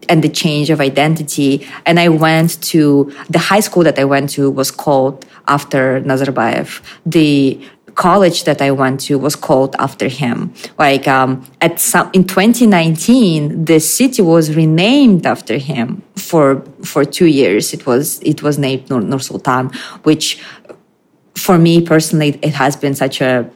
and 0.09 0.23
the 0.23 0.29
change 0.29 0.69
of 0.69 0.81
identity 0.81 1.65
and 1.85 2.01
i 2.01 2.09
went 2.09 2.61
to 2.61 3.09
the 3.29 3.39
high 3.39 3.61
school 3.61 3.83
that 3.83 3.97
i 3.97 4.03
went 4.03 4.29
to 4.29 4.51
was 4.51 4.71
called 4.71 5.25
after 5.47 6.01
nazarbayev 6.01 6.81
the 7.05 7.57
college 7.97 8.43
that 8.43 8.61
I 8.61 8.71
went 8.71 9.01
to 9.01 9.17
was 9.17 9.35
called 9.35 9.75
after 9.79 10.07
him. 10.07 10.53
Like 10.77 11.07
um, 11.07 11.43
at 11.59 11.79
some 11.79 12.09
in 12.13 12.23
2019, 12.25 13.65
the 13.65 13.79
city 13.79 14.21
was 14.21 14.55
renamed 14.55 15.25
after 15.25 15.57
him 15.57 16.03
for 16.15 16.63
for 16.85 17.03
two 17.03 17.25
years. 17.25 17.73
It 17.73 17.85
was 17.85 18.21
it 18.21 18.41
was 18.41 18.57
named 18.57 18.89
Nur, 18.89 19.01
Nur 19.01 19.19
Sultan, 19.19 19.71
which 20.03 20.41
for 21.35 21.57
me 21.57 21.81
personally, 21.81 22.39
it 22.41 22.53
has 22.53 22.75
been 22.75 22.95
such 22.95 23.19
a 23.19 23.49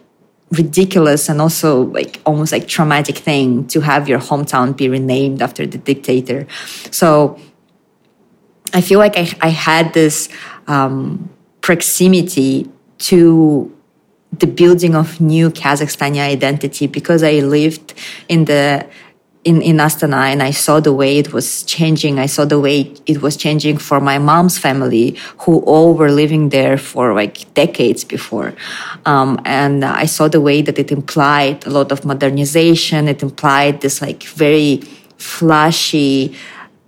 ridiculous 0.51 1.30
and 1.30 1.39
also 1.39 1.84
like 1.84 2.19
almost 2.25 2.51
like 2.51 2.67
traumatic 2.67 3.17
thing 3.17 3.65
to 3.67 3.80
have 3.80 4.10
your 4.10 4.19
hometown 4.19 4.75
be 4.75 4.89
renamed 4.89 5.41
after 5.41 5.65
the 5.65 5.77
dictator. 5.77 6.45
So 6.91 7.39
I 8.73 8.82
feel 8.82 8.99
like 8.99 9.17
I, 9.17 9.32
I 9.41 9.49
had 9.49 9.93
this 9.93 10.30
um, 10.67 11.30
proximity 11.62 12.69
to 13.10 13.71
the 14.32 14.48
building 14.48 14.96
of 14.96 15.20
new 15.20 15.50
Kazakhstani 15.50 16.20
identity 16.20 16.88
because 16.88 17.24
I 17.24 17.39
lived 17.39 17.94
in 18.30 18.46
the 18.46 18.88
in, 19.44 19.62
in 19.62 19.78
Astana 19.78 20.32
and 20.32 20.44
I 20.44 20.52
saw 20.52 20.80
the 20.80 20.94
way 20.94 21.17
it 21.17 21.34
was 21.34 21.63
changing. 21.63 22.20
I 22.20 22.28
saw 22.28 22.46
the 22.46 22.60
way 22.60 22.94
it 23.08 23.24
was 23.24 23.36
changing 23.36 23.78
for 23.78 24.00
my 24.00 24.20
mom's 24.20 24.58
family 24.58 25.17
who 25.39 25.62
all 25.62 25.96
were 25.96 26.12
living 26.12 26.50
there 26.50 26.78
for 26.78 27.13
like 27.15 27.52
decades 27.56 28.04
before. 28.04 28.54
Um, 29.06 29.41
and 29.44 29.84
I 29.84 30.06
saw 30.06 30.28
the 30.28 30.41
way 30.41 30.62
that 30.62 30.78
it 30.78 30.91
implied 30.91 31.65
a 31.65 31.72
lot 31.72 31.91
of 31.91 32.06
modernization. 32.06 33.08
It 33.08 33.24
implied 33.24 33.82
this 33.82 34.00
like 34.00 34.24
very 34.24 34.82
flashy, 35.17 36.36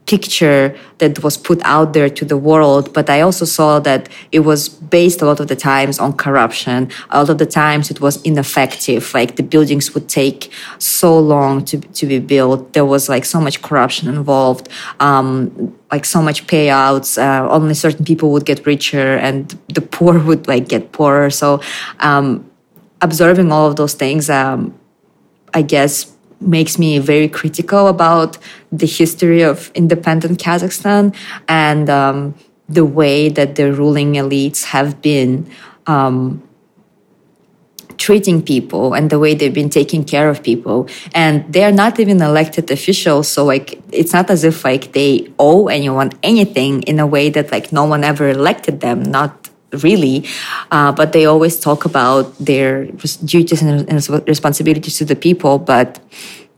picture 0.05 0.75
that 0.97 1.23
was 1.23 1.37
put 1.37 1.61
out 1.63 1.93
there 1.93 2.09
to 2.09 2.25
the 2.25 2.37
world 2.37 2.93
but 2.93 3.09
i 3.09 3.21
also 3.21 3.45
saw 3.45 3.79
that 3.79 4.09
it 4.31 4.39
was 4.39 4.69
based 4.93 5.23
a 5.23 5.25
lot 5.25 5.39
of 5.39 5.47
the 5.47 5.55
times 5.55 5.97
on 5.97 6.11
corruption. 6.13 6.79
A 7.09 7.17
lot 7.19 7.29
of 7.33 7.37
the 7.39 7.49
times 7.63 7.89
it 7.89 7.99
was 7.99 8.21
ineffective 8.21 9.03
like 9.19 9.31
the 9.39 9.43
buildings 9.53 9.85
would 9.93 10.07
take 10.07 10.51
so 10.77 11.09
long 11.17 11.65
to, 11.65 11.75
to 11.99 12.05
be 12.05 12.19
built. 12.19 12.73
There 12.73 12.85
was 12.85 13.09
like 13.09 13.25
so 13.25 13.39
much 13.41 13.57
corruption 13.67 14.07
involved 14.07 14.69
um, 14.99 15.27
like 15.91 16.05
so 16.05 16.21
much 16.21 16.39
payouts 16.45 17.09
uh, 17.17 17.49
only 17.49 17.73
certain 17.73 18.05
people 18.05 18.27
would 18.33 18.45
get 18.45 18.59
richer 18.65 19.09
and 19.27 19.39
the 19.77 19.81
poor 19.95 20.19
would 20.27 20.47
like 20.47 20.67
get 20.67 20.91
poorer. 20.91 21.29
So 21.31 21.61
um, 21.99 22.25
observing 23.01 23.51
all 23.51 23.65
of 23.69 23.75
those 23.75 23.95
things 24.03 24.29
um, 24.29 24.59
i 25.53 25.61
guess 25.61 26.12
makes 26.43 26.77
me 26.77 26.99
very 26.99 27.27
critical 27.27 27.87
about 27.87 28.37
the 28.71 28.85
history 28.85 29.41
of 29.41 29.71
independent 29.75 30.39
Kazakhstan 30.39 31.15
and 31.47 31.89
um, 31.89 32.35
the 32.69 32.85
way 32.85 33.29
that 33.29 33.55
the 33.55 33.73
ruling 33.73 34.13
elites 34.13 34.63
have 34.65 35.01
been 35.01 35.49
um, 35.87 36.41
treating 37.97 38.41
people 38.41 38.93
and 38.93 39.09
the 39.09 39.19
way 39.19 39.33
they've 39.33 39.53
been 39.53 39.69
taking 39.69 40.03
care 40.03 40.29
of 40.29 40.43
people. 40.43 40.87
And 41.13 41.51
they're 41.53 41.71
not 41.71 41.99
even 41.99 42.21
elected 42.21 42.69
officials 42.71 43.27
so 43.27 43.45
like 43.45 43.81
it's 43.91 44.13
not 44.13 44.29
as 44.29 44.43
if 44.43 44.63
like 44.63 44.93
they 44.93 45.31
owe 45.39 45.67
anyone 45.67 46.11
anything 46.21 46.83
in 46.83 46.99
a 46.99 47.07
way 47.07 47.29
that 47.29 47.51
like 47.51 47.71
no 47.71 47.85
one 47.85 48.03
ever 48.03 48.29
elected 48.29 48.81
them 48.81 49.03
not 49.03 49.49
really 49.81 50.25
uh, 50.71 50.91
but 50.91 51.13
they 51.13 51.25
always 51.25 51.59
talk 51.59 51.85
about 51.85 52.37
their 52.37 52.85
duties 53.25 53.61
and 53.61 53.89
responsibilities 54.27 54.97
to 54.97 55.05
the 55.05 55.15
people 55.15 55.57
but 55.57 55.99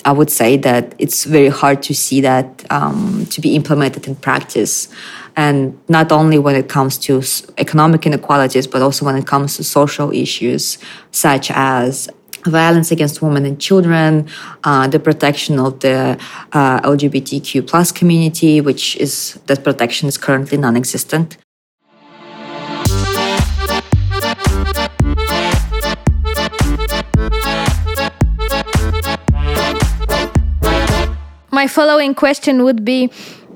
I 0.06 0.12
would 0.12 0.30
say 0.30 0.56
that 0.58 0.94
it's 1.00 1.24
very 1.24 1.50
hard 1.50 1.82
to 1.84 1.96
see 1.96 2.22
that 2.22 2.64
um, 2.70 3.26
to 3.32 3.42
be 3.42 3.56
implemented 3.56 4.08
in 4.08 4.16
practice. 4.16 4.88
And 5.36 5.78
not 5.90 6.12
only 6.12 6.38
when 6.38 6.56
it 6.56 6.70
comes 6.70 7.00
to 7.00 7.24
economic 7.58 8.06
inequalities, 8.06 8.68
but 8.68 8.84
also 8.84 9.04
when 9.04 9.18
it 9.18 9.26
comes 9.26 9.58
to 9.58 9.64
social 9.64 10.12
issues 10.12 10.78
such 11.12 11.50
as 11.50 12.08
violence 12.46 12.92
against 12.92 13.24
women 13.24 13.46
and 13.46 13.60
children, 13.60 14.28
uh, 14.64 14.88
the 14.88 15.00
protection 15.00 15.58
of 15.60 15.80
the 15.80 16.20
uh, 16.54 16.80
LGBTQ 16.82 17.68
plus 17.68 17.92
community, 17.92 18.62
which 18.62 18.96
is 18.98 19.40
that 19.48 19.64
protection 19.64 20.08
is 20.08 20.20
currently 20.20 20.58
non-existent. 20.58 21.38
My 31.66 31.70
following 31.70 32.14
question 32.14 32.64
would 32.64 32.86
be 32.86 33.10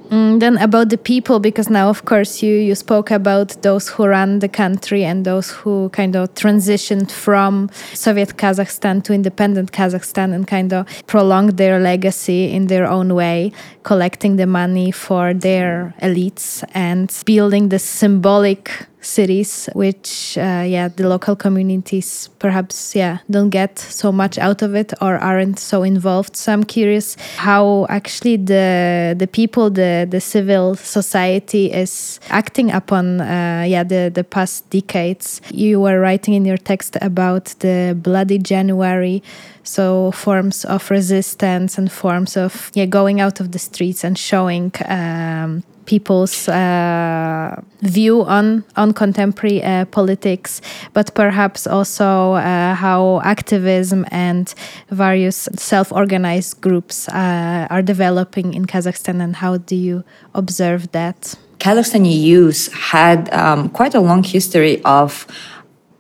mm, 0.10 0.40
then 0.40 0.58
about 0.58 0.90
the 0.90 0.98
people 0.98 1.40
because 1.40 1.70
now 1.70 1.90
of 1.90 2.06
course 2.06 2.42
you 2.42 2.56
you 2.56 2.74
spoke 2.74 3.12
about 3.12 3.50
those 3.62 3.88
who 3.88 4.04
run 4.08 4.40
the 4.40 4.50
country 4.50 5.04
and 5.04 5.26
those 5.26 5.52
who 5.52 5.90
kind 5.90 6.16
of 6.16 6.34
transitioned 6.34 7.12
from 7.12 7.70
soviet 7.94 8.36
kazakhstan 8.36 9.04
to 9.04 9.14
independent 9.14 9.72
kazakhstan 9.72 10.34
and 10.34 10.48
kind 10.48 10.74
of 10.74 10.88
prolonged 11.06 11.58
their 11.58 11.80
legacy 11.80 12.52
in 12.52 12.66
their 12.66 12.88
own 12.90 13.14
way 13.14 13.52
collecting 13.84 14.38
the 14.38 14.48
money 14.48 14.90
for 14.90 15.32
their 15.36 15.94
elites 16.02 16.64
and 16.74 17.16
building 17.28 17.70
the 17.70 17.78
symbolic 17.78 18.72
cities 19.02 19.70
which 19.74 20.38
uh, 20.38 20.64
yeah 20.66 20.90
the 20.90 21.08
local 21.08 21.36
communities 21.36 22.30
perhaps 22.40 22.96
yeah 22.96 23.20
don't 23.30 23.50
get 23.50 23.80
so 23.80 24.12
much 24.12 24.38
out 24.38 24.62
of 24.62 24.76
it 24.76 24.94
or 25.02 25.18
aren't 25.18 25.60
so 25.60 25.84
involved. 25.84 26.36
So 26.36 26.54
i'm 26.54 26.64
curious 26.64 27.16
how 27.38 27.86
actually 27.90 28.38
the 28.38 29.16
the 29.18 29.28
people 29.28 29.70
the 29.70 30.08
the 30.10 30.20
civil 30.20 30.76
society 30.76 31.72
is 31.72 32.20
acting 32.30 32.72
upon 32.72 33.22
uh, 33.22 33.64
yeah 33.68 33.84
the 33.84 34.12
the 34.14 34.24
past 34.24 34.70
decades. 34.70 35.42
You 35.52 35.80
were 35.80 36.00
writing 36.00 36.34
in 36.34 36.46
your 36.46 36.58
text 36.58 36.98
about 37.02 37.56
the 37.60 37.98
bloody 38.00 38.38
january 38.38 39.24
so 39.64 40.12
forms 40.12 40.66
of 40.66 40.90
resistance 40.90 41.78
and 41.78 41.92
forms 41.92 42.36
of 42.36 42.72
yeah 42.74 42.86
going 42.86 43.22
out 43.22 43.40
of 43.40 43.52
the 43.52 43.60
streets 43.60 44.04
and 44.04 44.18
showing 44.18 44.72
um, 44.86 45.64
people's 45.90 46.48
uh, 46.48 47.60
view 47.82 48.22
on 48.22 48.64
on 48.76 48.94
contemporary 48.94 49.64
uh, 49.64 49.86
politics, 49.86 50.62
but 50.94 51.08
perhaps 51.16 51.66
also 51.66 52.34
uh, 52.34 52.76
how 52.76 53.22
activism 53.24 54.06
and 54.12 54.54
various 54.92 55.50
self-organized 55.56 56.62
groups 56.62 57.10
are 57.10 57.82
developing 57.82 58.54
in 58.54 58.66
Kazakhstan, 58.66 59.22
and 59.22 59.36
how 59.36 59.58
do 59.58 59.76
you 59.76 60.04
observe 60.34 60.92
that? 60.92 61.36
Kazakhstani 61.58 62.16
youth 62.22 62.72
had 62.94 63.20
um, 63.34 63.70
quite 63.70 63.96
a 63.96 64.00
long 64.00 64.24
history 64.24 64.82
of 64.86 65.26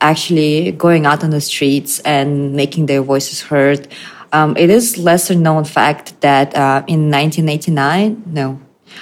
actually 0.02 0.72
going 0.72 1.06
out 1.06 1.24
on 1.24 1.32
the 1.32 1.42
streets 1.42 2.00
and 2.06 2.54
making 2.54 2.86
their 2.86 3.02
voices 3.02 3.42
heard. 3.42 3.88
Um, 4.32 4.56
it 4.58 4.70
is 4.70 4.98
lesser 4.98 5.36
known 5.36 5.66
fact 5.66 6.22
that 6.22 6.56
uh, 6.56 6.84
in 6.88 7.10
1989, 7.12 8.24
no, 8.28 8.60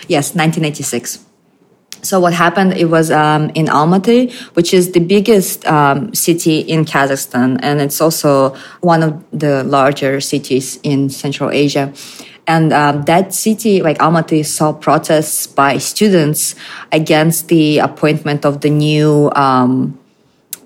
Yes, 0.08 0.36
1986. 0.36 1.26
So 2.04 2.20
what 2.20 2.34
happened? 2.34 2.74
It 2.74 2.86
was 2.86 3.12
um, 3.12 3.50
in 3.56 3.66
Almaty, 3.66 4.32
which 4.56 4.74
is 4.74 4.92
the 4.92 5.00
biggest 5.00 5.66
um, 5.66 6.14
city 6.14 6.60
in 6.60 6.86
Kazakhstan, 6.86 7.60
and 7.62 7.82
it's 7.82 8.00
also 8.00 8.56
one 8.82 9.04
of 9.04 9.24
the 9.32 9.64
larger 9.64 10.22
cities 10.22 10.80
in 10.84 11.10
Central 11.10 11.50
Asia. 11.50 11.92
And 12.46 12.72
um, 12.72 13.02
that 13.04 13.34
city, 13.34 13.82
like 13.82 13.98
Almaty, 13.98 14.46
saw 14.46 14.72
protests 14.72 15.48
by 15.48 15.80
students 15.80 16.56
against 16.94 17.50
the 17.50 17.80
appointment 17.80 18.46
of 18.46 18.62
the 18.62 18.70
new 18.70 19.30
um, 19.36 20.00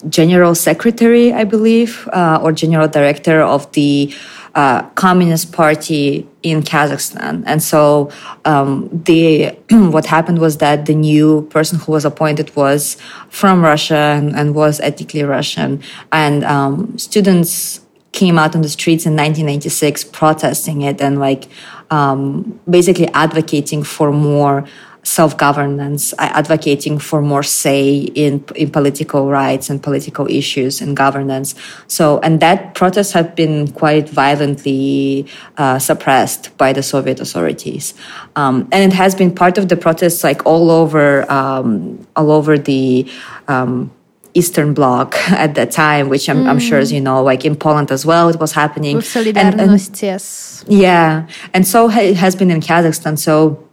general 0.08 0.54
secretary, 0.54 1.34
I 1.34 1.44
believe, 1.44 2.08
uh, 2.14 2.40
or 2.42 2.52
general 2.52 2.88
director 2.88 3.42
of 3.42 3.72
the 3.72 4.14
uh, 4.56 4.84
Communist 4.92 5.54
Party 5.54 6.28
in 6.44 6.62
Kazakhstan. 6.62 7.44
And 7.46 7.62
so 7.64 8.12
um, 8.46 8.90
the 8.92 9.50
what 9.72 10.06
happened 10.06 10.40
was 10.40 10.58
that 10.58 10.86
the 10.86 10.96
new 10.96 11.44
person 11.50 11.80
who 11.80 11.92
was 11.92 12.06
appointed 12.06 12.56
was 12.56 12.98
from 13.30 13.64
Russia 13.64 13.96
and, 13.96 14.36
and 14.36 14.56
was 14.56 14.80
ethnically 14.80 15.24
Russian. 15.24 15.82
And 16.12 16.44
um, 16.44 16.98
students 16.98 17.82
came 18.12 18.38
out 18.38 18.56
on 18.56 18.62
the 18.62 18.70
streets 18.70 19.06
in 19.06 19.14
1996 19.14 20.04
protesting 20.06 20.82
it 20.82 21.02
and 21.02 21.20
like 21.20 21.48
um, 21.90 22.60
basically 22.70 23.08
advocating 23.10 23.84
for 23.84 24.12
more 24.12 24.66
self-governance, 25.04 26.14
advocating 26.20 27.00
for 27.00 27.22
more 27.22 27.44
say 27.44 27.98
in, 27.98 28.44
in 28.56 28.70
political 28.70 29.30
rights 29.30 29.70
and 29.70 29.82
political 29.82 30.28
issues 30.30 30.80
and 30.80 30.96
governance. 30.96 31.56
So, 31.88 32.20
and 32.20 32.40
that 32.42 32.76
protests 32.76 33.12
have 33.14 33.36
been 33.36 33.72
quite 33.72 34.08
violently 34.10 35.26
uh, 35.58 35.80
suppressed 35.80 36.56
by 36.58 36.74
the 36.74 36.84
Soviet 36.84 37.20
authorities. 37.20 37.94
Um, 38.36 38.68
and 38.72 38.92
it 38.92 38.96
has 38.96 39.16
been 39.16 39.34
part 39.34 39.58
of 39.58 39.70
the 39.70 39.78
protests 39.78 40.24
like 40.24 40.46
all 40.46 40.70
over, 40.70 41.30
um, 41.32 42.06
all 42.16 42.32
over 42.32 42.58
the, 42.58 43.10
um, 43.48 43.92
Eastern 44.34 44.74
Bloc 44.74 45.16
at 45.32 45.56
that 45.56 45.72
time, 45.72 46.08
which 46.08 46.30
I'm, 46.30 46.46
mm. 46.46 46.48
I'm, 46.48 46.60
sure, 46.60 46.80
as 46.80 46.92
you 46.92 47.02
know, 47.02 47.22
like 47.22 47.44
in 47.44 47.56
Poland 47.56 47.92
as 47.92 48.06
well, 48.06 48.30
it 48.30 48.40
was 48.40 48.54
happening. 48.54 48.96
With 48.96 49.16
and, 49.16 49.60
and, 49.60 50.02
yes. 50.02 50.64
Yeah. 50.68 51.28
And 51.54 51.68
so 51.68 51.90
it 51.90 52.16
has 52.16 52.36
been 52.36 52.50
in 52.50 52.62
Kazakhstan. 52.62 53.20
So 53.20 53.68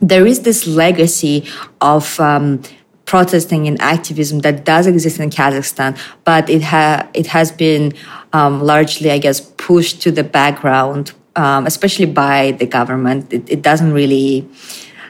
there 0.00 0.26
is 0.26 0.42
this 0.42 0.66
legacy 0.66 1.46
of 1.80 2.18
um, 2.20 2.62
protesting 3.06 3.68
and 3.68 3.80
activism 3.80 4.40
that 4.40 4.64
does 4.64 4.86
exist 4.86 5.20
in 5.20 5.30
Kazakhstan, 5.30 5.96
but 6.24 6.48
it 6.48 6.62
ha- 6.62 7.08
it 7.14 7.26
has 7.28 7.52
been 7.52 7.92
um, 8.32 8.60
largely, 8.62 9.10
I 9.10 9.18
guess, 9.18 9.40
pushed 9.40 10.02
to 10.02 10.10
the 10.10 10.24
background, 10.24 11.12
um, 11.36 11.66
especially 11.66 12.06
by 12.06 12.52
the 12.52 12.66
government. 12.66 13.32
It, 13.32 13.48
it, 13.50 13.62
doesn't 13.62 13.92
really 13.92 14.48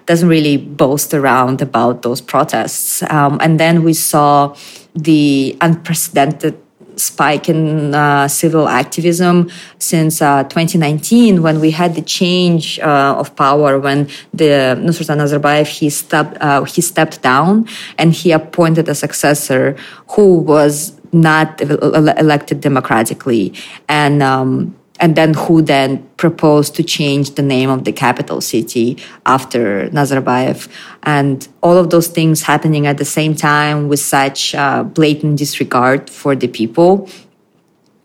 doesn't 0.06 0.28
really 0.28 0.56
boast 0.56 1.14
around 1.14 1.62
about 1.62 2.02
those 2.02 2.20
protests. 2.20 3.02
Um, 3.04 3.38
and 3.40 3.58
then 3.58 3.82
we 3.82 3.94
saw 3.94 4.54
the 4.94 5.56
unprecedented 5.60 6.60
spike 6.96 7.48
in 7.48 7.94
uh, 7.94 8.28
civil 8.28 8.68
activism 8.68 9.50
since 9.78 10.22
uh, 10.22 10.44
2019 10.44 11.42
when 11.42 11.60
we 11.60 11.70
had 11.70 11.94
the 11.94 12.02
change 12.02 12.78
uh, 12.80 13.16
of 13.18 13.34
power 13.36 13.78
when 13.78 14.08
the 14.32 14.76
Nursultan 14.80 15.18
Nazarbayev 15.18 15.66
he 15.66 15.90
stepped 15.90 16.36
uh, 16.40 16.64
he 16.64 16.80
stepped 16.80 17.22
down 17.22 17.66
and 17.98 18.12
he 18.12 18.32
appointed 18.32 18.88
a 18.88 18.94
successor 18.94 19.76
who 20.12 20.38
was 20.38 20.98
not 21.12 21.60
elected 21.60 22.60
democratically. 22.60 23.54
And 23.88 24.22
um, 24.22 24.74
and 25.00 25.16
then 25.16 25.34
who 25.34 25.60
then 25.60 26.08
proposed 26.16 26.76
to 26.76 26.82
change 26.82 27.34
the 27.34 27.42
name 27.42 27.68
of 27.68 27.84
the 27.84 27.92
capital 27.92 28.40
city 28.40 28.96
after 29.26 29.88
Nazarbayev. 29.90 30.68
And 31.02 31.46
all 31.62 31.76
of 31.76 31.90
those 31.90 32.06
things 32.06 32.42
happening 32.42 32.86
at 32.86 32.98
the 32.98 33.04
same 33.04 33.34
time 33.34 33.88
with 33.88 34.00
such 34.00 34.54
uh, 34.54 34.84
blatant 34.84 35.38
disregard 35.38 36.08
for 36.08 36.36
the 36.36 36.46
people, 36.46 37.08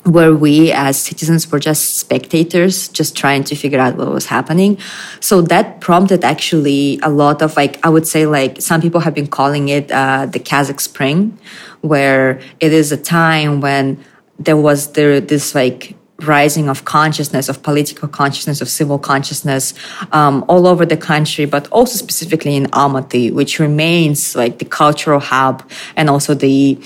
where 0.03 0.33
we 0.33 0.71
as 0.71 0.97
citizens 0.97 1.51
were 1.51 1.59
just 1.59 1.97
spectators, 1.97 2.87
just 2.87 3.15
trying 3.15 3.43
to 3.43 3.55
figure 3.55 3.79
out 3.79 3.95
what 3.95 4.11
was 4.11 4.25
happening. 4.25 4.77
So 5.19 5.41
that 5.43 5.81
prompted 5.81 6.23
actually 6.23 6.99
a 7.03 7.09
lot 7.09 7.43
of 7.43 7.55
like, 7.55 7.85
I 7.85 7.89
would 7.89 8.07
say 8.07 8.25
like 8.25 8.61
some 8.61 8.81
people 8.81 9.01
have 9.01 9.13
been 9.13 9.27
calling 9.27 9.69
it 9.69 9.91
uh, 9.91 10.25
the 10.25 10.39
Kazakh 10.39 10.79
Spring, 10.79 11.37
where 11.81 12.39
it 12.59 12.73
is 12.73 12.91
a 12.91 12.97
time 12.97 13.61
when 13.61 14.03
there 14.39 14.57
was 14.57 14.93
there 14.93 15.19
this 15.19 15.53
like 15.53 15.95
rising 16.23 16.69
of 16.69 16.85
consciousness, 16.85 17.49
of 17.49 17.61
political 17.63 18.07
consciousness, 18.07 18.61
of 18.61 18.69
civil 18.69 18.99
consciousness 18.99 19.73
um, 20.11 20.43
all 20.47 20.67
over 20.67 20.85
the 20.85 20.97
country, 20.97 21.45
but 21.45 21.67
also 21.71 21.97
specifically 21.97 22.55
in 22.55 22.65
Almaty, 22.67 23.31
which 23.31 23.59
remains 23.59 24.35
like 24.35 24.59
the 24.59 24.65
cultural 24.65 25.19
hub 25.19 25.69
and 25.95 26.09
also 26.09 26.33
the 26.33 26.79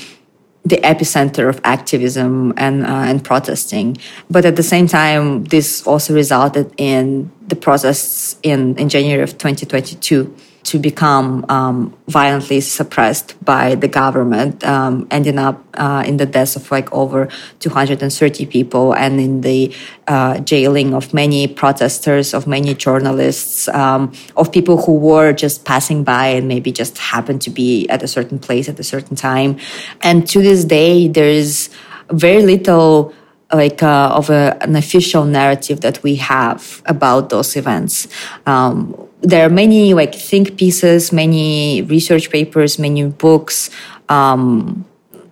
the 0.65 0.77
epicenter 0.77 1.49
of 1.49 1.59
activism 1.65 2.53
and 2.55 2.85
uh, 2.85 3.09
and 3.09 3.23
protesting. 3.23 3.97
But 4.29 4.45
at 4.45 4.55
the 4.55 4.63
same 4.63 4.87
time, 4.87 5.43
this 5.45 5.85
also 5.85 6.13
resulted 6.13 6.73
in 6.77 7.31
the 7.47 7.55
protests 7.55 8.37
in 8.43 8.77
in 8.77 8.87
January 8.89 9.23
of 9.23 9.37
2022 9.37 10.33
to 10.63 10.79
become 10.79 11.45
um, 11.49 11.93
violently 12.07 12.61
suppressed 12.61 13.35
by 13.43 13.75
the 13.75 13.87
government, 13.87 14.63
um, 14.63 15.07
ending 15.11 15.37
up 15.37 15.61
uh, 15.73 16.03
in 16.05 16.17
the 16.17 16.25
deaths 16.25 16.55
of 16.55 16.71
like 16.71 16.91
over 16.93 17.27
230 17.59 18.45
people 18.45 18.93
and 18.93 19.19
in 19.19 19.41
the 19.41 19.73
uh, 20.07 20.39
jailing 20.39 20.93
of 20.93 21.13
many 21.13 21.47
protesters, 21.47 22.33
of 22.33 22.47
many 22.47 22.73
journalists, 22.73 23.67
um, 23.69 24.11
of 24.37 24.51
people 24.51 24.85
who 24.85 24.97
were 24.97 25.33
just 25.33 25.65
passing 25.65 26.03
by 26.03 26.27
and 26.27 26.47
maybe 26.47 26.71
just 26.71 26.97
happened 26.97 27.41
to 27.41 27.49
be 27.49 27.87
at 27.89 28.01
a 28.01 28.07
certain 28.07 28.39
place 28.39 28.69
at 28.69 28.79
a 28.79 28.83
certain 28.83 29.15
time. 29.17 29.57
And 30.01 30.27
to 30.29 30.41
this 30.41 30.63
day, 30.63 31.07
there 31.09 31.29
is 31.29 31.69
very 32.09 32.41
little 32.41 33.13
like 33.51 33.83
uh, 33.83 34.09
of 34.13 34.29
a, 34.29 34.57
an 34.61 34.75
official 34.75 35.25
narrative 35.25 35.81
that 35.81 36.01
we 36.03 36.15
have 36.15 36.81
about 36.85 37.29
those 37.29 37.55
events. 37.55 38.07
Um, 38.45 39.09
there 39.23 39.45
are 39.45 39.49
many 39.49 39.93
like 39.93 40.13
think 40.13 40.57
pieces, 40.57 41.11
many 41.11 41.81
research 41.81 42.29
papers, 42.29 42.77
many 42.77 43.05
books. 43.07 43.69
Um, 44.09 44.85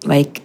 like 0.05 0.41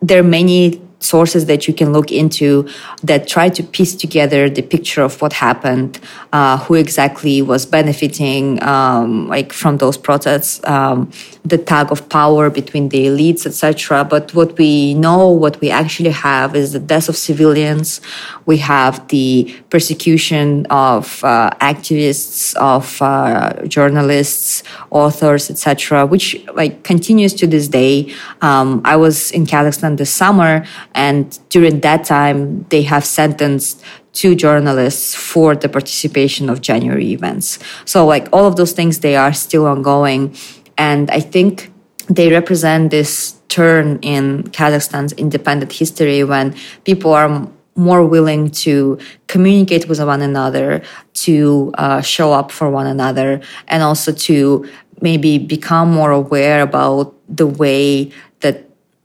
there 0.00 0.20
are 0.20 0.30
many 0.40 0.80
sources 1.02 1.46
that 1.46 1.66
you 1.66 1.74
can 1.74 1.92
look 1.92 2.10
into 2.12 2.68
that 3.02 3.26
try 3.26 3.48
to 3.48 3.62
piece 3.62 3.94
together 3.94 4.48
the 4.48 4.62
picture 4.62 5.02
of 5.02 5.20
what 5.20 5.32
happened, 5.32 5.98
uh, 6.32 6.58
who 6.58 6.74
exactly 6.74 7.42
was 7.42 7.66
benefiting 7.66 8.62
um, 8.62 9.28
like 9.28 9.52
from 9.52 9.78
those 9.78 9.96
protests, 9.96 10.64
um, 10.64 11.10
the 11.44 11.58
tug 11.58 11.90
of 11.90 12.08
power 12.08 12.50
between 12.50 12.88
the 12.90 13.06
elites, 13.06 13.46
etc. 13.46 14.04
But 14.04 14.34
what 14.34 14.56
we 14.58 14.94
know, 14.94 15.28
what 15.28 15.60
we 15.60 15.70
actually 15.70 16.10
have, 16.10 16.54
is 16.54 16.72
the 16.72 16.78
deaths 16.78 17.08
of 17.08 17.16
civilians. 17.16 18.00
We 18.46 18.58
have 18.58 19.06
the 19.08 19.54
persecution 19.70 20.66
of 20.66 21.22
uh, 21.24 21.50
activists, 21.60 22.54
of 22.56 23.00
uh, 23.00 23.66
journalists, 23.66 24.62
authors, 24.90 25.50
etc., 25.50 26.06
which 26.06 26.42
like 26.54 26.82
continues 26.82 27.34
to 27.34 27.46
this 27.46 27.68
day. 27.68 28.12
Um, 28.40 28.82
I 28.84 28.96
was 28.96 29.30
in 29.30 29.46
Kazakhstan 29.46 29.96
this 29.96 30.12
summer 30.12 30.64
and 30.94 31.38
during 31.48 31.80
that 31.80 32.04
time, 32.04 32.64
they 32.70 32.82
have 32.82 33.04
sentenced 33.04 33.82
two 34.12 34.34
journalists 34.34 35.14
for 35.14 35.54
the 35.56 35.68
participation 35.68 36.50
of 36.50 36.60
January 36.60 37.12
events. 37.12 37.58
So, 37.84 38.06
like 38.06 38.28
all 38.32 38.46
of 38.46 38.56
those 38.56 38.72
things, 38.72 39.00
they 39.00 39.16
are 39.16 39.32
still 39.32 39.66
ongoing. 39.66 40.36
And 40.76 41.10
I 41.10 41.20
think 41.20 41.72
they 42.08 42.30
represent 42.30 42.90
this 42.90 43.36
turn 43.48 43.98
in 44.02 44.44
Kazakhstan's 44.44 45.12
independent 45.12 45.72
history 45.72 46.24
when 46.24 46.54
people 46.84 47.12
are 47.12 47.48
more 47.74 48.04
willing 48.04 48.50
to 48.50 48.98
communicate 49.28 49.88
with 49.88 50.00
one 50.00 50.22
another, 50.22 50.82
to 51.14 51.72
uh, 51.78 52.00
show 52.00 52.32
up 52.32 52.50
for 52.50 52.70
one 52.70 52.86
another, 52.86 53.40
and 53.68 53.82
also 53.82 54.12
to 54.12 54.68
maybe 55.00 55.38
become 55.38 55.90
more 55.90 56.12
aware 56.12 56.62
about 56.62 57.14
the 57.28 57.46
way 57.46 58.12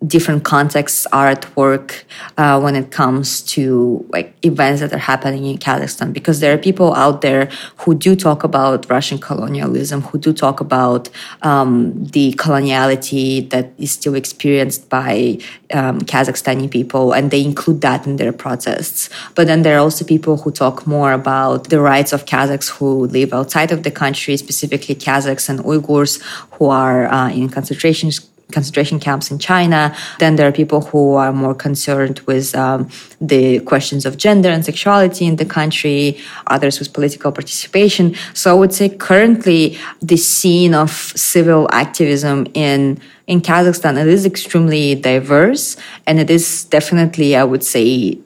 different 0.06 0.44
contexts 0.44 1.08
are 1.08 1.28
at 1.28 1.58
work 1.58 2.06
uh, 2.38 2.60
when 2.60 2.76
it 2.76 2.92
comes 2.92 3.42
to 3.42 4.06
like 4.10 4.32
events 4.46 4.80
that 4.80 4.94
are 4.94 5.00
happening 5.00 5.46
in 5.46 5.58
Kazakhstan 5.58 6.14
because 6.14 6.40
there 6.40 6.54
are 6.54 6.58
people 6.58 6.94
out 6.94 7.22
there 7.22 7.50
who 7.78 7.96
do 7.96 8.16
talk 8.16 8.44
about 8.44 8.88
Russian 8.92 9.18
colonialism, 9.18 10.02
who 10.02 10.20
do 10.20 10.34
talk 10.34 10.60
about 10.60 11.10
um, 11.42 12.06
the 12.06 12.34
coloniality 12.34 13.50
that 13.50 13.72
is 13.80 13.92
still 13.92 14.14
experienced 14.14 14.88
by 14.88 15.40
um, 15.74 16.02
Kazakhstani 16.02 16.70
people, 16.70 17.14
and 17.14 17.32
they 17.32 17.44
include 17.44 17.82
that 17.82 18.06
in 18.06 18.18
their 18.18 18.32
protests. 18.32 19.10
But 19.34 19.48
then 19.48 19.64
there 19.64 19.78
are 19.78 19.82
also 19.82 20.06
people 20.06 20.38
who 20.38 20.52
talk 20.52 20.86
more 20.86 21.12
about 21.12 21.70
the 21.70 21.80
rights 21.80 22.14
of 22.14 22.26
Kazakhs 22.26 22.70
who 22.70 23.08
live 23.08 23.34
outside 23.34 23.72
of 23.72 23.82
the 23.82 23.92
country, 23.92 24.38
specifically 24.38 24.94
Kazakhs 24.94 25.50
and 25.50 25.60
Uyghurs 25.62 26.22
who 26.52 26.70
are 26.70 27.08
uh, 27.08 27.32
in 27.32 27.50
concentration 27.50 28.12
concentration 28.52 29.00
camps 29.00 29.30
in 29.30 29.40
China. 29.40 29.96
Then 30.20 30.36
there 30.36 30.48
are 30.48 30.52
people 30.52 30.82
who 30.82 31.16
are 31.16 31.34
more 31.34 31.54
concerned 31.54 32.20
with 32.22 32.56
um, 32.56 32.90
the 33.20 33.60
questions 33.62 34.06
of 34.06 34.18
gender 34.18 34.50
and 34.50 34.64
sexuality 34.64 35.26
in 35.26 35.36
the 35.36 35.46
country, 35.46 36.18
others 36.48 36.80
with 36.80 36.94
political 36.94 37.32
participation. 37.32 38.16
So 38.34 38.52
I 38.52 38.54
would 38.54 38.74
say 38.74 38.90
currently 38.90 39.78
the 40.02 40.18
scene 40.18 40.74
of 40.74 40.92
civil 40.92 41.68
activism 41.72 42.48
in 42.54 43.00
in 43.28 43.42
Kazakhstan 43.42 44.00
it 44.00 44.08
is 44.08 44.26
extremely 44.26 44.96
diverse 44.96 45.76
and 46.06 46.18
it 46.18 46.30
is 46.30 46.64
definitely 46.64 47.36
I 47.36 47.44
would 47.44 47.64
say 47.64 48.18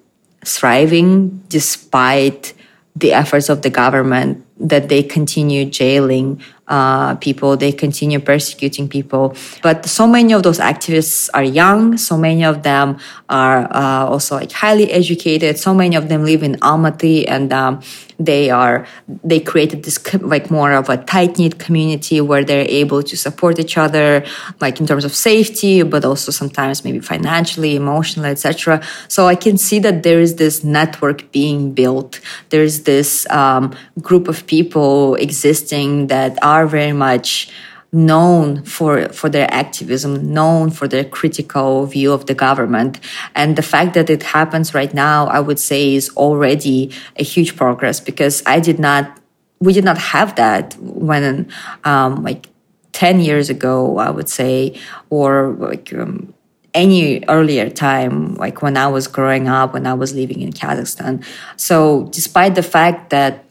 thriving 0.45 1.43
despite 1.47 2.53
the 2.95 3.13
efforts 3.13 3.49
of 3.49 3.63
the 3.63 3.69
government 3.69 4.45
that 4.59 4.89
they 4.89 5.01
continue 5.01 5.65
jailing 5.65 6.41
uh, 6.71 7.15
people, 7.15 7.57
they 7.57 7.71
continue 7.71 8.19
persecuting 8.19 8.87
people. 8.87 9.35
But 9.61 9.85
so 9.85 10.07
many 10.07 10.33
of 10.33 10.41
those 10.43 10.57
activists 10.57 11.29
are 11.33 11.43
young, 11.43 11.97
so 11.97 12.17
many 12.17 12.45
of 12.45 12.63
them 12.63 12.97
are 13.29 13.67
uh, 13.75 14.07
also 14.07 14.35
like 14.37 14.53
highly 14.53 14.89
educated, 14.91 15.59
so 15.59 15.73
many 15.73 15.97
of 15.97 16.07
them 16.07 16.23
live 16.23 16.43
in 16.43 16.55
Almaty 16.61 17.25
and 17.27 17.51
um, 17.51 17.81
they 18.25 18.49
are 18.49 18.85
they 19.23 19.39
created 19.39 19.83
this 19.83 19.97
like 20.21 20.51
more 20.51 20.73
of 20.73 20.89
a 20.89 20.97
tight 20.97 21.37
knit 21.37 21.59
community 21.59 22.21
where 22.21 22.43
they're 22.43 22.67
able 22.67 23.03
to 23.03 23.17
support 23.17 23.59
each 23.59 23.77
other, 23.77 24.23
like 24.59 24.79
in 24.79 24.87
terms 24.87 25.05
of 25.05 25.13
safety, 25.13 25.83
but 25.83 26.05
also 26.05 26.31
sometimes 26.31 26.83
maybe 26.83 26.99
financially, 26.99 27.75
emotionally, 27.75 28.29
etc. 28.29 28.81
So 29.07 29.27
I 29.27 29.35
can 29.35 29.57
see 29.57 29.79
that 29.79 30.03
there 30.03 30.19
is 30.19 30.35
this 30.35 30.63
network 30.63 31.31
being 31.31 31.73
built. 31.73 32.19
There's 32.49 32.81
this 32.83 33.29
um, 33.29 33.75
group 34.01 34.27
of 34.27 34.45
people 34.47 35.15
existing 35.15 36.07
that 36.07 36.37
are 36.43 36.67
very 36.67 36.93
much 36.93 37.51
known 37.91 38.63
for 38.63 39.09
for 39.09 39.29
their 39.29 39.53
activism, 39.53 40.33
known 40.33 40.69
for 40.71 40.87
their 40.87 41.03
critical 41.03 41.85
view 41.85 42.13
of 42.13 42.25
the 42.25 42.33
government, 42.33 42.99
and 43.35 43.55
the 43.55 43.61
fact 43.61 43.93
that 43.93 44.09
it 44.09 44.23
happens 44.23 44.73
right 44.73 44.93
now, 44.93 45.27
I 45.27 45.39
would 45.39 45.59
say, 45.59 45.95
is 45.95 46.09
already 46.15 46.91
a 47.17 47.23
huge 47.23 47.55
progress 47.55 47.99
because 47.99 48.41
I 48.45 48.59
did 48.59 48.79
not, 48.79 49.19
we 49.59 49.73
did 49.73 49.83
not 49.83 49.97
have 49.97 50.35
that 50.35 50.75
when, 50.79 51.51
um, 51.83 52.23
like, 52.23 52.47
ten 52.93 53.19
years 53.19 53.49
ago, 53.49 53.97
I 53.97 54.09
would 54.09 54.29
say, 54.29 54.79
or 55.09 55.55
like. 55.59 55.93
Um, 55.93 56.33
any 56.73 57.21
earlier 57.27 57.69
time, 57.69 58.35
like 58.35 58.61
when 58.61 58.77
I 58.77 58.87
was 58.87 59.05
growing 59.05 59.49
up, 59.49 59.73
when 59.73 59.85
I 59.85 59.93
was 59.93 60.13
living 60.15 60.39
in 60.39 60.53
Kazakhstan. 60.53 61.21
So, 61.57 62.07
despite 62.11 62.55
the 62.55 62.63
fact 62.63 63.09
that 63.09 63.43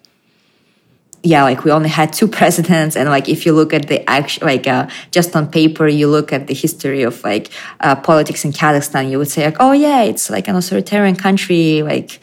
yeah, 1.23 1.43
like 1.43 1.65
we 1.65 1.71
only 1.71 1.89
had 1.89 2.13
two 2.13 2.29
presidents, 2.41 2.97
and 2.97 3.09
like 3.09 3.29
if 3.29 3.45
you 3.45 3.53
look 3.53 3.73
at 3.73 3.89
the 3.89 4.09
action, 4.09 4.47
like 4.47 4.67
uh, 4.67 4.89
just 5.11 5.37
on 5.37 5.51
paper, 5.51 5.87
you 5.87 6.09
look 6.09 6.33
at 6.33 6.47
the 6.47 6.55
history 6.55 7.03
of 7.03 7.23
like 7.25 7.51
uh, 7.81 7.97
politics 7.97 8.45
in 8.45 8.53
Kazakhstan, 8.53 9.11
you 9.11 9.19
would 9.19 9.31
say 9.31 9.45
like, 9.45 9.57
oh 9.61 9.73
yeah, 9.73 10.03
it's 10.03 10.31
like 10.31 10.49
an 10.49 10.57
authoritarian 10.57 11.17
country, 11.17 11.83
like 11.83 12.21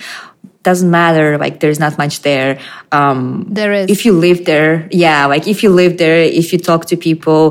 doesn't 0.69 0.91
matter 1.01 1.27
like 1.43 1.55
there's 1.61 1.81
not 1.85 1.93
much 2.03 2.15
there. 2.29 2.51
Um 2.97 3.45
there 3.59 3.73
is. 3.79 3.85
if 3.95 3.99
you 4.05 4.13
live 4.27 4.39
there 4.51 4.73
yeah 5.05 5.21
like 5.33 5.45
if 5.53 5.57
you 5.63 5.69
live 5.81 5.93
there 6.03 6.19
if 6.41 6.47
you 6.51 6.59
talk 6.71 6.81
to 6.91 6.95
people 7.09 7.41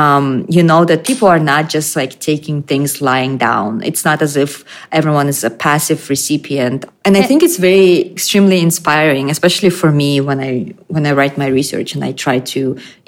um 0.00 0.26
you 0.56 0.62
know 0.70 0.82
that 0.90 1.00
people 1.08 1.28
are 1.34 1.44
not 1.52 1.64
just 1.76 1.88
like 2.00 2.12
taking 2.30 2.56
things 2.70 2.90
lying 3.10 3.34
down. 3.48 3.68
It's 3.88 4.04
not 4.08 4.18
as 4.26 4.32
if 4.44 4.50
everyone 4.98 5.26
is 5.34 5.40
a 5.50 5.52
passive 5.66 6.00
recipient. 6.14 6.80
And 7.06 7.14
i 7.20 7.22
think 7.28 7.40
it's 7.46 7.58
very 7.70 7.90
extremely 8.16 8.58
inspiring 8.68 9.26
especially 9.36 9.72
for 9.80 9.90
me 10.00 10.10
when 10.26 10.38
i 10.50 10.52
when 10.94 11.04
i 11.08 11.12
write 11.18 11.34
my 11.42 11.48
research 11.60 11.88
and 11.94 12.02
i 12.08 12.12
try 12.26 12.36
to 12.54 12.60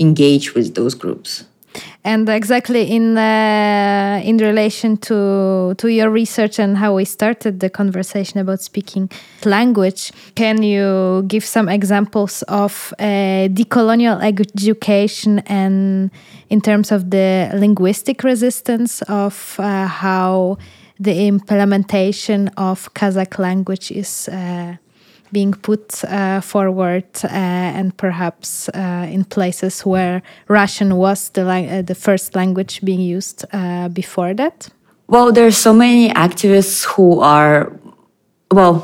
engage 0.06 0.46
with 0.56 0.66
those 0.78 0.94
groups 1.02 1.30
and 2.04 2.28
exactly 2.28 2.82
in 2.90 3.16
uh, 3.18 4.20
in 4.24 4.38
relation 4.38 4.96
to 4.96 5.74
to 5.78 5.88
your 5.88 6.10
research 6.10 6.58
and 6.58 6.76
how 6.76 6.94
we 6.94 7.04
started 7.04 7.60
the 7.60 7.70
conversation 7.70 8.40
about 8.40 8.60
speaking 8.60 9.10
language 9.44 10.12
can 10.34 10.62
you 10.62 11.24
give 11.26 11.44
some 11.44 11.68
examples 11.68 12.42
of 12.48 12.94
uh, 12.98 13.48
decolonial 13.48 14.22
education 14.22 15.40
and 15.46 16.10
in 16.48 16.60
terms 16.60 16.92
of 16.92 17.10
the 17.10 17.50
linguistic 17.54 18.22
resistance 18.22 19.02
of 19.02 19.56
uh, 19.58 19.86
how 19.86 20.56
the 20.98 21.26
implementation 21.26 22.48
of 22.56 22.92
kazakh 22.94 23.38
language 23.38 23.90
is 23.90 24.28
uh, 24.28 24.76
being 25.36 25.52
put 25.52 26.02
uh, 26.04 26.40
forward 26.40 27.04
uh, 27.24 27.78
and 27.78 27.94
perhaps 27.98 28.70
uh, 28.70 29.14
in 29.14 29.22
places 29.22 29.84
where 29.84 30.22
Russian 30.48 30.96
was 30.96 31.28
the, 31.30 31.44
uh, 31.46 31.82
the 31.82 31.94
first 31.94 32.34
language 32.34 32.80
being 32.82 33.00
used 33.00 33.44
uh, 33.52 33.88
before 33.88 34.32
that? 34.32 34.70
Well, 35.08 35.32
there 35.32 35.46
are 35.46 35.58
so 35.68 35.74
many 35.74 36.08
activists 36.08 36.86
who 36.86 37.20
are, 37.20 37.70
well, 38.50 38.76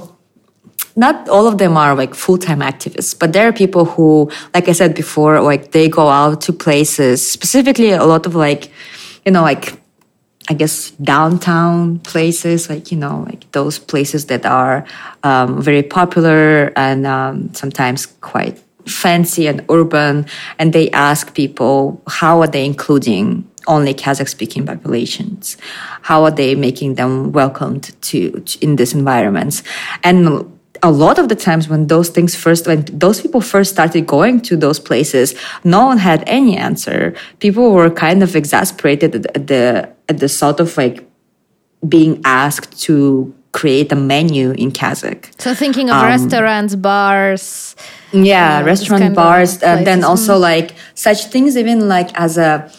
not 0.95 1.27
all 1.31 1.47
of 1.47 1.57
them 1.57 1.75
are 1.79 1.95
like 1.95 2.15
full-time 2.15 2.61
activists 2.61 3.19
but 3.19 3.33
there 3.33 3.49
are 3.49 3.53
people 3.65 3.87
who 3.87 4.31
like 4.53 4.69
i 4.69 4.73
said 4.73 4.95
before 4.95 5.41
like 5.41 5.73
they 5.73 5.89
go 5.89 6.07
out 6.09 6.43
to 6.43 6.53
places 6.53 7.27
specifically 7.37 7.93
a 7.93 8.05
lot 8.05 8.27
of 8.27 8.35
like 8.35 8.71
you 9.25 9.33
know 9.33 9.41
like 9.41 9.82
I 10.53 10.55
guess 10.55 10.91
downtown 11.03 11.99
places, 12.01 12.69
like 12.69 12.93
you 12.93 12.99
know, 12.99 13.25
like 13.27 13.51
those 13.53 13.79
places 13.79 14.27
that 14.27 14.45
are 14.45 14.85
um, 15.23 15.63
very 15.63 15.83
popular 15.83 16.75
and 16.77 17.07
um, 17.07 17.55
sometimes 17.55 18.05
quite 18.21 18.63
fancy 18.87 19.47
and 19.47 19.65
urban, 19.71 20.27
and 20.59 20.75
they 20.75 20.91
ask 20.91 21.35
people 21.35 22.03
how 22.07 22.43
are 22.43 22.47
they 22.47 22.67
including 22.67 23.49
only 23.67 23.95
Kazakh 23.95 24.29
speaking 24.29 24.67
populations? 24.67 25.57
How 26.03 26.25
are 26.25 26.31
they 26.31 26.55
making 26.55 26.97
them 26.97 27.33
welcomed 27.33 27.99
to, 28.03 28.41
to 28.41 28.59
in 28.61 28.77
these 28.77 28.93
environments? 28.93 29.63
And 30.05 30.53
a 30.83 30.91
lot 30.91 31.19
of 31.19 31.29
the 31.29 31.37
times 31.37 31.69
when 31.69 31.87
those 31.87 32.09
things 32.09 32.35
first 32.35 32.67
when 32.67 32.85
those 32.93 33.21
people 33.21 33.41
first 33.41 33.71
started 33.73 34.07
going 34.07 34.41
to 34.41 34.57
those 34.57 34.81
places 34.81 35.35
no 35.65 35.87
one 35.87 35.99
had 35.99 36.25
any 36.27 36.57
answer. 36.57 37.15
People 37.39 37.73
were 37.73 37.91
kind 37.91 38.23
of 38.23 38.35
exasperated 38.35 39.27
at 39.37 39.47
the 39.47 39.89
at 40.09 40.19
the 40.19 40.29
thought 40.29 40.61
of 40.61 40.77
like 40.77 41.09
being 41.89 42.21
asked 42.25 42.81
to 42.83 43.33
create 43.53 43.93
a 43.93 43.97
menu 43.97 44.53
in 44.53 44.73
kazakh. 44.73 45.31
So 45.41 45.55
thinking 45.55 45.91
of 45.91 45.97
um, 45.97 46.07
restaurants 46.07 46.75
bars 46.75 47.77
yeah 48.13 48.59
uh, 48.59 48.65
restaurant 48.65 49.15
bars 49.15 49.63
and 49.63 49.87
then 49.87 50.05
also 50.05 50.37
mm. 50.37 50.41
like 50.41 50.75
such 50.95 51.27
things 51.27 51.57
even 51.57 51.89
like 51.89 52.11
as 52.15 52.39
a 52.39 52.71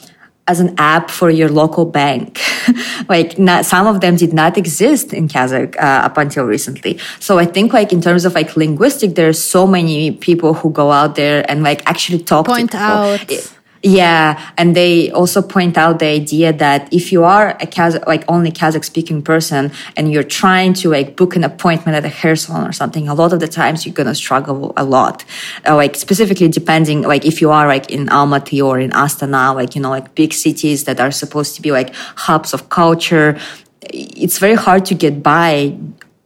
as 0.47 0.59
an 0.59 0.75
app 0.77 1.09
for 1.09 1.29
your 1.29 1.49
local 1.49 1.85
bank. 1.85 2.39
like 3.09 3.39
not, 3.39 3.65
some 3.65 3.87
of 3.87 4.01
them 4.01 4.15
did 4.15 4.33
not 4.33 4.57
exist 4.57 5.13
in 5.13 5.27
Kazakh 5.27 5.75
uh, 5.77 6.05
up 6.05 6.17
until 6.17 6.43
recently. 6.45 6.99
So 7.19 7.39
I 7.39 7.45
think 7.45 7.71
like 7.71 7.93
in 7.93 8.01
terms 8.01 8.25
of 8.25 8.35
like 8.35 8.57
linguistic, 8.57 9.15
there 9.15 9.29
are 9.29 9.33
so 9.33 9.65
many 9.65 10.11
people 10.11 10.53
who 10.53 10.71
go 10.71 10.91
out 10.91 11.15
there 11.15 11.49
and 11.49 11.63
like 11.63 11.87
actually 11.87 12.19
talk 12.19 12.45
Point 12.45 12.71
to 12.71 12.77
people. 12.77 12.85
out. 12.85 13.31
It, 13.31 13.53
yeah, 13.83 14.41
and 14.57 14.77
they 14.77 15.11
also 15.11 15.41
point 15.41 15.77
out 15.77 15.99
the 15.99 16.05
idea 16.05 16.53
that 16.53 16.91
if 16.93 17.11
you 17.11 17.25
are 17.25 17.49
a 17.49 17.67
Kazakh, 17.67 18.07
like 18.07 18.23
only 18.29 18.49
Kazakh 18.49 18.85
speaking 18.85 19.21
person 19.21 19.73
and 19.97 20.09
you're 20.09 20.23
trying 20.23 20.73
to 20.75 20.89
like 20.89 21.17
book 21.17 21.35
an 21.35 21.43
appointment 21.43 21.97
at 21.97 22.05
a 22.05 22.09
hair 22.09 22.37
salon 22.37 22.65
or 22.65 22.71
something, 22.71 23.09
a 23.09 23.13
lot 23.13 23.33
of 23.33 23.41
the 23.41 23.47
times 23.47 23.85
you're 23.85 23.93
gonna 23.93 24.15
struggle 24.15 24.71
a 24.77 24.85
lot. 24.85 25.25
Uh, 25.67 25.75
like 25.75 25.97
specifically 25.97 26.47
depending, 26.47 27.01
like 27.01 27.25
if 27.25 27.41
you 27.41 27.51
are 27.51 27.67
like 27.67 27.91
in 27.91 28.07
Almaty 28.07 28.65
or 28.65 28.79
in 28.79 28.91
Astana, 28.91 29.53
like, 29.53 29.75
you 29.75 29.81
know, 29.81 29.89
like 29.89 30.15
big 30.15 30.31
cities 30.31 30.85
that 30.85 31.01
are 31.01 31.11
supposed 31.11 31.53
to 31.57 31.61
be 31.61 31.71
like 31.71 31.93
hubs 32.15 32.53
of 32.53 32.69
culture, 32.69 33.37
it's 33.81 34.39
very 34.39 34.55
hard 34.55 34.85
to 34.85 34.95
get 34.95 35.21
by 35.21 35.77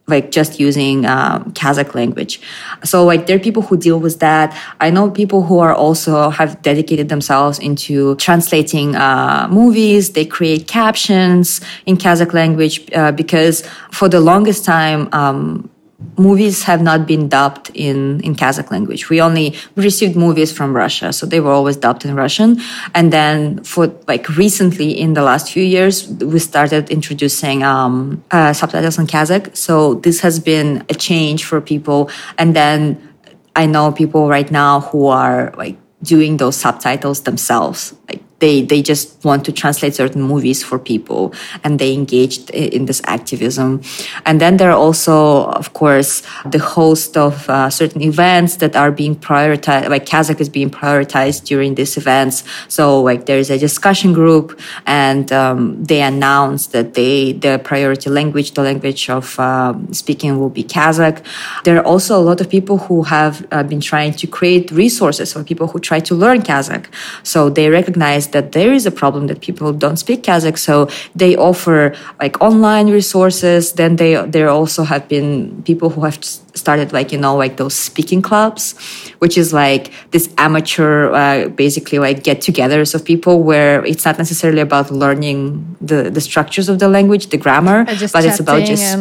like 0.08 0.30
just 0.30 0.58
using 0.58 1.06
um, 1.06 1.52
Kazakh 1.52 1.94
language. 1.94 2.40
So 2.84 3.04
like 3.04 3.26
there 3.26 3.36
are 3.36 3.40
people 3.40 3.62
who 3.62 3.76
deal 3.76 4.00
with 4.00 4.20
that. 4.20 4.56
I 4.80 4.90
know 4.90 5.10
people 5.10 5.42
who 5.42 5.58
are 5.58 5.74
also 5.74 6.30
have 6.30 6.60
dedicated 6.62 7.08
themselves 7.08 7.58
into 7.58 8.16
translating 8.16 8.96
uh, 8.96 9.48
movies. 9.50 10.12
They 10.12 10.24
create 10.24 10.66
captions 10.66 11.60
in 11.86 11.96
Kazakh 11.96 12.32
language 12.32 12.90
uh, 12.94 13.12
because 13.12 13.66
for 13.92 14.08
the 14.08 14.20
longest 14.20 14.64
time. 14.64 15.08
Um, 15.12 15.70
movies 16.16 16.62
have 16.62 16.80
not 16.80 17.06
been 17.06 17.28
dubbed 17.28 17.70
in, 17.74 18.20
in 18.20 18.34
Kazakh 18.34 18.70
language. 18.70 19.08
We 19.08 19.20
only 19.20 19.54
received 19.74 20.16
movies 20.16 20.52
from 20.52 20.74
Russia, 20.74 21.12
so 21.12 21.26
they 21.26 21.40
were 21.40 21.50
always 21.50 21.76
dubbed 21.76 22.04
in 22.04 22.14
Russian. 22.14 22.60
And 22.94 23.12
then 23.12 23.64
for 23.64 23.92
like 24.06 24.28
recently, 24.36 24.98
in 24.98 25.14
the 25.14 25.22
last 25.22 25.50
few 25.50 25.64
years, 25.64 26.08
we 26.08 26.38
started 26.38 26.90
introducing 26.90 27.64
um, 27.64 28.22
uh, 28.30 28.52
subtitles 28.52 28.98
in 28.98 29.06
Kazakh. 29.06 29.56
So 29.56 29.94
this 29.94 30.20
has 30.20 30.38
been 30.38 30.84
a 30.88 30.94
change 30.94 31.44
for 31.44 31.60
people. 31.60 32.10
And 32.36 32.54
then 32.54 33.14
I 33.56 33.66
know 33.66 33.90
people 33.90 34.28
right 34.28 34.50
now 34.50 34.80
who 34.80 35.06
are 35.06 35.52
like 35.56 35.76
doing 36.02 36.36
those 36.36 36.56
subtitles 36.56 37.22
themselves, 37.22 37.94
like 38.08 38.22
they 38.40 38.62
they 38.62 38.82
just 38.82 39.24
want 39.24 39.44
to 39.44 39.52
translate 39.52 39.94
certain 39.94 40.22
movies 40.22 40.62
for 40.62 40.78
people 40.78 41.32
and 41.64 41.78
they 41.78 41.92
engaged 41.92 42.50
in 42.50 42.86
this 42.86 43.00
activism. 43.04 43.82
And 44.26 44.40
then 44.40 44.58
there 44.58 44.70
are 44.70 44.76
also 44.76 45.46
of 45.46 45.72
course 45.72 46.22
the 46.46 46.58
host 46.58 47.16
of 47.16 47.48
uh, 47.50 47.70
certain 47.70 48.02
events 48.02 48.56
that 48.56 48.76
are 48.76 48.92
being 48.92 49.16
prioritized 49.16 49.88
like 49.88 50.06
kazakh 50.06 50.40
is 50.40 50.48
being 50.48 50.70
prioritized 50.70 51.44
during 51.44 51.74
these 51.74 51.96
events. 51.96 52.44
So 52.68 53.02
like 53.02 53.26
there's 53.26 53.50
a 53.50 53.58
discussion 53.58 54.12
group 54.12 54.58
and 54.86 55.32
um, 55.32 55.82
they 55.82 56.02
announced 56.02 56.72
that 56.72 56.94
they 56.94 57.32
the 57.32 57.60
priority 57.62 58.10
language 58.10 58.52
the 58.52 58.62
language 58.62 59.10
of 59.10 59.38
um, 59.40 59.92
speaking 59.92 60.38
will 60.38 60.50
be 60.50 60.62
kazakh. 60.62 61.24
There 61.64 61.76
are 61.78 61.84
also 61.84 62.16
a 62.16 62.22
lot 62.22 62.40
of 62.40 62.48
people 62.48 62.78
who 62.78 63.02
have 63.02 63.46
uh, 63.50 63.64
been 63.64 63.80
trying 63.80 64.12
to 64.12 64.26
create 64.26 64.70
resources 64.70 65.32
for 65.32 65.42
people 65.42 65.66
who 65.66 65.80
try 65.80 66.00
to 66.00 66.14
learn 66.14 66.42
kazakh. 66.42 66.86
So 67.24 67.50
they 67.50 67.68
recognize 67.68 68.27
that 68.32 68.52
there 68.52 68.72
is 68.72 68.86
a 68.86 68.90
problem 68.90 69.26
that 69.26 69.40
people 69.40 69.72
don't 69.72 69.96
speak 69.96 70.22
Kazakh, 70.22 70.58
so 70.58 70.88
they 71.14 71.36
offer 71.36 71.94
like 72.20 72.40
online 72.40 72.90
resources. 72.90 73.72
Then 73.72 73.96
they 73.96 74.14
there 74.26 74.48
also 74.48 74.84
have 74.84 75.08
been 75.08 75.62
people 75.62 75.90
who 75.90 76.04
have 76.04 76.22
started 76.24 76.92
like 76.92 77.12
you 77.12 77.18
know 77.18 77.36
like 77.36 77.56
those 77.56 77.74
speaking 77.74 78.22
clubs, 78.22 78.74
which 79.18 79.38
is 79.38 79.52
like 79.52 79.92
this 80.10 80.32
amateur 80.38 81.12
uh, 81.12 81.48
basically 81.48 81.98
like 81.98 82.22
get-togethers 82.22 82.94
of 82.94 83.04
people 83.04 83.42
where 83.42 83.84
it's 83.84 84.04
not 84.04 84.18
necessarily 84.18 84.60
about 84.60 84.90
learning 84.90 85.76
the 85.80 86.10
the 86.10 86.20
structures 86.20 86.68
of 86.68 86.78
the 86.78 86.88
language, 86.88 87.28
the 87.28 87.38
grammar, 87.38 87.84
but 87.84 88.24
it's 88.24 88.40
about 88.40 88.64
just 88.64 88.98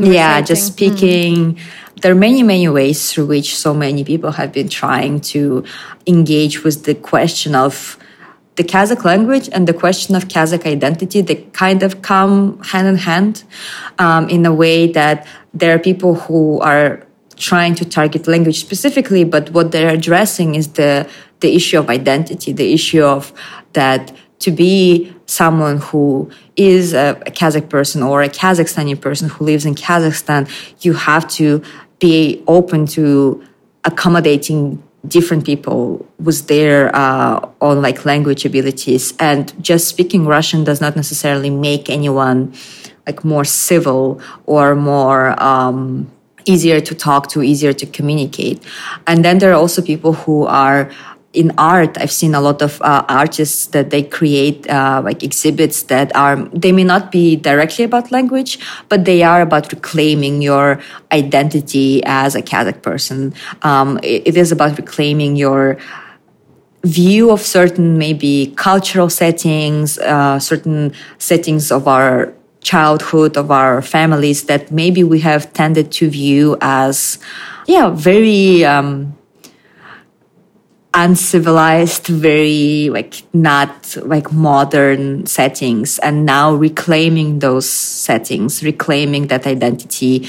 yeah, 0.00 0.40
just 0.40 0.68
hmm. 0.68 0.72
speaking. 0.72 1.54
Mm 1.54 1.82
there 2.02 2.12
are 2.12 2.16
many, 2.16 2.42
many 2.42 2.68
ways 2.68 3.12
through 3.12 3.26
which 3.26 3.56
so 3.56 3.72
many 3.72 4.04
people 4.04 4.32
have 4.32 4.52
been 4.52 4.68
trying 4.68 5.20
to 5.20 5.64
engage 6.06 6.62
with 6.62 6.84
the 6.84 6.94
question 6.94 7.54
of 7.54 7.98
the 8.56 8.64
Kazakh 8.64 9.04
language 9.04 9.48
and 9.52 9.68
the 9.68 9.74
question 9.74 10.14
of 10.16 10.28
Kazakh 10.28 10.66
identity, 10.66 11.20
they 11.20 11.36
kind 11.52 11.82
of 11.82 12.02
come 12.02 12.62
hand 12.62 12.88
in 12.88 12.96
hand 12.96 13.44
um, 13.98 14.28
in 14.28 14.44
a 14.46 14.52
way 14.52 14.90
that 14.92 15.26
there 15.52 15.74
are 15.74 15.78
people 15.78 16.14
who 16.14 16.60
are 16.60 17.06
trying 17.36 17.74
to 17.74 17.84
target 17.84 18.26
language 18.26 18.60
specifically, 18.60 19.24
but 19.24 19.50
what 19.50 19.72
they're 19.72 19.92
addressing 19.92 20.54
is 20.54 20.68
the, 20.72 21.08
the 21.40 21.54
issue 21.54 21.78
of 21.78 21.90
identity, 21.90 22.52
the 22.52 22.72
issue 22.72 23.02
of 23.02 23.32
that 23.74 24.12
to 24.38 24.50
be 24.50 25.14
someone 25.26 25.78
who 25.78 26.30
is 26.56 26.94
a, 26.94 27.20
a 27.26 27.30
Kazakh 27.30 27.68
person 27.68 28.02
or 28.02 28.22
a 28.22 28.28
Kazakhstani 28.28 28.98
person 28.98 29.28
who 29.28 29.44
lives 29.44 29.66
in 29.66 29.74
Kazakhstan, 29.74 30.48
you 30.82 30.94
have 30.94 31.28
to 31.32 31.62
be 31.98 32.42
open 32.46 32.86
to 32.86 33.44
accommodating 33.84 34.82
different 35.08 35.44
people 35.44 36.06
with 36.18 36.46
their 36.48 36.94
uh, 36.94 37.40
like 37.60 38.04
language 38.04 38.44
abilities. 38.44 39.14
And 39.18 39.52
just 39.62 39.88
speaking 39.88 40.26
russian 40.26 40.64
does 40.64 40.80
not 40.80 40.96
necessarily 40.96 41.50
make 41.50 41.88
anyone 41.90 42.52
like 43.06 43.24
more 43.24 43.44
civil 43.44 44.20
or 44.46 44.74
more 44.74 45.40
um, 45.42 46.10
easier 46.44 46.80
to 46.80 46.94
talk 46.94 47.28
to 47.28 47.42
easier 47.42 47.72
to 47.72 47.86
communicate. 47.86 48.62
And 49.06 49.24
then 49.24 49.38
there 49.38 49.50
are 49.52 49.60
also 49.60 49.82
people 49.82 50.12
who 50.12 50.46
are 50.46 50.90
in 51.36 51.52
art 51.58 51.96
i've 51.98 52.10
seen 52.10 52.34
a 52.34 52.40
lot 52.40 52.62
of 52.62 52.80
uh, 52.82 53.04
artists 53.08 53.66
that 53.66 53.90
they 53.90 54.02
create 54.02 54.68
uh, 54.70 55.00
like 55.04 55.22
exhibits 55.22 55.84
that 55.84 56.14
are 56.16 56.36
they 56.52 56.72
may 56.72 56.84
not 56.84 57.12
be 57.12 57.36
directly 57.36 57.84
about 57.84 58.10
language 58.10 58.58
but 58.88 59.04
they 59.04 59.22
are 59.22 59.42
about 59.42 59.70
reclaiming 59.72 60.42
your 60.42 60.80
identity 61.12 62.02
as 62.04 62.34
a 62.34 62.42
kazakh 62.42 62.82
person. 62.82 63.34
Um, 63.62 63.98
it, 64.02 64.36
is 64.36 64.52
about 64.52 64.76
reclaiming 64.76 65.36
your 65.36 65.78
view 66.84 67.30
of 67.30 67.40
certain 67.40 67.98
maybe 67.98 68.52
cultural 68.56 69.08
settings 69.08 69.98
uh, 69.98 70.38
certain 70.38 70.92
settings 71.18 71.72
of 71.72 71.88
our 71.88 72.32
childhood 72.60 73.36
of 73.36 73.50
our 73.50 73.82
families 73.82 74.44
that 74.44 74.70
maybe 74.70 75.02
we 75.02 75.20
have 75.20 75.52
tended 75.52 75.90
to 75.90 76.08
view 76.08 76.56
as 76.60 77.18
yeah 77.66 77.90
very 77.90 78.64
um, 78.64 79.15
uncivilized, 80.96 82.06
very 82.06 82.88
like 82.90 83.22
not 83.34 83.96
like 84.02 84.32
modern 84.32 85.26
settings, 85.26 85.98
and 86.00 86.24
now 86.24 86.54
reclaiming 86.54 87.38
those 87.40 87.68
settings, 87.68 88.64
reclaiming 88.64 89.28
that 89.28 89.46
identity, 89.46 90.26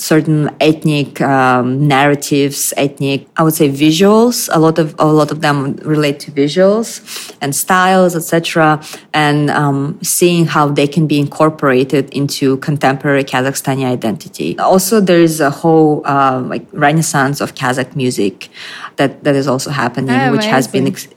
certain 0.00 0.50
ethnic 0.60 1.20
um, 1.20 1.86
narratives, 1.86 2.72
ethnic, 2.76 3.28
I 3.36 3.42
would 3.42 3.54
say 3.54 3.68
visuals. 3.68 4.48
A 4.52 4.58
lot 4.58 4.78
of 4.78 4.94
a 4.98 5.06
lot 5.06 5.30
of 5.30 5.40
them 5.40 5.76
relate 5.84 6.20
to 6.20 6.30
visuals 6.30 7.34
and 7.40 7.54
styles, 7.54 8.14
etc. 8.16 8.82
And 9.12 9.50
um, 9.50 9.98
seeing 10.02 10.46
how 10.46 10.68
they 10.68 10.86
can 10.86 11.06
be 11.06 11.18
incorporated 11.18 12.10
into 12.14 12.56
contemporary 12.58 13.24
Kazakhstani 13.24 13.84
identity. 13.84 14.58
Also, 14.58 15.00
there 15.00 15.20
is 15.20 15.40
a 15.40 15.50
whole 15.50 16.02
uh, 16.06 16.40
like 16.40 16.66
renaissance 16.72 17.40
of 17.40 17.54
Kazakh 17.54 17.94
music 17.96 18.48
that 18.96 19.24
that 19.24 19.34
is 19.34 19.46
also 19.46 19.70
happening, 19.70 20.10
oh, 20.10 20.32
which 20.32 20.46
has 20.46 20.66
been. 20.68 20.86
Ex- 20.86 21.08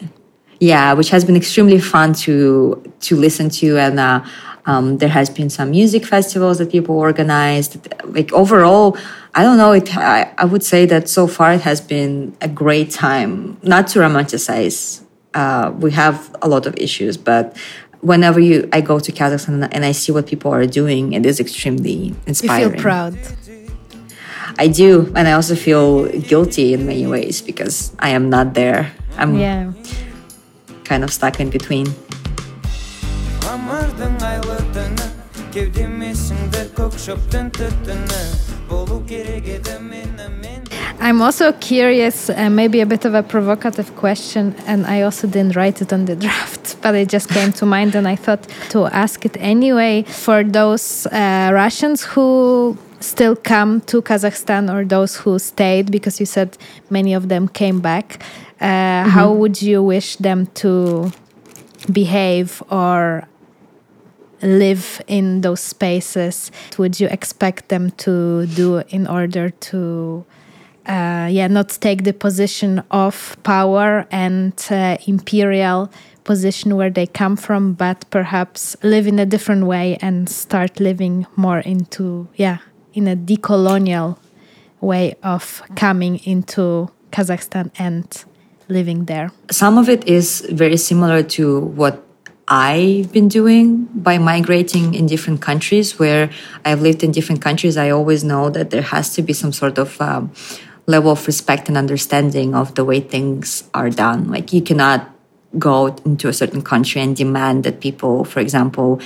yeah, 0.62 0.94
which 0.94 1.10
has 1.10 1.26
been 1.26 1.36
extremely 1.36 1.80
fun 1.80 2.14
to 2.14 2.82
to 3.02 3.16
listen 3.16 3.50
to 3.50 3.80
and 3.80 4.00
uh, 4.00 4.24
um, 4.66 4.98
there 4.98 5.10
has 5.10 5.30
been 5.30 5.50
some 5.50 5.72
music 5.72 6.06
festivals 6.06 6.60
that 6.60 6.72
people 6.72 6.96
organized. 6.96 7.88
Like 8.06 8.32
overall, 8.34 8.98
I 9.34 9.44
don't 9.44 9.58
know. 9.58 9.72
It, 9.72 9.96
I, 9.96 10.34
I 10.38 10.46
would 10.46 10.64
say 10.64 10.86
that 10.86 11.10
so 11.10 11.28
far 11.28 11.54
it 11.54 11.62
has 11.62 11.82
been 11.82 12.36
a 12.42 12.48
great 12.48 12.92
time. 12.92 13.58
Not 13.64 13.88
to 13.90 14.00
romanticize, 14.00 15.04
uh, 15.34 15.72
we 15.78 15.92
have 15.92 16.36
a 16.42 16.48
lot 16.48 16.66
of 16.66 16.76
issues, 16.78 17.18
but 17.18 17.58
whenever 18.02 18.40
you 18.40 18.68
I 18.74 18.82
go 18.82 19.00
to 19.00 19.12
Kazakhstan 19.12 19.68
and 19.72 19.86
I 19.86 19.94
see 19.94 20.12
what 20.12 20.28
people 20.28 20.52
are 20.54 20.66
doing, 20.66 21.14
it 21.14 21.26
is 21.26 21.40
extremely 21.40 22.14
inspiring. 22.28 22.64
You 22.64 22.70
feel 22.72 22.82
proud. 22.82 23.18
I 24.60 24.68
do, 24.68 25.12
and 25.16 25.28
I 25.28 25.32
also 25.32 25.56
feel 25.56 26.08
guilty 26.20 26.74
in 26.74 26.86
many 26.86 27.08
ways 27.08 27.42
because 27.42 27.96
I 28.00 28.10
am 28.10 28.30
not 28.30 28.54
there. 28.54 28.92
I'm 29.18 29.38
yeah. 29.38 29.72
kind 30.84 31.04
of 31.04 31.12
stuck 31.12 31.40
in 31.40 31.50
between. 31.50 31.88
I'm 41.02 41.22
also 41.22 41.52
curious, 41.52 42.30
uh, 42.30 42.50
maybe 42.50 42.80
a 42.80 42.86
bit 42.86 43.04
of 43.06 43.14
a 43.14 43.24
provocative 43.24 43.94
question, 43.98 44.56
and 44.66 44.86
I 44.86 45.02
also 45.02 45.28
didn't 45.28 45.58
write 45.58 45.82
it 45.82 45.92
on 45.92 46.06
the 46.06 46.16
draft, 46.26 46.78
but 46.82 46.96
it 46.96 47.10
just 47.10 47.28
came 47.30 47.52
to 47.54 47.66
mind, 47.66 47.96
and 47.96 48.08
I 48.08 48.16
thought 48.16 48.48
to 48.70 48.86
ask 48.86 49.26
it 49.26 49.36
anyway. 49.40 50.04
For 50.04 50.44
those 50.44 51.06
uh, 51.08 51.50
Russians 51.52 52.04
who 52.04 52.78
still 53.02 53.36
come 53.36 53.82
to 53.82 54.02
Kazakhstan 54.02 54.74
or 54.74 54.86
those 54.86 55.18
who 55.18 55.38
stayed, 55.38 55.92
because 55.92 56.20
you 56.22 56.26
said 56.26 56.58
many 56.90 57.14
of 57.14 57.28
them 57.28 57.50
came 57.50 57.82
back, 57.82 58.24
uh, 58.62 58.68
mm 58.68 59.04
-hmm. 59.04 59.10
how 59.10 59.36
would 59.36 59.62
you 59.62 59.86
wish 59.86 60.16
them 60.18 60.48
to 60.54 61.12
behave 61.90 62.48
or 62.70 63.28
live 64.42 65.02
in 65.08 65.42
those 65.42 65.60
spaces? 65.60 66.52
Would 66.78 67.00
you 67.00 67.08
expect 67.08 67.70
them 67.70 67.92
to 67.92 68.46
do 68.48 68.80
in 68.90 69.08
order 69.08 69.50
to? 69.50 70.26
uh, 70.86 71.28
yeah, 71.30 71.48
not 71.48 71.70
take 71.70 72.04
the 72.04 72.14
position 72.14 72.84
of 72.92 73.38
power 73.44 74.08
and 74.12 74.54
uh, 74.70 74.98
imperial 75.06 75.92
position 76.24 76.76
where 76.76 76.90
they 76.90 77.08
come 77.08 77.36
from, 77.36 77.74
but 77.74 78.06
perhaps 78.10 78.76
live 78.84 79.08
in 79.08 79.20
a 79.20 79.26
different 79.26 79.66
way 79.66 79.98
and 80.02 80.30
start 80.30 80.80
living 80.80 81.26
more 81.36 81.60
into, 81.60 82.28
yeah, 82.36 82.60
in 82.94 83.08
a 83.08 83.16
decolonial 83.16 84.18
way 84.82 85.16
of 85.24 85.62
coming 85.76 86.18
into 86.26 86.90
Kazakhstan 87.12 87.72
and 87.78 88.24
living 88.68 89.06
there. 89.06 89.32
Some 89.52 89.78
of 89.78 89.90
it 89.90 90.08
is 90.08 90.46
very 90.52 90.78
similar 90.78 91.24
to 91.24 91.60
what 91.60 92.04
I've 92.52 93.14
been 93.14 93.30
doing 93.30 93.86
by 93.96 94.18
migrating 94.18 94.94
in 94.94 95.08
different 95.08 95.42
countries 95.42 95.98
where 95.98 96.30
I've 96.66 96.82
lived 96.82 97.02
in 97.02 97.12
different 97.14 97.42
countries. 97.42 97.78
I 97.78 97.92
always 97.92 98.26
know 98.26 98.50
that 98.50 98.72
there 98.72 98.82
has 98.82 99.14
to 99.16 99.22
be 99.22 99.32
some 99.32 99.54
sort 99.54 99.78
of 99.78 100.00
um, 100.02 100.34
level 100.86 101.12
of 101.12 101.26
respect 101.28 101.70
and 101.70 101.78
understanding 101.78 102.54
of 102.54 102.76
the 102.76 102.84
way 102.84 103.00
things 103.00 103.64
are 103.74 103.90
done. 103.90 104.30
Like 104.30 104.52
you 104.52 104.62
cannot 104.62 105.10
go 105.58 105.96
into 106.04 106.28
a 106.28 106.34
certain 106.34 106.62
country 106.62 107.00
and 107.00 107.16
demand 107.16 107.64
that 107.64 107.80
people, 107.80 108.26
for 108.26 108.42
example, 108.42 109.00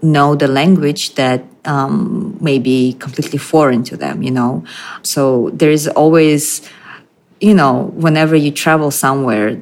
know 0.00 0.36
the 0.36 0.46
language 0.46 1.16
that 1.16 1.42
um, 1.64 2.38
may 2.40 2.60
be 2.60 2.92
completely 3.00 3.38
foreign 3.38 3.82
to 3.82 3.96
them, 3.96 4.22
you 4.22 4.30
know? 4.30 4.64
So 5.02 5.50
there 5.50 5.72
is 5.72 5.88
always, 5.88 6.62
you 7.40 7.54
know, 7.54 7.90
whenever 7.94 8.36
you 8.36 8.52
travel 8.52 8.92
somewhere, 8.92 9.60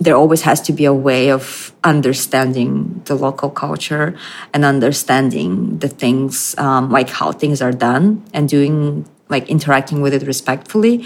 there 0.00 0.14
always 0.14 0.42
has 0.42 0.60
to 0.62 0.72
be 0.72 0.84
a 0.84 0.94
way 0.94 1.30
of 1.30 1.72
understanding 1.82 3.02
the 3.06 3.14
local 3.14 3.50
culture 3.50 4.16
and 4.54 4.64
understanding 4.64 5.78
the 5.78 5.88
things, 5.88 6.56
um, 6.58 6.90
like 6.90 7.08
how 7.08 7.32
things 7.32 7.60
are 7.60 7.72
done 7.72 8.22
and 8.32 8.48
doing 8.48 9.08
like 9.28 9.48
interacting 9.48 10.00
with 10.00 10.14
it 10.14 10.22
respectfully. 10.22 11.04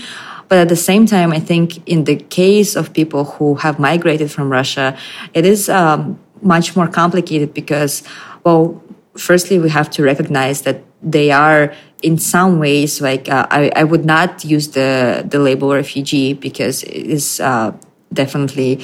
But 0.49 0.59
at 0.59 0.69
the 0.69 0.77
same 0.77 1.07
time, 1.07 1.33
I 1.33 1.41
think 1.41 1.87
in 1.89 2.05
the 2.05 2.17
case 2.17 2.77
of 2.77 2.93
people 2.93 3.25
who 3.25 3.55
have 3.57 3.79
migrated 3.79 4.31
from 4.31 4.51
Russia, 4.51 4.97
it 5.33 5.47
is 5.47 5.69
um, 5.71 6.19
much 6.43 6.77
more 6.77 6.89
complicated 6.89 7.55
because, 7.55 8.03
well, 8.45 8.83
firstly, 9.17 9.59
we 9.59 9.71
have 9.71 9.89
to 9.91 10.03
recognize 10.03 10.63
that 10.63 10.85
they 11.03 11.31
are 11.31 11.75
in 12.03 12.19
some 12.19 12.59
ways 12.59 13.01
like 13.01 13.29
uh, 13.29 13.47
I, 13.51 13.71
I 13.75 13.85
would 13.85 14.05
not 14.05 14.45
use 14.45 14.69
the 14.69 15.25
the 15.27 15.39
label 15.39 15.73
refugee 15.73 16.33
because 16.35 16.83
it 16.83 17.07
is 17.07 17.41
uh, 17.41 17.73
definitely 18.13 18.81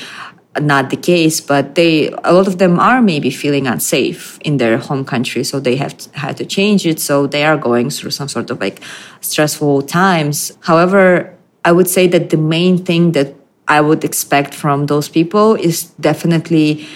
not 0.61 0.91
the 0.91 0.97
case, 0.97 1.41
but 1.41 1.75
they 1.75 2.09
a 2.25 2.33
lot 2.33 2.47
of 2.47 2.59
them 2.59 2.81
are 2.81 3.01
maybe 3.01 3.31
feeling 3.31 3.67
unsafe 3.67 4.39
in 4.41 4.57
their 4.57 4.79
home 4.79 5.05
country, 5.05 5.45
so 5.45 5.61
they 5.61 5.77
have 5.77 5.97
to, 5.97 6.19
had 6.19 6.37
to 6.39 6.45
change 6.45 6.87
it. 6.87 7.01
So 7.01 7.27
they 7.27 7.45
are 7.45 7.57
going 7.57 7.91
through 7.91 8.11
some 8.11 8.29
sort 8.29 8.51
of 8.51 8.61
like 8.61 8.81
stressful 9.21 9.83
times. 9.83 10.57
However, 10.61 11.35
I 11.65 11.73
would 11.73 11.89
say 11.89 12.07
that 12.09 12.31
the 12.31 12.37
main 12.37 12.85
thing 12.85 13.13
that 13.13 13.35
I 13.69 13.81
would 13.81 14.05
expect 14.05 14.55
from 14.55 14.87
those 14.87 15.09
people 15.09 15.55
is 15.55 15.85
definitely 16.01 16.87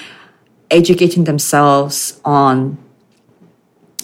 educating 0.71 1.25
themselves 1.25 2.21
on 2.25 2.79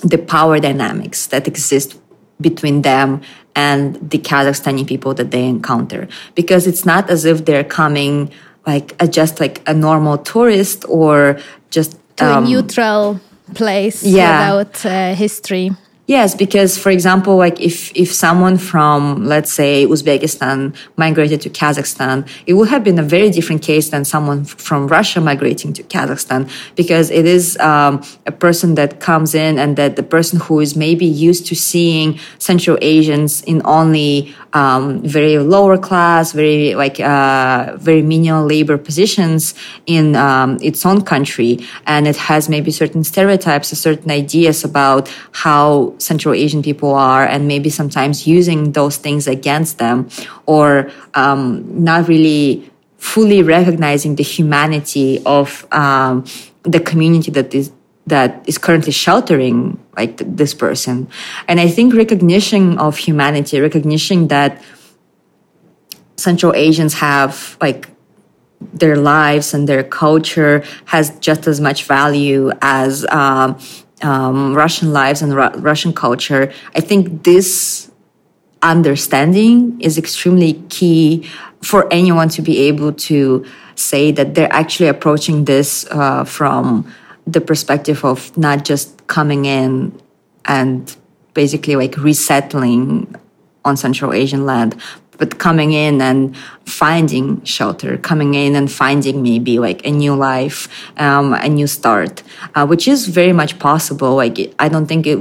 the 0.02 0.18
power 0.18 0.60
dynamics 0.60 1.26
that 1.28 1.48
exist 1.48 1.98
between 2.40 2.82
them 2.82 3.20
and 3.54 3.96
the 4.10 4.18
Kazakhstani 4.18 4.86
people 4.86 5.14
that 5.14 5.30
they 5.30 5.44
encounter. 5.44 6.08
Because 6.34 6.66
it's 6.66 6.84
not 6.84 7.10
as 7.10 7.24
if 7.24 7.44
they're 7.44 7.64
coming 7.64 8.30
like 8.66 8.94
a, 9.00 9.08
just 9.08 9.40
like 9.40 9.62
a 9.68 9.74
normal 9.74 10.18
tourist 10.18 10.84
or 10.88 11.40
just 11.70 11.98
to 12.16 12.24
um, 12.26 12.44
a 12.44 12.48
neutral 12.48 13.20
place 13.54 14.04
yeah. 14.04 14.54
without 14.54 14.86
uh, 14.86 15.14
history. 15.14 15.70
Yes, 16.08 16.34
because 16.34 16.78
for 16.78 16.88
example, 16.88 17.36
like 17.36 17.60
if 17.60 17.92
if 17.94 18.10
someone 18.10 18.56
from 18.56 19.26
let's 19.26 19.52
say 19.52 19.84
Uzbekistan 19.84 20.74
migrated 20.96 21.42
to 21.42 21.50
Kazakhstan, 21.50 22.26
it 22.46 22.54
would 22.54 22.70
have 22.70 22.82
been 22.82 22.98
a 22.98 23.02
very 23.02 23.28
different 23.28 23.60
case 23.60 23.90
than 23.90 24.06
someone 24.06 24.46
from 24.46 24.88
Russia 24.88 25.20
migrating 25.20 25.74
to 25.74 25.82
Kazakhstan, 25.82 26.48
because 26.76 27.10
it 27.10 27.26
is 27.26 27.58
um, 27.58 28.02
a 28.24 28.32
person 28.32 28.74
that 28.76 29.00
comes 29.00 29.34
in 29.34 29.58
and 29.58 29.76
that 29.76 29.96
the 29.96 30.02
person 30.02 30.40
who 30.40 30.60
is 30.60 30.74
maybe 30.74 31.04
used 31.04 31.44
to 31.48 31.54
seeing 31.54 32.18
Central 32.38 32.78
Asians 32.80 33.42
in 33.42 33.60
only 33.66 34.34
um, 34.54 35.02
very 35.02 35.36
lower 35.36 35.76
class, 35.76 36.32
very 36.32 36.74
like 36.74 36.98
uh, 37.00 37.76
very 37.76 38.00
menial 38.00 38.46
labor 38.46 38.78
positions 38.78 39.54
in 39.84 40.16
um, 40.16 40.56
its 40.62 40.86
own 40.86 41.02
country, 41.02 41.58
and 41.84 42.08
it 42.08 42.16
has 42.16 42.48
maybe 42.48 42.70
certain 42.70 43.04
stereotypes, 43.04 43.68
certain 43.78 44.10
ideas 44.10 44.64
about 44.64 45.12
how 45.32 45.92
Central 45.98 46.34
Asian 46.34 46.62
people 46.62 46.94
are, 46.94 47.24
and 47.26 47.48
maybe 47.48 47.70
sometimes 47.70 48.26
using 48.26 48.72
those 48.72 48.96
things 48.96 49.26
against 49.26 49.78
them, 49.78 50.08
or 50.46 50.90
um, 51.14 51.84
not 51.84 52.08
really 52.08 52.70
fully 52.98 53.42
recognizing 53.42 54.16
the 54.16 54.22
humanity 54.22 55.22
of 55.24 55.66
um, 55.72 56.24
the 56.62 56.80
community 56.80 57.30
that 57.30 57.54
is 57.54 57.72
that 58.06 58.42
is 58.46 58.56
currently 58.56 58.90
sheltering 58.92 59.78
like 59.96 60.16
th- 60.16 60.30
this 60.34 60.54
person. 60.54 61.08
And 61.46 61.60
i 61.60 61.68
think 61.68 61.94
recognition 61.94 62.78
of 62.78 62.96
humanity 62.96 63.60
recognition 63.60 64.28
that 64.28 64.62
central 66.16 66.52
asians 66.54 66.94
have 66.94 67.56
like 67.60 67.88
their 68.72 68.96
lives 68.96 69.54
and 69.54 69.68
their 69.68 69.84
culture 69.84 70.64
has 70.86 71.16
just 71.20 71.46
as 71.46 71.60
much 71.60 71.84
value 71.84 72.50
as 72.60 73.06
um, 73.10 73.58
um, 74.02 74.54
Russian 74.54 74.92
lives 74.92 75.22
and 75.22 75.34
Ru- 75.34 75.58
Russian 75.58 75.92
culture, 75.92 76.52
I 76.74 76.80
think 76.80 77.24
this 77.24 77.90
understanding 78.62 79.80
is 79.80 79.98
extremely 79.98 80.54
key 80.68 81.28
for 81.62 81.92
anyone 81.92 82.28
to 82.30 82.42
be 82.42 82.58
able 82.68 82.92
to 82.92 83.44
say 83.74 84.10
that 84.12 84.34
they're 84.34 84.52
actually 84.52 84.88
approaching 84.88 85.44
this 85.44 85.86
uh, 85.90 86.24
from 86.24 86.92
the 87.26 87.40
perspective 87.40 88.04
of 88.04 88.36
not 88.36 88.64
just 88.64 89.06
coming 89.06 89.44
in 89.44 89.98
and 90.44 90.96
basically 91.34 91.76
like 91.76 91.96
resettling 91.96 93.14
on 93.64 93.76
Central 93.76 94.12
Asian 94.12 94.46
land, 94.46 94.80
but 95.18 95.38
coming 95.38 95.72
in 95.72 96.00
and 96.00 96.34
finding 96.64 97.44
shelter, 97.44 97.98
coming 97.98 98.34
in 98.34 98.56
and 98.56 98.70
finding 98.72 99.22
maybe 99.22 99.58
like 99.58 99.84
a 99.84 99.90
new 99.90 100.14
life, 100.14 100.68
um, 100.96 101.34
a 101.34 101.48
new 101.48 101.66
start, 101.66 102.22
uh, 102.54 102.66
which 102.66 102.88
is 102.88 103.06
very 103.08 103.32
much 103.32 103.58
possible. 103.58 104.14
Like, 104.14 104.54
I 104.58 104.68
don't 104.68 104.86
think 104.86 105.06
it, 105.06 105.18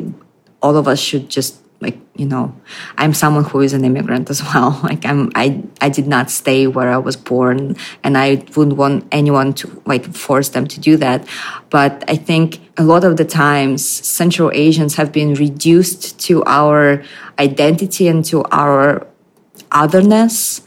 all 0.61 0.77
of 0.77 0.87
us 0.87 0.99
should 0.99 1.29
just 1.29 1.59
like 1.79 1.99
you 2.15 2.25
know 2.25 2.55
i'm 2.97 3.13
someone 3.13 3.43
who 3.43 3.61
is 3.61 3.73
an 3.73 3.85
immigrant 3.85 4.29
as 4.31 4.41
well 4.53 4.79
like 4.81 5.05
i'm 5.05 5.31
i 5.35 5.61
i 5.79 5.89
did 5.89 6.07
not 6.07 6.31
stay 6.31 6.65
where 6.65 6.89
i 6.89 6.97
was 6.97 7.15
born 7.15 7.75
and 8.03 8.17
i 8.17 8.43
wouldn't 8.55 8.77
want 8.77 9.05
anyone 9.11 9.53
to 9.53 9.81
like 9.85 10.05
force 10.05 10.49
them 10.49 10.67
to 10.67 10.79
do 10.79 10.97
that 10.97 11.27
but 11.69 12.03
i 12.07 12.15
think 12.15 12.59
a 12.77 12.83
lot 12.83 13.03
of 13.03 13.17
the 13.17 13.25
times 13.25 13.85
central 13.85 14.49
asians 14.55 14.95
have 14.95 15.11
been 15.11 15.35
reduced 15.35 16.19
to 16.19 16.43
our 16.45 17.03
identity 17.37 18.07
and 18.07 18.25
to 18.25 18.43
our 18.45 19.05
otherness 19.71 20.61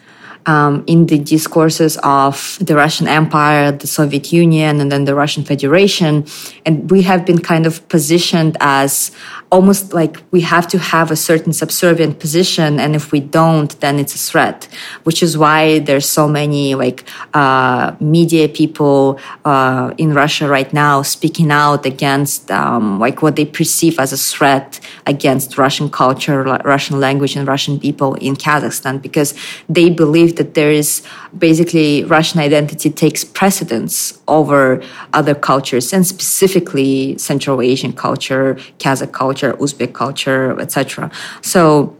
um, 0.46 0.84
in 0.86 1.06
the 1.06 1.18
discourses 1.18 1.98
of 2.02 2.58
the 2.60 2.74
Russian 2.74 3.08
Empire, 3.08 3.72
the 3.72 3.86
Soviet 3.86 4.32
Union, 4.32 4.80
and 4.80 4.90
then 4.90 5.04
the 5.04 5.14
Russian 5.14 5.44
Federation. 5.44 6.26
And 6.64 6.90
we 6.90 7.02
have 7.02 7.24
been 7.24 7.40
kind 7.40 7.66
of 7.66 7.88
positioned 7.88 8.56
as 8.60 9.12
almost 9.50 9.92
like 9.92 10.22
we 10.30 10.40
have 10.42 10.66
to 10.68 10.78
have 10.78 11.10
a 11.10 11.16
certain 11.16 11.52
subservient 11.52 12.20
position 12.20 12.78
and 12.78 12.94
if 12.94 13.10
we 13.10 13.18
don't 13.18 13.78
then 13.80 13.98
it's 13.98 14.14
a 14.14 14.18
threat 14.18 14.68
which 15.02 15.22
is 15.22 15.36
why 15.36 15.80
there's 15.80 16.08
so 16.08 16.28
many 16.28 16.74
like 16.74 17.04
uh, 17.34 17.94
media 17.98 18.48
people 18.48 19.18
uh, 19.44 19.92
in 19.98 20.14
russia 20.14 20.46
right 20.46 20.72
now 20.72 21.02
speaking 21.02 21.50
out 21.50 21.84
against 21.84 22.50
um, 22.50 23.00
like 23.00 23.22
what 23.22 23.34
they 23.34 23.44
perceive 23.44 23.98
as 23.98 24.12
a 24.12 24.16
threat 24.16 24.78
against 25.06 25.58
russian 25.58 25.90
culture 25.90 26.44
russian 26.64 27.00
language 27.00 27.34
and 27.34 27.48
russian 27.48 27.78
people 27.80 28.14
in 28.14 28.36
kazakhstan 28.36 29.02
because 29.02 29.34
they 29.68 29.90
believe 29.90 30.29
that 30.36 30.54
there 30.54 30.70
is 30.70 31.02
basically 31.36 32.04
russian 32.04 32.40
identity 32.40 32.90
takes 32.90 33.24
precedence 33.24 34.20
over 34.28 34.82
other 35.12 35.34
cultures 35.34 35.92
and 35.92 36.06
specifically 36.06 37.16
central 37.18 37.60
asian 37.60 37.92
culture 37.92 38.54
kazakh 38.78 39.12
culture 39.12 39.30
culture, 39.30 39.52
Uzbek 39.54 39.92
culture, 39.92 40.60
etc. 40.60 41.10
So 41.42 41.96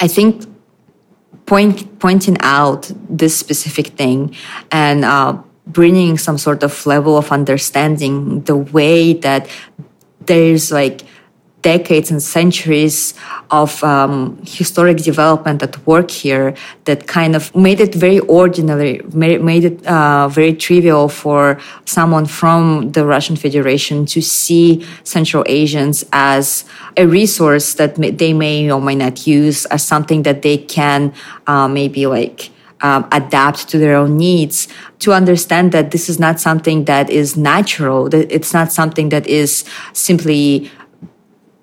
I 0.00 0.08
think 0.08 0.46
point, 1.46 1.98
pointing 1.98 2.36
out 2.40 2.90
this 3.08 3.36
specific 3.36 3.88
thing 4.00 4.34
and 4.70 5.04
uh, 5.04 5.32
bringing 5.66 6.18
some 6.18 6.38
sort 6.38 6.62
of 6.62 6.86
level 6.86 7.16
of 7.16 7.32
understanding 7.32 8.42
the 8.44 8.56
way 8.56 9.14
that 9.14 9.48
there's 10.26 10.70
like 10.70 11.02
decades 11.62 12.10
and 12.10 12.22
centuries 12.22 13.14
of 13.50 13.82
um, 13.84 14.38
historic 14.44 14.98
development 14.98 15.62
at 15.62 15.86
work 15.86 16.10
here 16.10 16.54
that 16.84 17.06
kind 17.06 17.36
of 17.36 17.54
made 17.54 17.80
it 17.80 17.94
very 17.94 18.20
ordinary, 18.20 19.00
made 19.12 19.64
it 19.64 19.86
uh, 19.86 20.28
very 20.28 20.54
trivial 20.54 21.08
for 21.08 21.58
someone 21.84 22.26
from 22.26 22.92
the 22.92 23.04
Russian 23.04 23.36
Federation 23.36 24.06
to 24.06 24.22
see 24.22 24.86
Central 25.04 25.44
Asians 25.46 26.04
as 26.12 26.64
a 26.96 27.06
resource 27.06 27.74
that 27.74 27.96
they 27.96 28.32
may 28.32 28.70
or 28.70 28.80
may 28.80 28.94
not 28.94 29.26
use, 29.26 29.66
as 29.66 29.86
something 29.86 30.22
that 30.22 30.42
they 30.42 30.56
can 30.56 31.12
uh, 31.46 31.68
maybe 31.68 32.06
like. 32.06 32.50
Um, 32.82 33.06
adapt 33.12 33.68
to 33.68 33.78
their 33.78 33.94
own 33.94 34.16
needs 34.16 34.66
to 35.00 35.12
understand 35.12 35.72
that 35.72 35.90
this 35.90 36.08
is 36.08 36.18
not 36.18 36.40
something 36.40 36.86
that 36.86 37.10
is 37.10 37.36
natural 37.36 38.08
that 38.08 38.32
it's 38.34 38.54
not 38.54 38.72
something 38.72 39.10
that 39.10 39.26
is 39.26 39.66
simply 39.92 40.70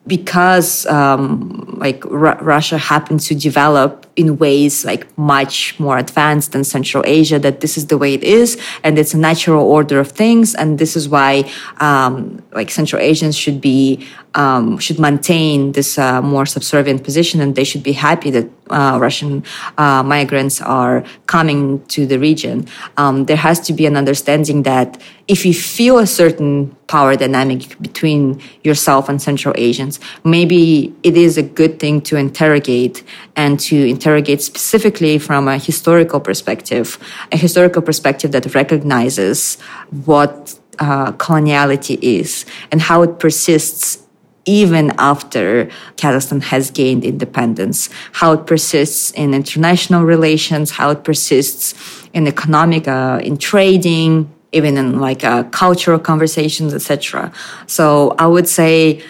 because 0.07 0.85
um, 0.87 1.75
like 1.77 2.03
Russia 2.05 2.77
happened 2.77 3.19
to 3.21 3.35
develop 3.35 4.06
in 4.17 4.37
ways 4.37 4.83
like 4.83 5.05
much 5.17 5.79
more 5.79 5.97
advanced 5.97 6.51
than 6.51 6.63
Central 6.63 7.03
Asia, 7.05 7.37
that 7.39 7.61
this 7.61 7.77
is 7.77 7.85
the 7.87 7.97
way 7.97 8.15
it 8.15 8.23
is, 8.23 8.59
and 8.83 8.97
it's 8.97 9.13
a 9.13 9.17
natural 9.17 9.63
order 9.63 9.99
of 9.99 10.11
things, 10.11 10.55
and 10.55 10.79
this 10.79 10.95
is 10.95 11.07
why 11.07 11.49
um, 11.79 12.43
like 12.51 12.69
Central 12.71 12.99
Asians 13.01 13.37
should 13.37 13.61
be 13.61 14.05
um, 14.33 14.77
should 14.77 14.99
maintain 14.99 15.71
this 15.71 15.97
uh, 15.97 16.21
more 16.21 16.45
subservient 16.45 17.03
position, 17.03 17.41
and 17.41 17.55
they 17.55 17.63
should 17.63 17.83
be 17.83 17.93
happy 17.93 18.29
that 18.31 18.47
uh, 18.69 18.97
Russian 18.99 19.43
uh, 19.77 20.03
migrants 20.03 20.61
are 20.61 21.03
coming 21.25 21.85
to 21.87 22.05
the 22.05 22.19
region. 22.19 22.67
Um, 22.97 23.25
there 23.25 23.37
has 23.37 23.59
to 23.61 23.73
be 23.73 23.85
an 23.85 23.95
understanding 23.95 24.63
that 24.63 25.01
if 25.27 25.45
you 25.45 25.53
feel 25.53 25.97
a 25.97 26.07
certain 26.07 26.75
power 26.87 27.15
dynamic 27.15 27.79
between 27.81 28.41
yourself 28.63 29.09
and 29.09 29.21
Central 29.21 29.53
Asians, 29.57 29.99
maybe 30.23 30.93
it 31.03 31.17
is 31.17 31.37
a 31.37 31.43
good 31.43 31.79
thing 31.79 32.01
to 32.01 32.15
interrogate 32.15 33.03
and 33.35 33.59
to 33.59 33.75
interrogate 33.75 34.06
specifically 34.41 35.19
from 35.19 35.47
a 35.47 35.57
historical 35.57 36.19
perspective, 36.19 36.97
a 37.31 37.37
historical 37.37 37.81
perspective 37.81 38.31
that 38.31 38.53
recognizes 38.55 39.57
what 40.05 40.57
uh, 40.79 41.11
coloniality 41.13 41.97
is 42.01 42.45
and 42.71 42.81
how 42.81 43.01
it 43.01 43.19
persists 43.19 44.03
even 44.45 44.93
after 44.97 45.69
Kazakhstan 45.97 46.41
has 46.41 46.71
gained 46.71 47.03
independence, 47.03 47.89
how 48.13 48.31
it 48.31 48.47
persists 48.47 49.11
in 49.11 49.33
international 49.33 50.03
relations, 50.05 50.71
how 50.71 50.89
it 50.91 51.03
persists 51.03 51.75
in 52.13 52.27
economic, 52.27 52.87
uh, 52.87 53.19
in 53.21 53.37
trading, 53.37 54.33
even 54.53 54.77
in 54.77 54.99
like 54.99 55.23
uh, 55.23 55.43
cultural 55.51 55.99
conversations, 55.99 56.73
etc. 56.73 57.31
So 57.67 58.15
I 58.17 58.27
would 58.27 58.47
say 58.47 59.03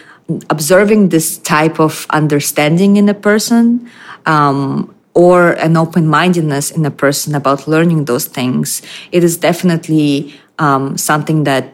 observing 0.49 1.09
this 1.09 1.37
type 1.37 1.79
of 1.79 2.07
understanding 2.09 2.97
in 2.97 3.07
a 3.07 3.13
person 3.13 3.89
um, 4.27 4.93
or 5.15 5.53
an 5.53 5.75
open-mindedness 5.75 6.69
in 6.69 6.85
a 6.85 6.91
person 6.91 7.33
about 7.33 7.67
learning 7.67 8.05
those 8.05 8.25
things, 8.25 8.83
it 9.11 9.23
is 9.23 9.37
definitely 9.37 10.39
um, 10.59 10.95
something 10.97 11.45
that 11.45 11.73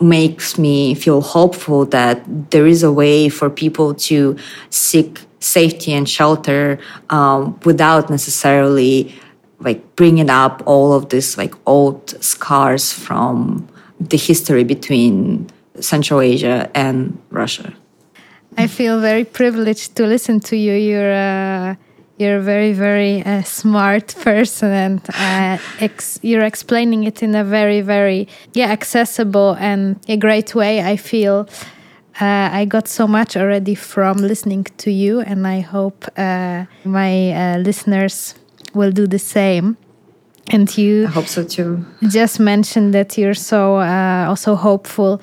makes 0.00 0.56
me 0.56 0.94
feel 0.94 1.20
hopeful 1.20 1.84
that 1.84 2.50
there 2.50 2.66
is 2.66 2.82
a 2.82 2.90
way 2.90 3.28
for 3.28 3.50
people 3.50 3.92
to 3.92 4.34
seek 4.70 5.20
safety 5.40 5.92
and 5.92 6.08
shelter 6.08 6.78
um, 7.10 7.60
without 7.64 8.08
necessarily 8.08 9.14
like 9.58 9.96
bringing 9.96 10.30
up 10.30 10.62
all 10.64 10.94
of 10.94 11.10
this 11.10 11.36
like 11.36 11.54
old 11.66 12.08
scars 12.24 12.90
from 12.92 13.68
the 14.00 14.16
history 14.16 14.64
between 14.64 15.50
Central 15.80 16.20
Asia 16.22 16.70
and 16.74 17.20
Russia. 17.30 17.74
I 18.60 18.66
feel 18.66 19.00
very 19.00 19.24
privileged 19.24 19.96
to 19.96 20.04
listen 20.04 20.38
to 20.40 20.56
you. 20.56 20.74
You're 20.74 21.14
uh, 21.14 21.76
you're 22.18 22.36
a 22.36 22.42
very 22.42 22.74
very 22.74 23.22
uh, 23.24 23.42
smart 23.42 24.14
person, 24.22 24.70
and 24.70 25.00
uh, 25.14 25.56
ex 25.80 26.18
you're 26.22 26.44
explaining 26.44 27.04
it 27.04 27.22
in 27.22 27.34
a 27.34 27.42
very 27.42 27.80
very 27.80 28.28
yeah 28.52 28.70
accessible 28.70 29.56
and 29.58 29.96
a 30.08 30.16
great 30.16 30.54
way. 30.54 30.82
I 30.82 30.96
feel. 30.96 31.48
Uh, 32.20 32.50
I 32.52 32.66
got 32.66 32.86
so 32.86 33.06
much 33.06 33.34
already 33.34 33.74
from 33.74 34.18
listening 34.18 34.66
to 34.76 34.90
you, 34.90 35.20
and 35.20 35.46
I 35.46 35.60
hope 35.60 36.04
uh, 36.18 36.66
my 36.84 37.32
uh, 37.32 37.58
listeners 37.58 38.34
will 38.74 38.92
do 38.92 39.06
the 39.06 39.18
same. 39.18 39.78
And 40.52 40.68
you, 40.76 41.06
I 41.06 41.10
hope 41.10 41.28
so 41.28 41.44
too. 41.44 41.82
Just 42.08 42.38
mentioned 42.38 42.92
that 42.92 43.16
you're 43.16 43.40
so 43.52 43.76
also 44.28 44.54
hopeful 44.54 45.22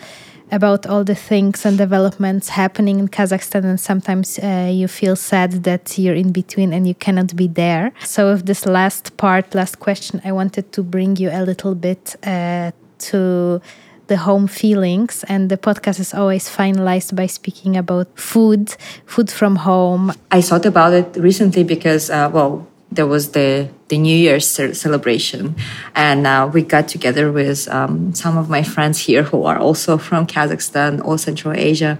about 0.52 0.86
all 0.86 1.04
the 1.04 1.16
things 1.16 1.66
and 1.66 1.78
developments 1.78 2.50
happening 2.50 3.00
in 3.00 3.08
Kazakhstan, 3.08 3.64
and 3.66 3.80
sometimes 3.80 4.40
uh, 4.40 4.70
you 4.72 4.88
feel 4.88 5.16
sad 5.16 5.64
that 5.64 5.98
you're 5.98 6.16
in 6.16 6.32
between 6.32 6.74
and 6.74 6.88
you 6.88 6.96
cannot 6.96 7.36
be 7.36 7.48
there. 7.48 7.92
So, 8.04 8.32
with 8.34 8.46
this 8.46 8.66
last 8.66 9.18
part, 9.18 9.54
last 9.56 9.80
question, 9.80 10.22
I 10.24 10.32
wanted 10.32 10.72
to 10.74 10.84
bring 10.84 11.16
you 11.18 11.30
a 11.32 11.44
little 11.44 11.76
bit 11.76 12.16
uh, 12.24 12.72
to 13.00 13.62
the 14.08 14.18
home 14.18 14.48
feelings 14.48 15.26
and 15.28 15.50
the 15.50 15.58
podcast 15.58 16.00
is 16.00 16.14
always 16.14 16.50
finalized 16.50 17.14
by 17.16 17.28
speaking 17.28 17.76
about 17.76 18.08
food 18.18 18.76
food 19.06 19.30
from 19.30 19.58
home 19.58 20.14
i 20.32 20.42
thought 20.42 20.66
about 20.66 20.94
it 20.94 21.18
recently 21.18 21.64
because 21.64 22.10
uh, 22.10 22.30
well 22.32 22.66
there 22.92 23.08
was 23.08 23.32
the 23.32 23.70
the 23.90 23.98
New 23.98 24.16
Year's 24.16 24.48
celebration, 24.50 25.56
and 25.96 26.28
uh, 26.28 26.50
we 26.54 26.62
got 26.62 26.88
together 26.88 27.32
with 27.32 27.68
um, 27.70 28.14
some 28.14 28.38
of 28.38 28.50
my 28.50 28.64
friends 28.64 29.00
here 29.00 29.24
who 29.24 29.44
are 29.44 29.58
also 29.58 29.98
from 29.98 30.28
Kazakhstan 30.28 31.04
or 31.06 31.18
Central 31.18 31.54
Asia, 31.54 31.98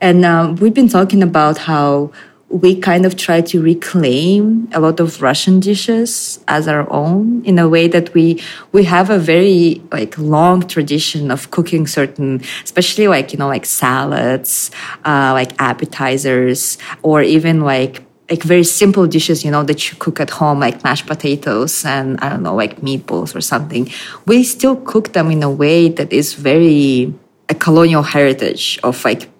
and 0.00 0.24
um, 0.24 0.56
we've 0.56 0.74
been 0.74 0.88
talking 0.88 1.22
about 1.22 1.58
how 1.58 2.10
we 2.50 2.74
kind 2.80 3.04
of 3.04 3.14
try 3.16 3.42
to 3.42 3.60
reclaim 3.60 4.68
a 4.72 4.80
lot 4.80 5.00
of 5.00 5.20
Russian 5.20 5.60
dishes 5.60 6.42
as 6.48 6.66
our 6.66 6.90
own 6.90 7.44
in 7.44 7.58
a 7.58 7.68
way 7.68 7.88
that 7.88 8.14
we 8.14 8.42
we 8.72 8.84
have 8.84 9.10
a 9.10 9.18
very 9.18 9.82
like 9.92 10.16
long 10.16 10.62
tradition 10.62 11.30
of 11.30 11.50
cooking 11.50 11.86
certain, 11.86 12.40
especially 12.64 13.06
like 13.06 13.32
you 13.32 13.38
know 13.38 13.48
like 13.48 13.66
salads, 13.66 14.70
uh, 15.04 15.32
like 15.34 15.52
appetizers, 15.60 16.78
or 17.02 17.22
even 17.22 17.60
like 17.60 18.02
like 18.30 18.42
very 18.42 18.64
simple 18.64 19.06
dishes, 19.06 19.44
you 19.44 19.50
know, 19.50 19.62
that 19.64 19.90
you 19.90 19.96
cook 19.98 20.20
at 20.20 20.30
home, 20.30 20.60
like 20.60 20.84
mashed 20.84 21.06
potatoes 21.06 21.84
and 21.84 22.18
I 22.20 22.28
don't 22.28 22.42
know, 22.42 22.54
like 22.54 22.80
meatballs 22.80 23.34
or 23.34 23.40
something. 23.40 23.90
We 24.26 24.44
still 24.44 24.76
cook 24.76 25.12
them 25.14 25.30
in 25.30 25.42
a 25.42 25.50
way 25.50 25.88
that 25.88 26.12
is 26.12 26.34
very 26.34 27.14
a 27.48 27.54
colonial 27.54 28.02
heritage 28.02 28.78
of 28.82 29.02
like 29.04 29.30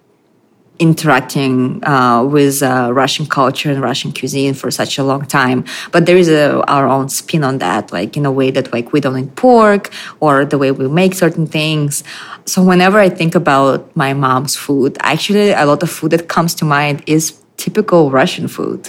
interacting 0.79 1.83
uh, 1.83 2.23
with 2.23 2.63
uh, 2.63 2.89
Russian 2.91 3.25
culture 3.25 3.69
and 3.69 3.81
Russian 3.81 4.13
cuisine 4.13 4.53
for 4.53 4.71
such 4.71 4.97
a 4.97 5.03
long 5.03 5.25
time. 5.25 5.65
But 5.91 6.05
there 6.05 6.17
is 6.17 6.29
a, 6.29 6.63
our 6.65 6.87
own 6.87 7.09
spin 7.09 7.43
on 7.43 7.59
that, 7.59 7.91
like 7.91 8.15
in 8.15 8.25
a 8.25 8.31
way 8.31 8.49
that 8.51 8.71
like 8.71 8.93
we 8.93 9.01
don't 9.01 9.19
eat 9.19 9.35
pork 9.35 9.91
or 10.21 10.45
the 10.45 10.57
way 10.57 10.71
we 10.71 10.87
make 10.87 11.13
certain 11.13 11.45
things. 11.45 12.03
So 12.45 12.63
whenever 12.63 12.97
I 12.97 13.09
think 13.09 13.35
about 13.35 13.93
my 13.95 14.13
mom's 14.13 14.55
food, 14.55 14.97
actually 15.01 15.51
a 15.51 15.65
lot 15.65 15.83
of 15.83 15.91
food 15.91 16.11
that 16.11 16.29
comes 16.29 16.55
to 16.55 16.65
mind 16.65 17.03
is 17.05 17.39
typical 17.59 18.09
Russian 18.09 18.47
food 18.47 18.87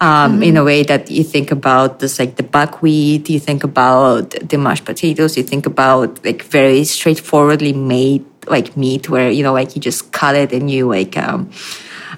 um, 0.00 0.34
mm-hmm. 0.34 0.42
in 0.42 0.56
a 0.56 0.64
way 0.64 0.82
that 0.82 1.10
you 1.10 1.22
think 1.22 1.50
about 1.50 2.00
this 2.00 2.18
like 2.18 2.36
the 2.36 2.42
buckwheat, 2.42 3.30
you 3.30 3.40
think 3.40 3.62
about 3.64 4.30
the 4.30 4.58
mashed 4.58 4.84
potatoes, 4.84 5.36
you 5.36 5.44
think 5.44 5.64
about 5.64 6.24
like 6.24 6.42
very 6.42 6.84
straightforwardly 6.84 7.72
made 7.72 8.24
like 8.48 8.76
meat 8.76 9.08
where 9.08 9.30
you 9.30 9.42
know 9.42 9.52
like 9.52 9.76
you 9.76 9.80
just 9.80 10.10
cut 10.12 10.34
it 10.34 10.52
and 10.52 10.70
you 10.70 10.88
like 10.88 11.16
um, 11.16 11.50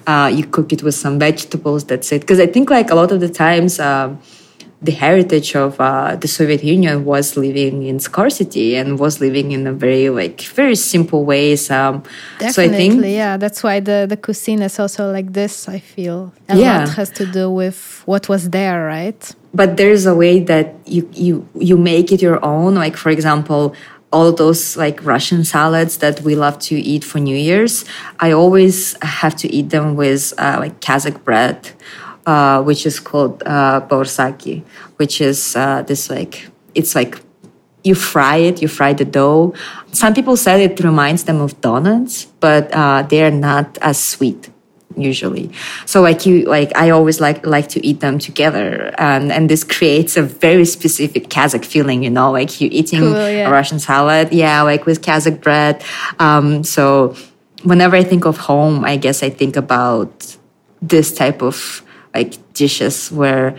uh, 0.07 0.31
you 0.33 0.43
cook 0.45 0.73
it 0.73 0.81
with 0.83 0.95
some 0.95 1.19
vegetables. 1.19 1.85
That's 1.85 2.11
it. 2.11 2.21
Because 2.21 2.39
I 2.39 2.47
think 2.47 2.69
like 2.69 2.89
a 2.89 2.95
lot 2.95 3.11
of 3.11 3.19
the 3.19 3.29
times. 3.29 3.79
Um, 3.79 4.19
the 4.81 4.91
heritage 4.91 5.55
of 5.55 5.79
uh, 5.79 6.15
the 6.15 6.27
Soviet 6.27 6.63
Union 6.63 7.05
was 7.05 7.37
living 7.37 7.83
in 7.83 7.99
scarcity 7.99 8.75
and 8.75 8.97
was 8.97 9.21
living 9.21 9.51
in 9.51 9.67
a 9.67 9.73
very 9.73 10.09
like 10.09 10.41
very 10.41 10.75
simple 10.75 11.23
ways. 11.23 11.69
Um, 11.69 12.03
Definitely, 12.39 12.53
so 12.53 12.63
I 12.63 12.69
think, 12.69 13.05
yeah, 13.05 13.37
that's 13.37 13.61
why 13.61 13.79
the 13.79 14.07
the 14.09 14.17
cuisine 14.17 14.61
is 14.63 14.79
also 14.79 15.11
like 15.11 15.33
this. 15.33 15.69
I 15.69 15.79
feel 15.79 16.33
a 16.49 16.57
yeah. 16.57 16.79
lot 16.79 16.89
has 16.95 17.09
to 17.11 17.25
do 17.25 17.51
with 17.51 18.01
what 18.05 18.27
was 18.27 18.49
there, 18.49 18.85
right? 18.85 19.35
But 19.53 19.77
there's 19.77 20.05
a 20.05 20.15
way 20.15 20.39
that 20.39 20.75
you 20.85 21.07
you 21.13 21.47
you 21.53 21.77
make 21.77 22.11
it 22.11 22.21
your 22.21 22.43
own. 22.43 22.73
Like 22.75 22.97
for 22.97 23.11
example, 23.11 23.75
all 24.11 24.31
those 24.31 24.75
like 24.77 25.03
Russian 25.05 25.43
salads 25.43 25.97
that 25.97 26.21
we 26.21 26.35
love 26.35 26.59
to 26.59 26.75
eat 26.75 27.03
for 27.03 27.19
New 27.19 27.35
Year's, 27.35 27.85
I 28.19 28.31
always 28.31 28.95
have 29.01 29.35
to 29.37 29.47
eat 29.53 29.69
them 29.69 29.95
with 29.95 30.33
uh, 30.37 30.57
like 30.59 30.79
Kazakh 30.81 31.23
bread, 31.23 31.71
uh, 32.25 32.61
which 32.63 32.85
is 32.85 32.99
called 32.99 33.43
uh, 33.45 33.81
baursaki, 33.81 34.63
which 34.97 35.21
is 35.21 35.55
uh, 35.55 35.81
this 35.83 36.09
like 36.09 36.47
it's 36.75 36.95
like 36.95 37.19
you 37.83 37.95
fry 37.95 38.37
it, 38.37 38.61
you 38.61 38.67
fry 38.67 38.93
the 38.93 39.05
dough. 39.05 39.53
Some 39.91 40.13
people 40.13 40.37
said 40.37 40.59
it 40.59 40.79
reminds 40.83 41.23
them 41.23 41.41
of 41.41 41.59
donuts, 41.61 42.25
but 42.39 42.71
uh, 42.73 43.03
they 43.03 43.23
are 43.23 43.31
not 43.31 43.77
as 43.81 44.01
sweet 44.01 44.49
usually 44.97 45.51
so 45.85 46.01
like 46.01 46.25
you 46.25 46.43
like 46.43 46.75
i 46.75 46.89
always 46.89 47.21
like 47.21 47.45
like 47.45 47.67
to 47.69 47.85
eat 47.85 47.99
them 47.99 48.19
together 48.19 48.93
and 48.97 49.31
and 49.31 49.49
this 49.49 49.63
creates 49.63 50.17
a 50.17 50.21
very 50.21 50.65
specific 50.65 51.29
kazakh 51.29 51.65
feeling 51.65 52.03
you 52.03 52.09
know 52.09 52.31
like 52.31 52.59
you 52.59 52.67
eating 52.71 52.99
cool, 52.99 53.13
yeah. 53.13 53.47
a 53.47 53.51
russian 53.51 53.79
salad 53.79 54.31
yeah 54.33 54.61
like 54.61 54.85
with 54.85 55.01
kazakh 55.01 55.41
bread 55.41 55.83
um 56.19 56.63
so 56.63 57.15
whenever 57.63 57.95
i 57.95 58.03
think 58.03 58.25
of 58.25 58.37
home 58.37 58.83
i 58.83 58.97
guess 58.97 59.23
i 59.23 59.29
think 59.29 59.55
about 59.55 60.35
this 60.81 61.13
type 61.13 61.41
of 61.41 61.83
like 62.13 62.53
dishes 62.53 63.11
where 63.11 63.57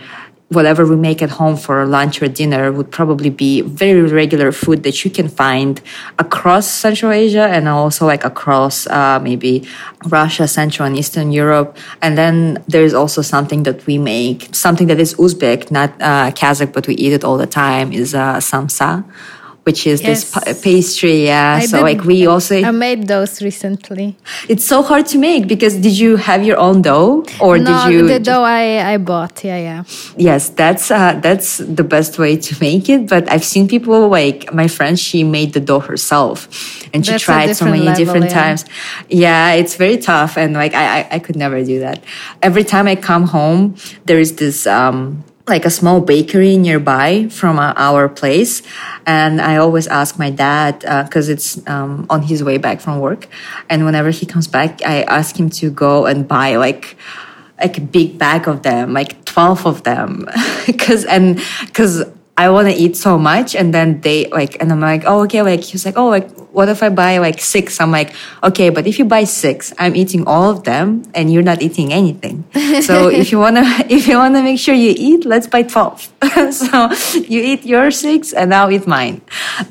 whatever 0.53 0.85
we 0.85 0.95
make 0.95 1.21
at 1.21 1.31
home 1.31 1.57
for 1.57 1.85
lunch 1.85 2.21
or 2.21 2.27
dinner 2.27 2.71
would 2.71 2.91
probably 2.91 3.29
be 3.29 3.61
very 3.61 4.01
regular 4.03 4.51
food 4.51 4.83
that 4.83 5.03
you 5.03 5.09
can 5.09 5.27
find 5.27 5.81
across 6.19 6.67
Central 6.67 7.11
Asia 7.11 7.47
and 7.47 7.67
also 7.67 8.05
like 8.05 8.23
across 8.23 8.87
uh, 8.87 9.19
maybe 9.21 9.67
Russia, 10.05 10.47
Central 10.47 10.85
and 10.85 10.95
Eastern 10.95 11.31
Europe. 11.31 11.77
And 12.01 12.17
then 12.17 12.63
there's 12.67 12.93
also 12.93 13.21
something 13.21 13.63
that 13.63 13.85
we 13.87 13.97
make, 13.97 14.53
something 14.53 14.87
that 14.87 14.99
is 14.99 15.15
Uzbek, 15.15 15.71
not 15.71 15.89
uh, 16.01 16.31
Kazakh, 16.31 16.71
but 16.71 16.87
we 16.87 16.95
eat 16.95 17.13
it 17.13 17.23
all 17.23 17.37
the 17.37 17.47
time, 17.47 17.91
is 17.91 18.13
uh, 18.13 18.39
samsa 18.39 19.03
which 19.63 19.87
is 19.87 20.01
yes. 20.01 20.31
this 20.31 20.61
pastry. 20.61 21.25
Yeah. 21.25 21.59
I 21.61 21.65
so 21.65 21.81
like 21.81 22.03
we 22.03 22.27
also 22.27 22.61
I 22.61 22.71
made 22.71 23.07
those 23.07 23.41
recently. 23.41 24.15
It's 24.49 24.65
so 24.65 24.81
hard 24.81 25.05
to 25.07 25.17
make 25.17 25.47
because 25.47 25.75
did 25.75 25.97
you 25.97 26.17
have 26.17 26.43
your 26.43 26.57
own 26.57 26.81
dough 26.81 27.25
or 27.39 27.57
no, 27.57 27.85
did 27.85 27.93
you 27.93 28.07
the 28.07 28.19
dough 28.19 28.43
I, 28.43 28.93
I 28.93 28.97
bought. 28.97 29.43
Yeah, 29.43 29.57
yeah. 29.57 29.83
Yes, 30.17 30.49
that's 30.49 30.91
uh, 30.91 31.19
that's 31.21 31.57
the 31.57 31.83
best 31.83 32.19
way 32.19 32.37
to 32.37 32.57
make 32.59 32.89
it. 32.89 33.07
But 33.07 33.29
I've 33.31 33.45
seen 33.45 33.67
people 33.67 34.09
like 34.09 34.53
my 34.53 34.67
friend. 34.67 34.99
She 34.99 35.23
made 35.23 35.53
the 35.53 35.61
dough 35.61 35.79
herself, 35.79 36.47
and 36.93 37.05
she 37.05 37.11
that's 37.11 37.23
tried 37.23 37.53
so 37.55 37.65
many 37.65 37.83
level, 37.83 38.03
different 38.03 38.25
yeah. 38.25 38.43
times. 38.43 38.65
Yeah, 39.09 39.53
it's 39.53 39.75
very 39.75 39.97
tough, 39.97 40.37
and 40.37 40.53
like 40.53 40.73
I, 40.73 40.99
I 40.99 41.07
I 41.11 41.19
could 41.19 41.35
never 41.35 41.63
do 41.63 41.79
that. 41.79 42.03
Every 42.41 42.63
time 42.63 42.87
I 42.87 42.95
come 42.95 43.23
home, 43.23 43.75
there 44.05 44.19
is 44.19 44.35
this. 44.35 44.67
um 44.67 45.23
like 45.47 45.65
a 45.65 45.69
small 45.69 45.99
bakery 45.99 46.55
nearby 46.57 47.27
from 47.29 47.59
uh, 47.59 47.73
our 47.75 48.07
place. 48.07 48.61
And 49.05 49.41
i 49.41 49.57
always 49.57 49.87
ask 49.87 50.17
my 50.17 50.29
dad 50.29 50.79
because 51.05 51.29
uh, 51.29 51.33
it's 51.33 51.67
um, 51.67 52.05
on 52.09 52.21
his 52.23 52.43
way 52.43 52.57
back 52.57 52.79
from 52.81 52.99
work. 52.99 53.27
And 53.69 53.85
whenever 53.85 54.09
he 54.11 54.25
comes 54.25 54.47
back 54.47 54.81
i 54.85 55.03
ask 55.03 55.37
him 55.37 55.49
to 55.61 55.69
go 55.69 56.05
and 56.05 56.27
buy 56.27 56.55
like 56.55 56.95
like 57.59 57.77
a 57.77 57.81
big 57.81 58.17
bag 58.17 58.47
of 58.47 58.63
them 58.63 58.93
like 58.93 59.23
12 59.25 59.65
of 59.65 59.83
them. 59.83 60.27
Because 60.65 61.03
and 61.05 61.41
because 61.65 62.05
I 62.35 62.49
want 62.49 62.67
to 62.67 62.73
eat 62.73 62.97
so 62.97 63.17
much. 63.19 63.55
And 63.55 63.73
then 63.73 64.01
they 64.01 64.27
like, 64.27 64.59
and 64.59 64.71
I'm 64.71 64.79
like, 64.79 65.03
oh, 65.05 65.23
okay. 65.23 65.41
Like, 65.41 65.61
he's 65.61 65.85
like, 65.85 65.97
oh, 65.97 66.07
like, 66.07 66.29
what 66.51 66.67
if 66.67 66.81
I 66.81 66.89
buy 66.89 67.19
like 67.19 67.39
six? 67.39 67.79
I'm 67.79 67.91
like, 67.91 68.13
okay, 68.43 68.69
but 68.69 68.87
if 68.87 68.97
you 68.97 69.05
buy 69.05 69.23
six, 69.23 69.73
I'm 69.77 69.95
eating 69.95 70.25
all 70.25 70.49
of 70.49 70.63
them 70.63 71.03
and 71.13 71.31
you're 71.31 71.43
not 71.43 71.61
eating 71.61 71.93
anything. 71.93 72.43
so 72.81 73.07
if 73.09 73.31
you 73.31 73.39
want 73.39 73.57
to, 73.57 73.63
if 73.89 74.07
you 74.07 74.17
want 74.17 74.35
to 74.35 74.41
make 74.41 74.59
sure 74.59 74.73
you 74.73 74.93
eat, 74.97 75.25
let's 75.25 75.47
buy 75.47 75.63
12. 75.63 76.11
so 76.51 76.91
you 77.15 77.41
eat 77.41 77.65
your 77.65 77.91
six 77.91 78.33
and 78.33 78.53
I'll 78.53 78.71
eat 78.71 78.87
mine. 78.87 79.21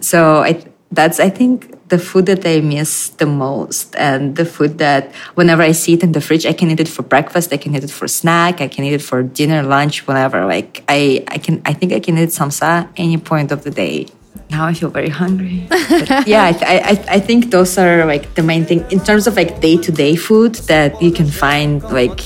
So 0.01 0.43
I, 0.43 0.65
that's, 0.93 1.19
I 1.19 1.31
think, 1.31 1.75
the 1.93 1.99
food 1.99 2.25
that 2.25 2.43
I 2.47 2.61
miss 2.61 3.11
the 3.21 3.27
most 3.27 3.95
and 3.97 4.35
the 4.41 4.47
food 4.47 4.79
that 4.79 5.13
whenever 5.35 5.63
I 5.71 5.73
see 5.73 5.93
it 5.93 6.03
in 6.03 6.13
the 6.13 6.23
fridge, 6.23 6.47
I 6.47 6.55
can 6.55 6.71
eat 6.71 6.81
it 6.81 6.89
for 6.89 7.03
breakfast, 7.03 7.53
I 7.53 7.59
can 7.59 7.77
eat 7.77 7.85
it 7.85 7.91
for 7.91 8.09
snack, 8.09 8.63
I 8.63 8.69
can 8.69 8.83
eat 8.87 8.95
it 8.95 9.05
for 9.11 9.23
dinner, 9.23 9.63
lunch, 9.63 10.07
whatever. 10.09 10.47
Like 10.47 10.83
I, 10.89 11.23
I 11.29 11.37
can, 11.37 11.61
I 11.67 11.75
think 11.75 11.93
I 11.93 12.01
can 12.01 12.17
eat 12.17 12.33
samsa 12.33 12.89
any 12.97 13.19
point 13.19 13.53
of 13.53 13.63
the 13.67 13.71
day. 13.71 14.09
Now 14.49 14.65
I 14.65 14.73
feel 14.73 14.89
very 14.89 15.13
hungry. 15.23 15.59
But 15.69 16.27
yeah, 16.27 16.45
I, 16.75 16.77
I, 16.93 16.95
I 17.17 17.21
think 17.21 17.51
those 17.51 17.77
are 17.77 18.07
like 18.07 18.25
the 18.39 18.43
main 18.43 18.65
thing 18.65 18.81
in 18.91 19.01
terms 19.09 19.27
of 19.27 19.37
like 19.37 19.61
day 19.61 19.77
to 19.77 19.93
day 19.93 20.17
food 20.17 20.55
that 20.73 20.91
you 21.05 21.13
can 21.13 21.29
find 21.45 21.83
like 22.01 22.21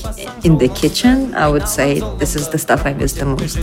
in 0.47 0.57
the 0.63 0.69
kitchen. 0.81 1.35
I 1.35 1.47
would 1.53 1.67
say 1.67 1.99
this 2.19 2.35
is 2.39 2.47
the 2.47 2.59
stuff 2.65 2.85
I 2.85 2.93
miss 2.93 3.13
the 3.19 3.25
most. 3.25 3.57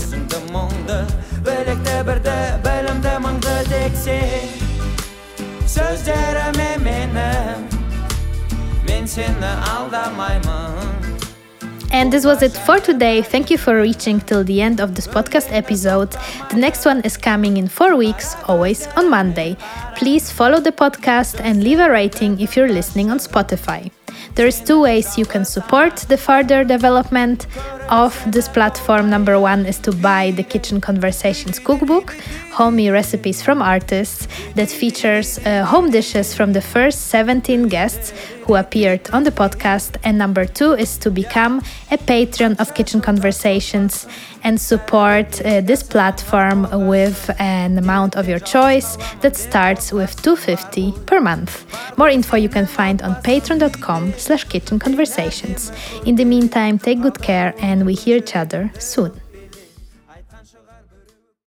And 11.90 12.12
this 12.12 12.24
was 12.24 12.42
it 12.42 12.52
for 12.52 12.78
today. 12.78 13.22
Thank 13.22 13.50
you 13.50 13.58
for 13.58 13.80
reaching 13.80 14.20
till 14.20 14.44
the 14.44 14.62
end 14.62 14.80
of 14.80 14.94
this 14.94 15.08
podcast 15.08 15.48
episode. 15.52 16.12
The 16.50 16.56
next 16.56 16.84
one 16.84 17.00
is 17.00 17.16
coming 17.16 17.56
in 17.56 17.66
four 17.66 17.96
weeks, 17.96 18.36
always 18.46 18.86
on 18.96 19.10
Monday. 19.10 19.56
Please 19.96 20.30
follow 20.30 20.60
the 20.60 20.72
podcast 20.72 21.40
and 21.40 21.62
leave 21.62 21.78
a 21.78 21.90
rating 21.90 22.40
if 22.40 22.56
you're 22.56 22.68
listening 22.68 23.10
on 23.10 23.18
Spotify. 23.18 23.90
There's 24.34 24.60
two 24.60 24.80
ways 24.82 25.16
you 25.16 25.24
can 25.24 25.44
support 25.44 25.96
the 26.08 26.16
further 26.16 26.64
development 26.64 27.46
of 27.88 28.20
this 28.26 28.48
platform. 28.48 29.08
Number 29.08 29.38
one 29.38 29.64
is 29.66 29.78
to 29.80 29.92
buy 29.92 30.32
the 30.32 30.42
Kitchen 30.42 30.80
Conversations 30.80 31.58
cookbook, 31.58 32.16
homey 32.50 32.90
recipes 32.90 33.42
from 33.42 33.62
artists 33.62 34.26
that 34.54 34.70
features 34.70 35.38
uh, 35.38 35.64
home 35.64 35.90
dishes 35.90 36.34
from 36.34 36.52
the 36.52 36.60
first 36.60 37.08
17 37.08 37.68
guests 37.68 38.12
who 38.44 38.56
appeared 38.56 39.08
on 39.10 39.22
the 39.22 39.30
podcast. 39.30 39.96
And 40.02 40.18
number 40.18 40.44
two 40.46 40.72
is 40.72 40.98
to 40.98 41.10
become 41.10 41.62
a 41.90 41.98
patron 41.98 42.56
of 42.58 42.74
Kitchen 42.74 43.00
Conversations 43.00 44.06
and 44.44 44.60
support 44.60 45.40
uh, 45.40 45.60
this 45.62 45.82
platform 45.82 46.68
with 46.86 47.30
an 47.40 47.78
amount 47.78 48.16
of 48.16 48.28
your 48.28 48.38
choice 48.38 48.96
that 49.20 49.36
starts 49.36 49.92
with 49.92 50.22
250 50.22 50.92
per 51.06 51.20
month. 51.20 51.64
More 51.98 52.08
info 52.08 52.36
you 52.36 52.48
can 52.48 52.66
find 52.66 53.02
on 53.02 53.14
patreon.com 53.22 54.12
slash 54.16 54.44
kitchen 54.44 54.78
conversations. 54.78 55.72
In 56.04 56.16
the 56.16 56.24
meantime, 56.24 56.78
take 56.78 57.00
good 57.02 57.20
care 57.20 57.54
and 57.58 57.86
we 57.86 57.94
hear 57.94 58.18
each 58.18 58.36
other 58.36 58.70
soon. 58.78 59.23